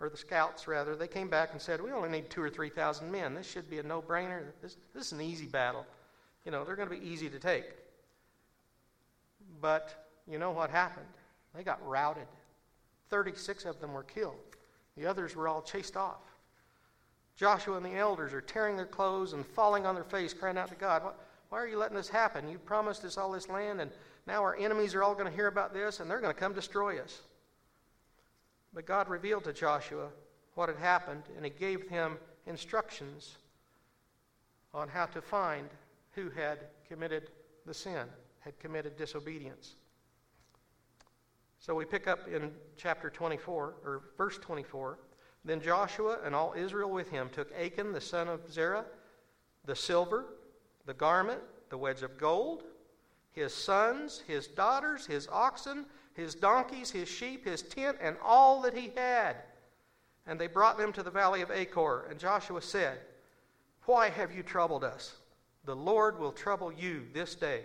or 0.00 0.08
the 0.08 0.16
scouts 0.16 0.68
rather, 0.68 0.96
they 0.96 1.08
came 1.08 1.28
back 1.28 1.50
and 1.52 1.60
said, 1.60 1.80
We 1.80 1.92
only 1.92 2.08
need 2.08 2.30
two 2.30 2.42
or 2.42 2.50
3,000 2.50 3.10
men. 3.10 3.34
This 3.34 3.50
should 3.50 3.70
be 3.70 3.78
a 3.78 3.82
no 3.82 4.02
brainer. 4.02 4.42
This, 4.62 4.76
this 4.94 5.06
is 5.06 5.12
an 5.12 5.20
easy 5.20 5.46
battle. 5.46 5.86
You 6.44 6.52
know, 6.52 6.64
they're 6.64 6.76
going 6.76 6.88
to 6.88 6.94
be 6.94 7.06
easy 7.06 7.28
to 7.28 7.38
take. 7.38 7.64
But 9.60 10.08
you 10.26 10.38
know 10.38 10.50
what 10.50 10.70
happened? 10.70 11.06
They 11.54 11.62
got 11.62 11.84
routed. 11.86 12.26
36 13.10 13.64
of 13.64 13.80
them 13.80 13.92
were 13.92 14.02
killed, 14.02 14.36
the 14.96 15.06
others 15.06 15.34
were 15.34 15.48
all 15.48 15.62
chased 15.62 15.96
off. 15.96 16.20
Joshua 17.36 17.76
and 17.76 17.86
the 17.86 17.94
elders 17.94 18.34
are 18.34 18.40
tearing 18.40 18.76
their 18.76 18.84
clothes 18.84 19.32
and 19.32 19.46
falling 19.46 19.86
on 19.86 19.94
their 19.94 20.04
face, 20.04 20.34
crying 20.34 20.58
out 20.58 20.68
to 20.68 20.74
God, 20.74 21.02
Why, 21.48 21.58
are 21.58 21.68
you 21.68 21.78
letting 21.78 21.96
this 21.96 22.08
happen? 22.08 22.48
You 22.48 22.58
promised 22.58 23.04
us 23.04 23.16
all 23.16 23.30
this 23.30 23.48
land, 23.48 23.80
and 23.80 23.92
now 24.26 24.42
our 24.42 24.56
enemies 24.56 24.94
are 24.94 25.04
all 25.04 25.14
going 25.14 25.30
to 25.30 25.34
hear 25.34 25.46
about 25.46 25.72
this, 25.72 26.00
and 26.00 26.10
they're 26.10 26.20
going 26.20 26.34
to 26.34 26.38
come 26.38 26.52
destroy 26.52 26.98
us. 26.98 27.22
But 28.74 28.86
God 28.86 29.08
revealed 29.08 29.44
to 29.44 29.52
Joshua 29.52 30.08
what 30.54 30.68
had 30.68 30.78
happened, 30.78 31.22
and 31.36 31.44
he 31.44 31.50
gave 31.50 31.88
him 31.88 32.18
instructions 32.46 33.36
on 34.74 34.88
how 34.88 35.06
to 35.06 35.22
find 35.22 35.68
who 36.12 36.30
had 36.30 36.58
committed 36.88 37.30
the 37.66 37.74
sin, 37.74 38.08
had 38.40 38.58
committed 38.58 38.96
disobedience. 38.96 39.74
So 41.58 41.74
we 41.74 41.84
pick 41.84 42.06
up 42.06 42.28
in 42.28 42.52
chapter 42.76 43.10
24, 43.10 43.74
or 43.84 44.02
verse 44.16 44.38
24. 44.38 44.98
Then 45.44 45.60
Joshua 45.60 46.18
and 46.24 46.34
all 46.34 46.54
Israel 46.56 46.90
with 46.90 47.10
him 47.10 47.28
took 47.30 47.50
Achan 47.52 47.92
the 47.92 48.00
son 48.00 48.28
of 48.28 48.50
Zerah, 48.50 48.84
the 49.64 49.76
silver, 49.76 50.26
the 50.86 50.94
garment, 50.94 51.40
the 51.68 51.78
wedge 51.78 52.02
of 52.02 52.16
gold, 52.18 52.62
his 53.32 53.52
sons, 53.52 54.22
his 54.26 54.46
daughters, 54.46 55.06
his 55.06 55.28
oxen, 55.30 55.86
his 56.14 56.34
donkeys, 56.34 56.90
his 56.90 57.08
sheep, 57.08 57.44
his 57.44 57.62
tent, 57.62 57.96
and 58.00 58.16
all 58.24 58.60
that 58.62 58.76
he 58.76 58.90
had. 58.96 59.36
And 60.26 60.38
they 60.38 60.46
brought 60.46 60.76
them 60.76 60.92
to 60.92 61.02
the 61.02 61.10
valley 61.10 61.42
of 61.42 61.50
Achor. 61.50 62.06
And 62.10 62.18
Joshua 62.18 62.60
said, 62.60 62.98
Why 63.84 64.10
have 64.10 64.34
you 64.34 64.42
troubled 64.42 64.84
us? 64.84 65.16
The 65.64 65.76
Lord 65.76 66.18
will 66.18 66.32
trouble 66.32 66.72
you 66.72 67.06
this 67.12 67.34
day. 67.34 67.62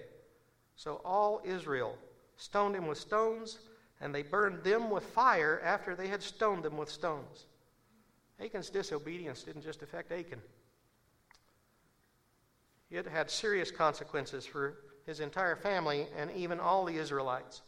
So 0.76 1.01
all 1.05 1.41
Israel 1.43 1.97
stoned 2.38 2.76
him 2.76 2.88
with 2.88 2.97
stones, 2.97 3.59
and 4.01 4.13
they 4.13 4.24
burned 4.24 4.63
them 4.63 4.89
with 4.89 5.05
fire 5.05 5.61
after 5.63 5.95
they 5.95 6.07
had 6.07 6.21
stoned 6.21 6.63
them 6.63 6.78
with 6.78 6.89
stones. 6.89 7.45
Achan's 8.39 8.69
disobedience 8.69 9.43
didn't 9.43 9.61
just 9.61 9.82
affect 9.82 10.11
Achan, 10.11 10.41
it 12.93 13.07
had 13.07 13.32
serious 13.32 13.71
consequences 13.71 14.45
for 14.45 14.78
his 15.07 15.19
entire 15.19 15.55
family 15.55 16.07
and 16.15 16.30
even 16.32 16.59
all 16.59 16.86
the 16.86 16.95
Israelites. 16.95 17.63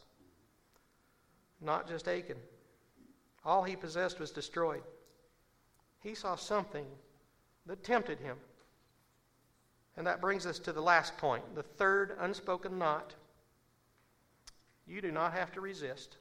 Not 1.60 1.88
just 1.88 2.06
Achan. 2.06 2.36
All 3.44 3.64
he 3.64 3.74
possessed 3.74 4.20
was 4.20 4.30
destroyed. 4.30 4.82
He 6.00 6.14
saw 6.14 6.36
something 6.36 6.86
that 7.66 7.82
tempted 7.82 8.20
him. 8.20 8.36
And 9.96 10.06
that 10.06 10.20
brings 10.20 10.46
us 10.46 10.58
to 10.60 10.72
the 10.72 10.80
last 10.80 11.16
point, 11.16 11.54
the 11.54 11.62
third 11.62 12.16
unspoken 12.20 12.78
knot. 12.78 13.14
You 14.86 15.00
do 15.00 15.10
not 15.10 15.32
have 15.32 15.52
to 15.52 15.60
resist 15.60 16.16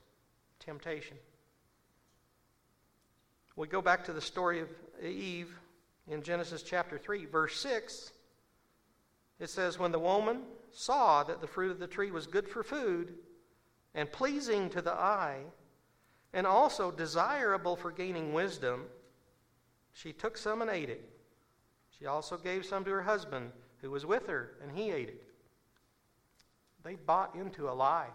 temptation. 0.60 1.18
We 3.56 3.68
go 3.68 3.82
back 3.82 4.04
to 4.06 4.14
the 4.14 4.22
story 4.22 4.60
of 4.60 4.70
Eve 5.02 5.58
in 6.10 6.24
Genesis 6.24 6.64
chapter 6.64 6.98
3, 6.98 7.26
verse 7.26 7.60
6. 7.60 8.12
It 9.40 9.50
says, 9.50 9.80
When 9.80 9.92
the 9.92 10.00
woman 10.00 10.42
saw 10.72 11.24
that 11.24 11.42
the 11.42 11.48
fruit 11.48 11.72
of 11.72 11.80
the 11.80 11.88
tree 11.88 12.12
was 12.12 12.28
good 12.28 12.48
for 12.48 12.64
food 12.64 13.14
and 13.94 14.12
pleasing 14.12 14.70
to 14.72 14.82
the 14.82 14.94
eye, 14.94 15.40
and 16.34 16.46
also 16.46 16.92
desirable 16.92 17.78
for 17.78 17.92
gaining 17.92 18.34
wisdom, 18.34 18.84
she 19.94 20.12
took 20.12 20.38
some 20.38 20.62
and 20.62 20.70
ate 20.70 20.90
it. 20.90 21.10
She 21.98 22.06
also 22.06 22.36
gave 22.36 22.66
some 22.66 22.84
to 22.84 22.92
her 22.92 23.04
husband 23.04 23.52
who 23.86 23.92
was 23.92 24.06
with 24.06 24.26
her, 24.26 24.58
and 24.64 24.76
he 24.76 24.90
ate 24.90 25.10
it. 25.10 25.24
They 26.84 26.96
bought 26.96 27.36
into 27.36 27.70
a 27.70 27.72
lie. 27.72 28.10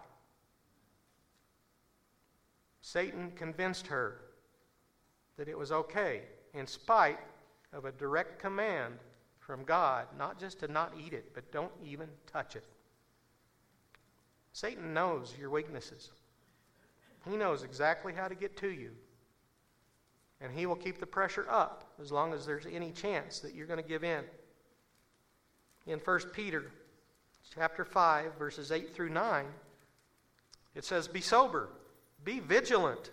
Satan 2.81 3.31
convinced 3.37 3.87
her 3.87 4.17
that 5.37 5.47
it 5.47 5.57
was 5.57 5.71
okay, 5.71 6.23
in 6.53 6.67
spite 6.67 7.19
of 7.71 7.85
a 7.85 7.93
direct 7.93 8.37
command 8.37 8.95
from 9.39 9.63
God, 9.63 10.07
not 10.19 10.37
just 10.37 10.59
to 10.59 10.67
not 10.67 10.91
eat 10.99 11.13
it, 11.13 11.33
but 11.33 11.49
don't 11.53 11.71
even 11.85 12.09
touch 12.29 12.57
it. 12.57 12.65
Satan 14.51 14.93
knows 14.93 15.33
your 15.39 15.49
weaknesses. 15.49 16.11
He 17.29 17.37
knows 17.37 17.63
exactly 17.63 18.11
how 18.11 18.27
to 18.27 18.35
get 18.35 18.57
to 18.57 18.71
you. 18.71 18.91
And 20.41 20.51
he 20.51 20.65
will 20.65 20.75
keep 20.75 20.99
the 20.99 21.05
pressure 21.05 21.45
up 21.49 21.93
as 22.01 22.11
long 22.11 22.33
as 22.33 22.45
there's 22.45 22.65
any 22.69 22.91
chance 22.91 23.39
that 23.39 23.55
you're 23.55 23.67
going 23.67 23.81
to 23.81 23.87
give 23.87 24.03
in. 24.03 24.25
In 25.87 25.99
1 25.99 26.19
Peter 26.33 26.65
chapter 27.55 27.83
5 27.83 28.35
verses 28.37 28.71
8 28.71 28.93
through 28.93 29.09
9 29.09 29.45
it 30.75 30.85
says 30.85 31.07
be 31.07 31.21
sober, 31.21 31.69
be 32.23 32.39
vigilant, 32.39 33.11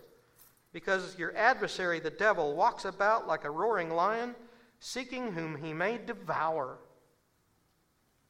because 0.72 1.18
your 1.18 1.36
adversary 1.36 1.98
the 1.98 2.10
devil 2.10 2.54
walks 2.54 2.84
about 2.84 3.26
like 3.26 3.44
a 3.44 3.50
roaring 3.50 3.90
lion 3.90 4.34
seeking 4.80 5.32
whom 5.32 5.56
he 5.56 5.72
may 5.72 5.98
devour. 5.98 6.78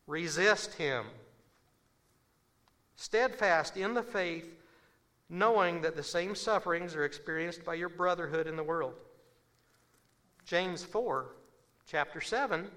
Resist 0.07 0.75
him. 0.75 1.05
Steadfast 2.97 3.77
in 3.77 3.93
the 3.93 4.03
faith, 4.03 4.47
knowing 5.29 5.83
that 5.83 5.95
the 5.95 6.03
same 6.03 6.35
sufferings 6.35 6.97
are 6.97 7.05
experienced 7.05 7.65
by 7.65 7.75
your 7.75 7.91
brotherhood 7.91 8.47
in 8.47 8.57
the 8.57 8.63
world. 8.63 8.95
James 10.47 10.83
4, 10.83 11.27
chapter 11.87 12.23
7 12.23 12.71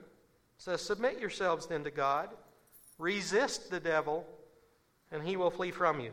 says, 0.61 0.79
Submit 0.79 1.19
yourselves 1.19 1.65
then 1.65 1.83
to 1.83 1.89
God, 1.89 2.29
resist 2.99 3.71
the 3.71 3.79
devil, 3.79 4.27
and 5.11 5.23
he 5.23 5.35
will 5.35 5.49
flee 5.49 5.71
from 5.71 5.99
you. 5.99 6.11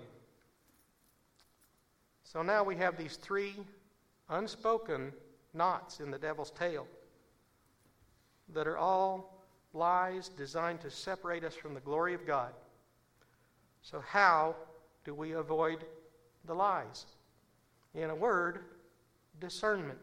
So 2.24 2.42
now 2.42 2.64
we 2.64 2.74
have 2.76 2.96
these 2.96 3.16
three 3.16 3.54
unspoken 4.30 5.12
knots 5.52 6.00
in 6.00 6.10
the 6.10 6.18
devil's 6.18 6.50
tail 6.50 6.86
that 8.54 8.66
are 8.66 8.78
all 8.78 9.44
lies 9.74 10.30
designed 10.30 10.80
to 10.80 10.90
separate 10.90 11.44
us 11.44 11.54
from 11.54 11.74
the 11.74 11.80
glory 11.80 12.14
of 12.14 12.26
God. 12.26 12.52
So, 13.82 14.02
how 14.06 14.56
do 15.04 15.12
we 15.12 15.32
avoid 15.32 15.84
the 16.46 16.54
lies? 16.54 17.04
In 17.94 18.08
a 18.08 18.14
word, 18.14 18.60
discernment. 19.40 19.98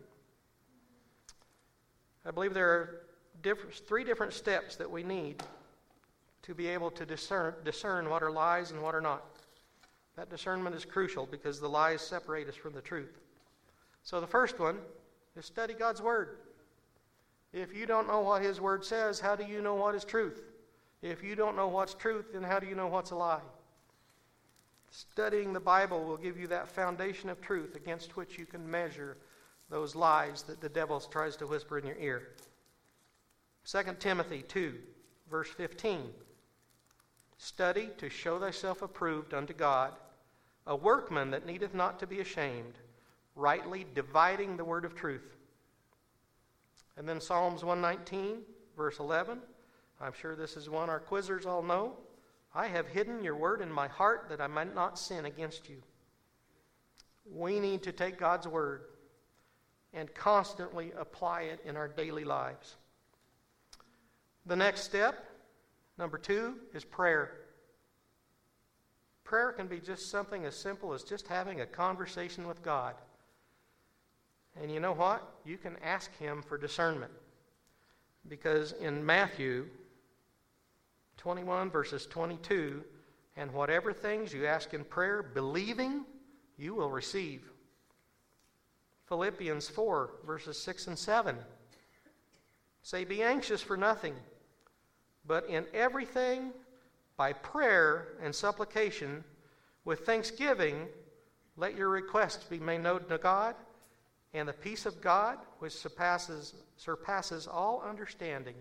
I 2.23 2.31
believe 2.31 2.53
there 2.53 2.69
are 2.69 3.04
different, 3.41 3.75
three 3.75 4.03
different 4.03 4.33
steps 4.33 4.75
that 4.77 4.89
we 4.89 5.03
need 5.03 5.43
to 6.43 6.53
be 6.53 6.67
able 6.67 6.91
to 6.91 7.05
discern, 7.05 7.53
discern 7.63 8.09
what 8.09 8.21
are 8.21 8.31
lies 8.31 8.71
and 8.71 8.81
what 8.81 8.93
are 8.93 9.01
not. 9.01 9.23
That 10.15 10.29
discernment 10.29 10.75
is 10.75 10.85
crucial 10.85 11.25
because 11.25 11.59
the 11.59 11.67
lies 11.67 12.01
separate 12.01 12.47
us 12.47 12.55
from 12.55 12.73
the 12.73 12.81
truth. 12.81 13.19
So, 14.03 14.21
the 14.21 14.27
first 14.27 14.59
one 14.59 14.77
is 15.35 15.45
study 15.45 15.73
God's 15.73 16.01
Word. 16.01 16.37
If 17.51 17.75
you 17.75 17.85
don't 17.85 18.07
know 18.07 18.21
what 18.21 18.41
His 18.41 18.61
Word 18.61 18.85
says, 18.85 19.19
how 19.19 19.35
do 19.35 19.45
you 19.45 19.61
know 19.61 19.75
what 19.75 19.95
is 19.95 20.05
truth? 20.05 20.41
If 21.01 21.23
you 21.23 21.35
don't 21.35 21.55
know 21.55 21.67
what's 21.67 21.93
truth, 21.93 22.33
then 22.33 22.43
how 22.43 22.59
do 22.59 22.67
you 22.67 22.75
know 22.75 22.87
what's 22.87 23.11
a 23.11 23.15
lie? 23.15 23.41
Studying 24.91 25.51
the 25.51 25.59
Bible 25.59 26.05
will 26.05 26.17
give 26.17 26.37
you 26.37 26.47
that 26.47 26.67
foundation 26.67 27.29
of 27.29 27.41
truth 27.41 27.75
against 27.75 28.15
which 28.15 28.37
you 28.37 28.45
can 28.45 28.69
measure 28.69 29.17
those 29.69 29.95
lies 29.95 30.43
that 30.43 30.61
the 30.61 30.69
devil 30.69 30.99
tries 30.99 31.35
to 31.37 31.47
whisper 31.47 31.77
in 31.77 31.85
your 31.85 31.97
ear. 31.97 32.29
2 33.65 33.81
Timothy 33.99 34.43
2, 34.47 34.75
verse 35.29 35.49
15. 35.49 36.11
Study 37.37 37.89
to 37.97 38.09
show 38.09 38.39
thyself 38.39 38.83
approved 38.83 39.33
unto 39.33 39.53
God, 39.53 39.93
a 40.67 40.75
workman 40.75 41.31
that 41.31 41.47
needeth 41.47 41.73
not 41.73 41.99
to 41.99 42.07
be 42.07 42.19
ashamed, 42.19 42.75
rightly 43.35 43.85
dividing 43.95 44.55
the 44.55 44.63
word 44.63 44.85
of 44.85 44.93
truth. 44.93 45.35
And 46.95 47.09
then 47.09 47.19
Psalms 47.19 47.63
119, 47.63 48.43
verse 48.77 48.99
11. 48.99 49.39
I'm 49.99 50.13
sure 50.13 50.35
this 50.35 50.55
is 50.55 50.69
one 50.69 50.89
our 50.89 50.99
quizzers 50.99 51.47
all 51.47 51.63
know. 51.63 51.93
I 52.53 52.67
have 52.67 52.87
hidden 52.87 53.23
your 53.23 53.35
word 53.35 53.61
in 53.61 53.71
my 53.71 53.87
heart 53.87 54.27
that 54.29 54.41
I 54.41 54.47
might 54.47 54.75
not 54.75 54.99
sin 54.99 55.25
against 55.25 55.69
you. 55.69 55.81
We 57.25 57.59
need 57.59 57.81
to 57.83 57.91
take 57.91 58.19
God's 58.19 58.47
word 58.47 58.83
and 59.91 60.13
constantly 60.13 60.91
apply 60.97 61.43
it 61.43 61.61
in 61.65 61.75
our 61.75 61.87
daily 61.87 62.23
lives. 62.23 62.75
The 64.45 64.55
next 64.55 64.81
step, 64.81 65.25
number 65.97 66.17
two, 66.17 66.55
is 66.73 66.83
prayer. 66.83 67.31
Prayer 69.23 69.51
can 69.51 69.67
be 69.67 69.79
just 69.79 70.11
something 70.11 70.45
as 70.45 70.55
simple 70.55 70.93
as 70.93 71.03
just 71.03 71.27
having 71.27 71.61
a 71.61 71.65
conversation 71.65 72.47
with 72.47 72.61
God. 72.61 72.93
And 74.61 74.71
you 74.71 74.79
know 74.79 74.93
what? 74.93 75.27
You 75.45 75.57
can 75.57 75.75
ask 75.83 76.15
Him 76.17 76.43
for 76.43 76.57
discernment. 76.57 77.11
Because 78.27 78.73
in 78.73 79.05
Matthew 79.05 79.67
21, 81.17 81.69
verses 81.69 82.05
22 82.05 82.83
And 83.37 83.51
whatever 83.51 83.93
things 83.93 84.33
you 84.33 84.45
ask 84.45 84.73
in 84.73 84.83
prayer, 84.83 85.23
believing, 85.23 86.05
you 86.57 86.75
will 86.75 86.89
receive. 86.89 87.41
Philippians 89.07 89.67
4, 89.67 90.11
verses 90.25 90.57
6 90.61 90.87
and 90.87 90.97
7 90.97 91.35
say, 92.81 93.03
Be 93.03 93.23
anxious 93.23 93.61
for 93.61 93.75
nothing, 93.75 94.15
but 95.27 95.49
in 95.49 95.65
everything, 95.73 96.51
by 97.17 97.33
prayer 97.33 98.09
and 98.21 98.33
supplication, 98.33 99.23
with 99.85 100.05
thanksgiving, 100.05 100.87
let 101.57 101.75
your 101.75 101.89
requests 101.89 102.43
be 102.43 102.59
made 102.59 102.81
known 102.81 103.05
to 103.05 103.17
God, 103.17 103.55
and 104.33 104.47
the 104.49 104.53
peace 104.53 104.85
of 104.85 105.01
God, 105.01 105.37
which 105.59 105.73
surpasses, 105.73 106.53
surpasses 106.75 107.47
all 107.47 107.81
understanding, 107.87 108.55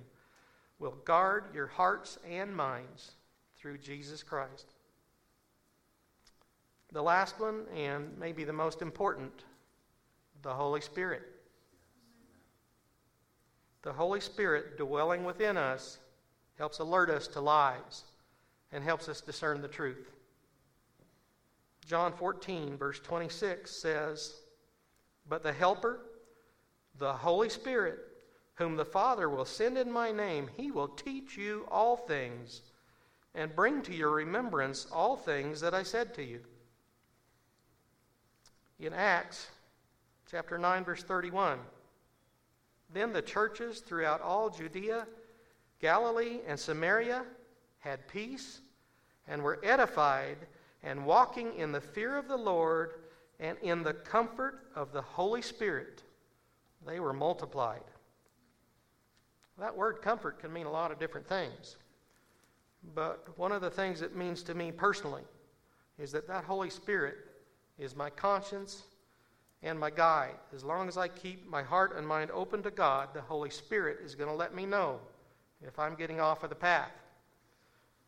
will 0.78 0.96
guard 1.04 1.44
your 1.54 1.66
hearts 1.66 2.18
and 2.28 2.54
minds 2.54 3.12
through 3.56 3.78
Jesus 3.78 4.22
Christ. 4.22 4.74
The 6.92 7.02
last 7.02 7.40
one, 7.40 7.64
and 7.74 8.16
maybe 8.18 8.44
the 8.44 8.52
most 8.52 8.82
important, 8.82 9.44
the 10.42 10.54
Holy 10.54 10.80
Spirit. 10.80 11.22
The 13.82 13.92
Holy 13.92 14.20
Spirit 14.20 14.78
dwelling 14.78 15.24
within 15.24 15.56
us 15.56 15.98
helps 16.58 16.78
alert 16.78 17.10
us 17.10 17.26
to 17.28 17.40
lies 17.40 18.04
and 18.72 18.82
helps 18.82 19.08
us 19.08 19.20
discern 19.20 19.60
the 19.60 19.68
truth. 19.68 20.10
John 21.86 22.12
14, 22.12 22.76
verse 22.76 23.00
26 23.00 23.70
says, 23.70 24.34
But 25.28 25.42
the 25.42 25.52
Helper, 25.52 26.00
the 26.98 27.12
Holy 27.12 27.48
Spirit, 27.48 27.98
whom 28.54 28.76
the 28.76 28.84
Father 28.84 29.28
will 29.28 29.44
send 29.44 29.76
in 29.76 29.90
my 29.90 30.12
name, 30.12 30.48
he 30.56 30.70
will 30.70 30.88
teach 30.88 31.36
you 31.36 31.66
all 31.70 31.96
things 31.96 32.62
and 33.34 33.54
bring 33.54 33.82
to 33.82 33.94
your 33.94 34.10
remembrance 34.10 34.86
all 34.92 35.16
things 35.16 35.60
that 35.60 35.74
I 35.74 35.82
said 35.82 36.14
to 36.14 36.24
you. 36.24 36.40
In 38.78 38.92
Acts 38.92 39.48
chapter 40.30 40.56
9, 40.56 40.84
verse 40.84 41.02
31, 41.02 41.58
then 42.92 43.12
the 43.12 43.22
churches 43.22 43.80
throughout 43.80 44.20
all 44.20 44.50
Judea, 44.50 45.06
Galilee, 45.84 46.38
and 46.48 46.58
Samaria 46.58 47.26
had 47.80 48.08
peace 48.08 48.62
and 49.28 49.42
were 49.42 49.60
edified 49.62 50.38
and 50.82 51.04
walking 51.04 51.54
in 51.56 51.72
the 51.72 51.80
fear 51.82 52.16
of 52.16 52.26
the 52.26 52.38
Lord 52.38 52.94
and 53.38 53.58
in 53.60 53.82
the 53.82 53.92
comfort 53.92 54.60
of 54.74 54.94
the 54.94 55.02
Holy 55.02 55.42
Spirit. 55.42 56.02
They 56.86 57.00
were 57.00 57.12
multiplied. 57.12 57.84
That 59.58 59.76
word 59.76 60.00
comfort 60.00 60.38
can 60.38 60.50
mean 60.54 60.64
a 60.64 60.70
lot 60.70 60.90
of 60.90 60.98
different 60.98 61.28
things. 61.28 61.76
But 62.94 63.28
one 63.36 63.52
of 63.52 63.60
the 63.60 63.68
things 63.68 64.00
it 64.00 64.16
means 64.16 64.42
to 64.44 64.54
me 64.54 64.72
personally 64.72 65.24
is 65.98 66.10
that 66.12 66.26
that 66.28 66.44
Holy 66.44 66.70
Spirit 66.70 67.16
is 67.78 67.94
my 67.94 68.08
conscience 68.08 68.84
and 69.62 69.78
my 69.78 69.90
guide. 69.90 70.36
As 70.56 70.64
long 70.64 70.88
as 70.88 70.96
I 70.96 71.08
keep 71.08 71.46
my 71.46 71.62
heart 71.62 71.94
and 71.94 72.08
mind 72.08 72.30
open 72.30 72.62
to 72.62 72.70
God, 72.70 73.10
the 73.12 73.20
Holy 73.20 73.50
Spirit 73.50 73.98
is 74.02 74.14
going 74.14 74.30
to 74.30 74.34
let 74.34 74.54
me 74.54 74.64
know 74.64 74.98
if 75.62 75.78
I'm 75.78 75.94
getting 75.94 76.20
off 76.20 76.42
of 76.42 76.50
the 76.50 76.56
path. 76.56 76.92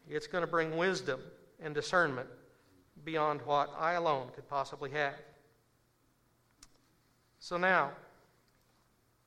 It's 0.09 0.27
going 0.27 0.43
to 0.43 0.51
bring 0.51 0.77
wisdom 0.77 1.21
and 1.61 1.75
discernment 1.75 2.29
beyond 3.05 3.41
what 3.43 3.75
I 3.79 3.95
alone 3.95 4.29
could 4.35 4.49
possibly 4.49 4.91
have. 4.91 5.15
So 7.39 7.57
now, 7.57 7.93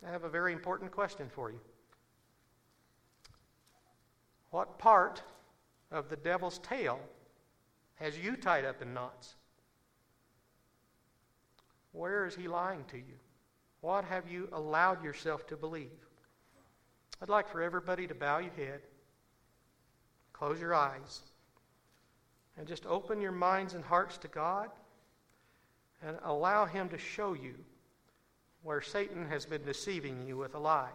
I 0.05 0.11
have 0.11 0.23
a 0.23 0.29
very 0.29 0.53
important 0.53 0.91
question 0.91 1.27
for 1.29 1.51
you. 1.51 1.59
What 4.51 4.79
part 4.79 5.21
of 5.91 6.09
the 6.09 6.15
devil's 6.15 6.59
tail 6.59 6.99
has 7.95 8.17
you 8.17 8.35
tied 8.35 8.65
up 8.65 8.81
in 8.81 8.93
knots? 8.93 9.35
Where 11.91 12.25
is 12.25 12.35
he 12.35 12.47
lying 12.47 12.85
to 12.89 12.97
you? 12.97 13.19
What 13.81 14.05
have 14.05 14.29
you 14.29 14.49
allowed 14.51 15.03
yourself 15.03 15.47
to 15.47 15.55
believe? 15.55 16.08
I'd 17.21 17.29
like 17.29 17.49
for 17.49 17.61
everybody 17.61 18.07
to 18.07 18.15
bow 18.15 18.37
your 18.37 18.53
head, 18.53 18.81
close 20.31 20.59
your 20.59 20.73
eyes, 20.73 21.21
and 22.57 22.67
just 22.67 22.85
open 22.85 23.21
your 23.21 23.31
minds 23.31 23.73
and 23.73 23.83
hearts 23.83 24.17
to 24.19 24.27
God 24.27 24.69
and 26.01 26.17
allow 26.23 26.65
Him 26.65 26.89
to 26.89 26.97
show 26.97 27.33
you 27.33 27.55
where 28.63 28.81
Satan 28.81 29.27
has 29.27 29.45
been 29.45 29.63
deceiving 29.63 30.25
you 30.27 30.37
with 30.37 30.55
a 30.55 30.59
lie. 30.59 30.91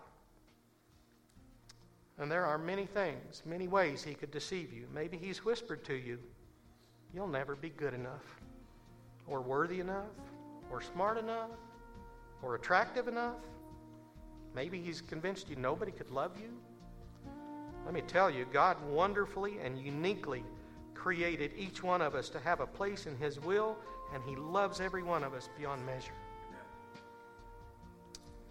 And 2.18 2.31
there 2.31 2.45
are 2.45 2.59
many 2.59 2.87
things, 2.87 3.43
many 3.45 3.66
ways 3.66 4.03
he 4.03 4.14
could 4.14 4.31
deceive 4.31 4.72
you. 4.72 4.87
Maybe 4.95 5.16
he's 5.16 5.45
whispered 5.45 5.85
to 5.87 5.95
you, 5.95 6.18
you'll 7.12 7.27
never 7.27 7.57
be 7.57 7.70
good 7.70 7.93
enough, 7.93 8.22
or 9.27 9.41
worthy 9.41 9.81
enough, 9.81 10.07
or 10.70 10.81
smart 10.81 11.18
enough, 11.18 11.51
or 12.43 12.55
attractive 12.55 13.09
enough. 13.09 13.37
Maybe 14.55 14.80
he's 14.80 15.00
convinced 15.00 15.48
you 15.50 15.57
nobody 15.57 15.92
could 15.92 16.11
love 16.11 16.32
you. 16.40 16.50
Let 17.84 17.92
me 17.92 18.02
tell 18.02 18.30
you, 18.30 18.46
God 18.52 18.76
wonderfully 18.88 19.59
and 19.62 19.78
uniquely 19.78 20.44
created 20.94 21.52
each 21.57 21.82
one 21.82 22.00
of 22.00 22.14
us 22.14 22.28
to 22.30 22.40
have 22.40 22.61
a 22.61 22.66
place 22.66 23.07
in 23.07 23.16
his 23.16 23.38
will, 23.40 23.76
and 24.14 24.22
he 24.24 24.36
loves 24.36 24.80
every 24.80 25.02
one 25.02 25.22
of 25.22 25.34
us 25.34 25.48
beyond 25.59 25.84
measure. 25.84 26.14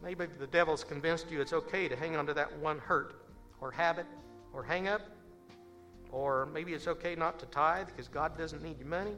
Maybe 0.04 0.26
the 0.38 0.48
devil's 0.48 0.84
convinced 0.84 1.32
you 1.32 1.40
it's 1.40 1.54
okay 1.54 1.88
to 1.88 1.96
hang 1.96 2.18
on 2.18 2.28
to 2.28 2.34
that 2.34 2.56
one 2.60 2.78
hurt 2.78 3.24
or 3.62 3.72
habit 3.72 4.06
or 4.52 4.62
hang 4.62 4.88
up. 4.88 5.02
Or 6.12 6.46
maybe 6.48 6.74
it's 6.74 6.88
okay 6.88 7.16
not 7.16 7.40
to 7.40 7.46
tithe 7.48 7.88
because 7.88 8.10
God 8.10 8.38
doesn't 8.38 8.62
need 8.62 8.78
your 8.78 8.88
money. 8.88 9.16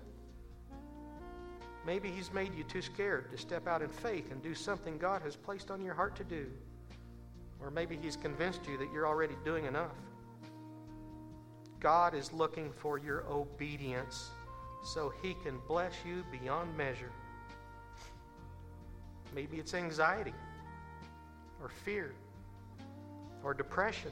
Maybe 1.86 2.10
He's 2.10 2.32
made 2.32 2.56
you 2.56 2.64
too 2.64 2.82
scared 2.82 3.32
to 3.32 3.38
step 3.38 3.68
out 3.68 3.82
in 3.82 3.90
faith 3.90 4.32
and 4.32 4.42
do 4.42 4.56
something 4.56 4.98
God 4.98 5.22
has 5.24 5.36
placed 5.36 5.72
on 5.72 5.82
your 5.82 5.94
heart 5.94 6.16
to 6.18 6.24
do. 6.24 6.48
Or 7.62 7.72
maybe 7.72 7.98
He's 8.02 8.16
convinced 8.16 8.68
you 8.68 8.78
that 8.78 8.92
you're 8.94 9.08
already 9.08 9.36
doing 9.44 9.66
enough. 9.66 9.96
God 11.80 12.16
is 12.16 12.32
looking 12.34 12.72
for 12.72 12.98
your 12.98 13.26
obedience 13.30 14.30
so 14.84 15.14
He 15.22 15.36
can 15.44 15.60
bless 15.68 15.94
you 16.06 16.24
beyond 16.32 16.76
measure. 16.78 17.12
Maybe 19.34 19.58
it's 19.58 19.74
anxiety 19.74 20.34
or 21.62 21.70
fear 21.70 22.14
or 23.44 23.54
depression. 23.54 24.12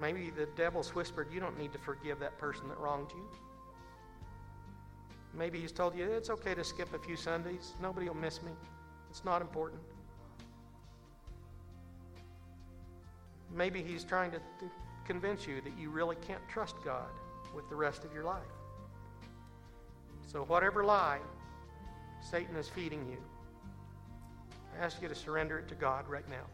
Maybe 0.00 0.30
the 0.30 0.46
devil's 0.56 0.94
whispered, 0.94 1.28
You 1.32 1.40
don't 1.40 1.58
need 1.58 1.72
to 1.72 1.78
forgive 1.78 2.18
that 2.20 2.36
person 2.38 2.68
that 2.68 2.78
wronged 2.78 3.10
you. 3.12 3.24
Maybe 5.36 5.60
he's 5.60 5.72
told 5.72 5.96
you, 5.96 6.04
It's 6.04 6.30
okay 6.30 6.54
to 6.54 6.64
skip 6.64 6.92
a 6.94 6.98
few 6.98 7.16
Sundays. 7.16 7.74
Nobody 7.80 8.08
will 8.08 8.16
miss 8.16 8.42
me. 8.42 8.52
It's 9.10 9.24
not 9.24 9.40
important. 9.40 9.80
Maybe 13.54 13.82
he's 13.82 14.04
trying 14.04 14.32
to, 14.32 14.40
convince 15.06 15.46
you 15.46 15.60
that 15.60 15.78
you 15.78 15.90
really 15.90 16.16
can't 16.26 16.40
trust 16.48 16.76
God 16.82 17.10
with 17.54 17.68
the 17.68 17.74
rest 17.76 18.04
of 18.04 18.14
your 18.14 18.24
life. 18.24 18.40
So, 20.26 20.44
whatever 20.44 20.82
lie 20.82 21.18
Satan 22.22 22.56
is 22.56 22.70
feeding 22.70 23.06
you, 23.06 23.18
I 24.74 24.82
ask 24.82 25.02
you 25.02 25.08
to 25.08 25.14
surrender 25.14 25.58
it 25.58 25.68
to 25.68 25.74
God 25.74 26.08
right 26.08 26.26
now. 26.30 26.46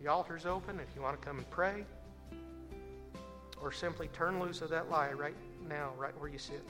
The 0.00 0.06
altar's 0.06 0.46
open 0.46 0.78
if 0.78 0.86
you 0.94 1.02
want 1.02 1.20
to 1.20 1.26
come 1.26 1.38
and 1.38 1.50
pray, 1.50 1.84
or 3.60 3.72
simply 3.72 4.06
turn 4.12 4.38
loose 4.38 4.62
of 4.62 4.70
that 4.70 4.88
lie 4.88 5.12
right 5.12 5.34
now, 5.68 5.90
right 5.98 6.16
where 6.20 6.30
you 6.30 6.38
sit. 6.38 6.62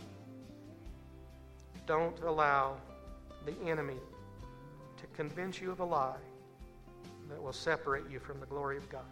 Don't 1.87 2.19
allow 2.21 2.77
the 3.45 3.55
enemy 3.69 4.01
to 4.97 5.07
convince 5.09 5.61
you 5.61 5.71
of 5.71 5.81
a 5.81 5.85
lie 5.85 6.17
that 7.33 7.43
will 7.43 7.53
separate 7.53 8.05
you 8.11 8.19
from 8.19 8.41
the 8.41 8.47
glory 8.47 8.77
of 8.77 8.89
God. 8.91 9.05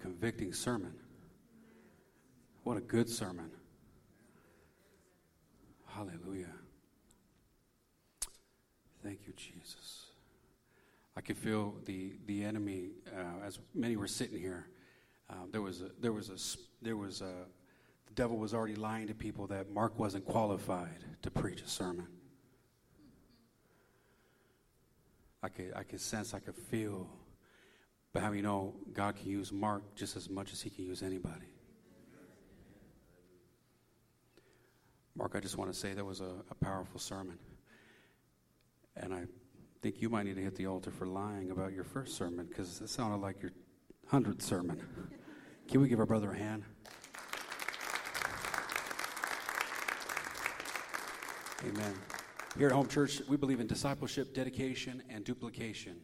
Convicting 0.00 0.52
sermon. 0.52 0.94
What 2.64 2.76
a 2.76 2.80
good 2.80 3.08
sermon. 3.08 3.50
Hallelujah. 5.86 6.52
Thank 9.02 9.20
you, 9.26 9.32
Jesus. 9.36 10.06
I 11.16 11.20
could 11.20 11.36
feel 11.36 11.74
the, 11.84 12.12
the 12.26 12.44
enemy 12.44 12.90
uh, 13.14 13.44
as 13.46 13.58
many 13.74 13.96
were 13.96 14.06
sitting 14.06 14.38
here. 14.38 14.68
Um, 15.28 15.48
there 15.52 15.62
was 15.62 15.82
a, 15.82 15.90
there 16.00 16.12
was 16.12 16.28
a 16.28 16.84
there 16.84 16.96
was 16.96 17.20
a, 17.20 17.32
the 18.06 18.14
devil 18.14 18.36
was 18.36 18.54
already 18.54 18.74
lying 18.74 19.06
to 19.06 19.14
people 19.14 19.46
that 19.48 19.70
Mark 19.70 19.98
wasn't 19.98 20.24
qualified 20.24 21.04
to 21.22 21.30
preach 21.30 21.62
a 21.62 21.68
sermon. 21.68 22.06
I 25.42 25.48
could, 25.48 25.72
I 25.74 25.82
could 25.82 26.00
sense, 26.00 26.34
I 26.34 26.38
could 26.38 26.56
feel. 26.56 27.08
But 28.12 28.22
how 28.22 28.32
you 28.32 28.42
know 28.42 28.74
God 28.92 29.16
can 29.16 29.28
use 29.28 29.52
Mark 29.52 29.94
just 29.94 30.16
as 30.16 30.28
much 30.28 30.52
as 30.52 30.60
he 30.60 30.70
can 30.70 30.84
use 30.84 31.02
anybody? 31.02 31.46
Mark, 35.16 35.34
I 35.34 35.40
just 35.40 35.56
want 35.56 35.72
to 35.72 35.78
say 35.78 35.92
that 35.94 36.04
was 36.04 36.20
a, 36.20 36.32
a 36.50 36.54
powerful 36.54 36.98
sermon. 36.98 37.38
And 38.96 39.14
I 39.14 39.24
think 39.82 40.00
you 40.02 40.08
might 40.08 40.24
need 40.24 40.36
to 40.36 40.42
hit 40.42 40.56
the 40.56 40.66
altar 40.66 40.90
for 40.90 41.06
lying 41.06 41.50
about 41.50 41.72
your 41.72 41.84
first 41.84 42.16
sermon 42.16 42.46
because 42.46 42.80
it 42.80 42.88
sounded 42.88 43.18
like 43.18 43.42
your 43.42 43.52
hundredth 44.06 44.42
sermon. 44.42 44.80
Can 45.68 45.80
we 45.80 45.88
give 45.88 46.00
our 46.00 46.06
brother 46.06 46.32
a 46.32 46.36
hand? 46.36 46.64
Amen. 51.68 51.94
Here 52.56 52.66
at 52.66 52.72
Home 52.72 52.88
Church, 52.88 53.20
we 53.28 53.36
believe 53.36 53.60
in 53.60 53.66
discipleship, 53.66 54.34
dedication, 54.34 55.02
and 55.10 55.24
duplication. 55.24 55.96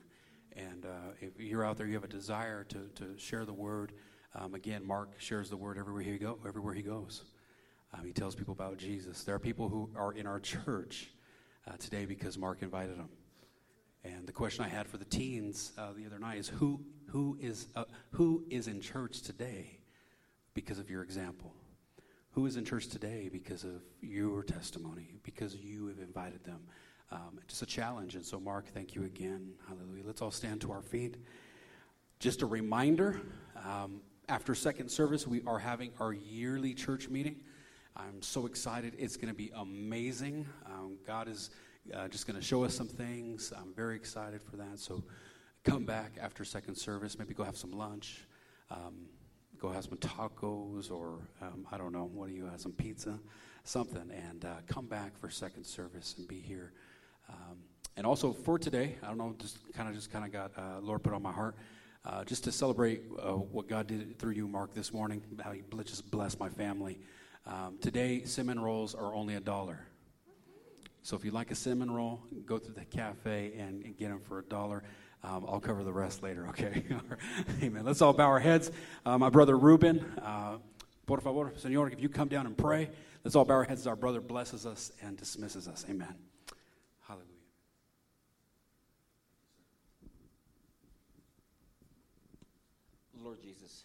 And 0.56 0.86
uh, 0.86 1.12
if 1.20 1.38
you're 1.38 1.64
out 1.64 1.76
there, 1.76 1.86
you 1.86 1.94
have 1.94 2.04
a 2.04 2.08
desire 2.08 2.64
to, 2.64 2.88
to 2.96 3.18
share 3.18 3.44
the 3.44 3.52
word. 3.52 3.92
Um, 4.34 4.54
again, 4.54 4.86
Mark 4.86 5.20
shares 5.20 5.50
the 5.50 5.56
word 5.56 5.78
everywhere 5.78 6.02
he 6.02 6.18
go, 6.18 6.38
everywhere 6.46 6.74
he 6.74 6.82
goes. 6.82 7.24
Um, 7.92 8.04
he 8.04 8.12
tells 8.12 8.34
people 8.34 8.52
about 8.52 8.78
Jesus. 8.78 9.22
There 9.22 9.34
are 9.34 9.40
people 9.40 9.68
who 9.68 9.90
are 9.96 10.12
in 10.12 10.26
our 10.26 10.40
church 10.40 11.10
uh, 11.68 11.76
today 11.78 12.06
because 12.06 12.38
Mark 12.38 12.62
invited 12.62 12.98
them. 12.98 13.10
And 14.04 14.26
the 14.26 14.32
question 14.32 14.64
I 14.64 14.68
had 14.68 14.86
for 14.86 14.98
the 14.98 15.04
teens 15.04 15.72
uh, 15.76 15.92
the 15.96 16.06
other 16.06 16.18
night 16.18 16.38
is 16.38 16.48
who, 16.48 16.80
who, 17.08 17.36
is, 17.40 17.68
uh, 17.74 17.84
who 18.12 18.44
is 18.50 18.68
in 18.68 18.80
church 18.80 19.22
today 19.22 19.78
because 20.54 20.78
of 20.78 20.88
your 20.88 21.02
example? 21.02 21.52
Who 22.32 22.46
is 22.46 22.56
in 22.56 22.64
church 22.64 22.88
today 22.88 23.28
because 23.32 23.64
of 23.64 23.82
your 24.00 24.42
testimony, 24.42 25.14
because 25.22 25.56
you 25.56 25.88
have 25.88 25.98
invited 25.98 26.44
them? 26.44 26.60
Um, 27.12 27.38
just 27.46 27.62
a 27.62 27.66
challenge. 27.66 28.16
And 28.16 28.24
so, 28.24 28.40
Mark, 28.40 28.66
thank 28.68 28.94
you 28.94 29.04
again. 29.04 29.52
Hallelujah. 29.68 30.02
Let's 30.04 30.22
all 30.22 30.30
stand 30.30 30.60
to 30.62 30.72
our 30.72 30.82
feet. 30.82 31.16
Just 32.18 32.42
a 32.42 32.46
reminder 32.46 33.20
um, 33.64 34.00
after 34.28 34.54
second 34.54 34.88
service, 34.88 35.26
we 35.26 35.42
are 35.46 35.58
having 35.58 35.92
our 36.00 36.12
yearly 36.12 36.74
church 36.74 37.08
meeting. 37.08 37.36
I'm 37.96 38.20
so 38.20 38.46
excited. 38.46 38.94
It's 38.98 39.16
going 39.16 39.28
to 39.28 39.34
be 39.34 39.52
amazing. 39.54 40.46
Um, 40.66 40.98
God 41.06 41.28
is 41.28 41.50
uh, 41.94 42.08
just 42.08 42.26
going 42.26 42.38
to 42.38 42.44
show 42.44 42.64
us 42.64 42.74
some 42.74 42.88
things. 42.88 43.52
I'm 43.56 43.72
very 43.74 43.96
excited 43.96 44.42
for 44.42 44.56
that. 44.56 44.78
So 44.78 45.04
come 45.64 45.84
back 45.84 46.12
after 46.20 46.44
second 46.44 46.74
service. 46.74 47.18
Maybe 47.18 47.34
go 47.34 47.44
have 47.44 47.56
some 47.56 47.72
lunch. 47.72 48.26
Um, 48.70 49.06
go 49.58 49.70
have 49.70 49.84
some 49.84 49.96
tacos 49.98 50.90
or 50.90 51.20
um, 51.40 51.66
I 51.70 51.78
don't 51.78 51.92
know. 51.92 52.10
What 52.12 52.28
do 52.28 52.34
you 52.34 52.46
have? 52.46 52.60
Some 52.60 52.72
pizza, 52.72 53.18
something. 53.64 54.10
And 54.10 54.44
uh, 54.44 54.56
come 54.66 54.86
back 54.86 55.16
for 55.18 55.30
second 55.30 55.64
service 55.64 56.16
and 56.18 56.26
be 56.26 56.40
here. 56.40 56.72
Um, 57.28 57.58
and 57.96 58.06
also 58.06 58.32
for 58.32 58.58
today, 58.58 58.96
I 59.02 59.08
don't 59.08 59.18
know, 59.18 59.34
just 59.38 59.58
kind 59.72 59.88
of 59.88 59.94
just 59.94 60.10
kind 60.10 60.24
of 60.24 60.32
got 60.32 60.52
uh, 60.56 60.80
Lord 60.80 61.02
put 61.02 61.12
on 61.12 61.22
my 61.22 61.32
heart. 61.32 61.56
Uh, 62.04 62.22
just 62.24 62.44
to 62.44 62.52
celebrate 62.52 63.02
uh, 63.20 63.32
what 63.32 63.68
God 63.68 63.88
did 63.88 64.16
through 64.18 64.30
you, 64.30 64.46
Mark, 64.46 64.72
this 64.74 64.92
morning, 64.92 65.22
how 65.42 65.50
He 65.50 65.62
just 65.84 66.08
blessed 66.10 66.38
my 66.38 66.48
family. 66.48 67.00
Um, 67.46 67.78
today, 67.80 68.22
cinnamon 68.24 68.60
rolls 68.60 68.94
are 68.94 69.12
only 69.12 69.34
a 69.34 69.40
dollar. 69.40 69.80
So 71.02 71.16
if 71.16 71.24
you 71.24 71.30
like 71.30 71.52
a 71.52 71.54
cinnamon 71.54 71.90
roll, 71.92 72.20
go 72.44 72.58
to 72.58 72.72
the 72.72 72.84
cafe 72.84 73.52
and, 73.56 73.84
and 73.84 73.96
get 73.96 74.08
them 74.08 74.20
for 74.20 74.40
a 74.40 74.42
dollar. 74.42 74.82
Um, 75.22 75.46
I'll 75.48 75.60
cover 75.60 75.84
the 75.84 75.92
rest 75.92 76.22
later, 76.22 76.48
okay? 76.50 76.84
Amen. 77.62 77.84
Let's 77.84 78.02
all 78.02 78.12
bow 78.12 78.26
our 78.26 78.40
heads. 78.40 78.72
Uh, 79.04 79.16
my 79.16 79.30
brother 79.30 79.56
Ruben, 79.56 80.00
uh, 80.20 80.58
por 81.06 81.20
favor, 81.20 81.52
Señor, 81.56 81.92
if 81.92 82.00
you 82.00 82.08
come 82.08 82.26
down 82.26 82.46
and 82.46 82.56
pray, 82.58 82.90
let's 83.22 83.36
all 83.36 83.44
bow 83.44 83.54
our 83.54 83.64
heads 83.64 83.82
as 83.82 83.86
our 83.86 83.94
brother 83.94 84.20
blesses 84.20 84.66
us 84.66 84.90
and 85.00 85.16
dismisses 85.16 85.68
us. 85.68 85.84
Amen. 85.88 86.12
Hallelujah. 87.02 87.26
Lord 93.22 93.40
Jesus, 93.40 93.84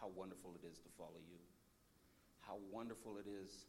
how 0.00 0.08
wonderful 0.14 0.54
it 0.62 0.66
is 0.66 0.78
to 0.78 0.88
follow 0.98 1.20
you. 1.30 1.38
How 2.46 2.58
wonderful 2.74 3.16
it 3.18 3.28
is 3.28 3.66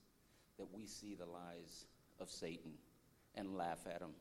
that 0.58 0.74
we 0.74 0.86
see 0.86 1.16
the 1.16 1.26
lies 1.26 1.86
of 2.20 2.30
Satan 2.30 2.72
and 3.36 3.56
laugh 3.56 3.80
at 3.86 4.00
them. 4.00 4.12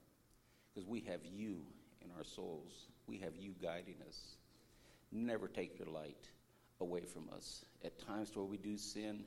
Because 0.72 0.86
we 0.86 1.00
have 1.00 1.20
you 1.24 1.62
in 2.02 2.10
our 2.16 2.24
souls, 2.24 2.88
we 3.06 3.18
have 3.18 3.34
you 3.36 3.54
guiding 3.62 3.96
us. 4.06 4.36
Never 5.10 5.48
take 5.48 5.78
your 5.78 5.88
light 5.88 6.28
away 6.80 7.02
from 7.02 7.30
us. 7.34 7.64
At 7.84 8.04
times 8.06 8.30
where 8.34 8.44
we 8.44 8.58
do 8.58 8.76
sin, 8.76 9.24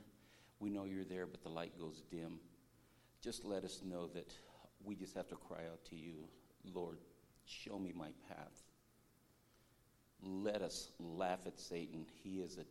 we 0.60 0.70
know 0.70 0.84
you're 0.84 1.04
there, 1.04 1.26
but 1.26 1.42
the 1.42 1.48
light 1.48 1.78
goes 1.78 2.02
dim. 2.10 2.38
Just 3.22 3.44
let 3.44 3.64
us 3.64 3.80
know 3.84 4.06
that 4.08 4.32
we 4.84 4.94
just 4.94 5.16
have 5.16 5.28
to 5.28 5.36
cry 5.36 5.64
out 5.70 5.84
to 5.90 5.96
you, 5.96 6.28
Lord, 6.72 6.98
show 7.46 7.78
me 7.78 7.92
my 7.96 8.10
path 8.28 8.68
let 10.22 10.62
us 10.62 10.90
laugh 10.98 11.40
at 11.46 11.58
Satan. 11.58 12.06
He 12.22 12.40
is 12.40 12.58
a 12.58 12.64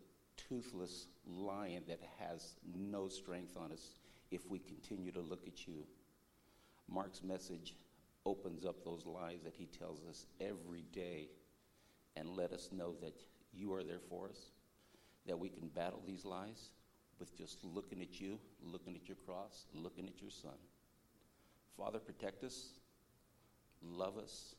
toothless 0.48 1.08
lion 1.26 1.84
that 1.88 2.00
has 2.20 2.56
no 2.76 3.08
strength 3.08 3.58
on 3.58 3.72
us 3.72 3.96
if 4.32 4.50
we 4.50 4.60
continue 4.60 5.12
to 5.12 5.22
look 5.22 5.48
at 5.48 5.68
you. 5.68 5.86
Mark's 6.90 7.24
message 7.24 7.76
opens 8.26 8.66
up 8.66 8.84
those 8.84 9.06
lies 9.06 9.42
that 9.44 9.56
he 9.56 9.66
tells 9.66 10.04
us 10.10 10.26
every 10.42 10.84
day 10.94 11.30
and 12.16 12.30
let 12.30 12.52
us 12.52 12.70
know 12.72 12.94
that 13.02 13.16
you 13.54 13.74
are 13.74 13.84
there 13.84 14.02
for 14.10 14.30
us, 14.30 14.52
that 15.26 15.38
we 15.38 15.50
can 15.50 15.68
battle 15.70 16.02
these 16.06 16.26
lies 16.26 16.72
with 17.20 17.36
just 17.38 17.64
looking 17.64 18.02
at 18.02 18.20
you, 18.20 18.40
looking 18.62 18.96
at 18.96 19.08
your 19.08 19.18
cross, 19.26 19.66
looking 19.74 20.08
at 20.08 20.22
your 20.22 20.32
son. 20.32 20.58
Father, 21.78 22.00
protect 22.00 22.44
us, 22.44 22.72
love 23.82 24.18
us, 24.18 24.56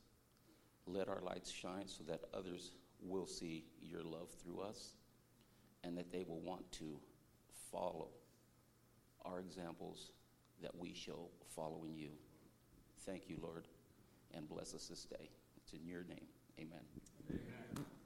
let 0.87 1.09
our 1.09 1.21
lights 1.21 1.51
shine 1.51 1.87
so 1.87 2.03
that 2.09 2.21
others 2.33 2.73
will 3.03 3.27
see 3.27 3.65
your 3.81 4.03
love 4.03 4.29
through 4.43 4.61
us 4.61 4.95
and 5.85 5.97
that 5.97 6.13
they 6.13 6.25
will 6.27 6.41
want 6.41 6.71
to 6.73 6.99
follow 7.71 8.09
our 9.25 9.41
examples 9.41 10.11
that 10.63 10.77
we 10.77 10.93
show 10.93 11.29
following 11.55 11.95
you. 11.95 12.11
Thank 13.07 13.29
you, 13.29 13.37
Lord, 13.43 13.67
and 14.35 14.49
bless 14.49 14.75
us 14.75 14.89
this 14.89 15.05
day. 15.05 15.31
It's 15.57 15.73
in 15.73 15.87
your 15.87 16.05
name. 16.05 16.27
Amen. 16.59 16.81
I 17.31 17.98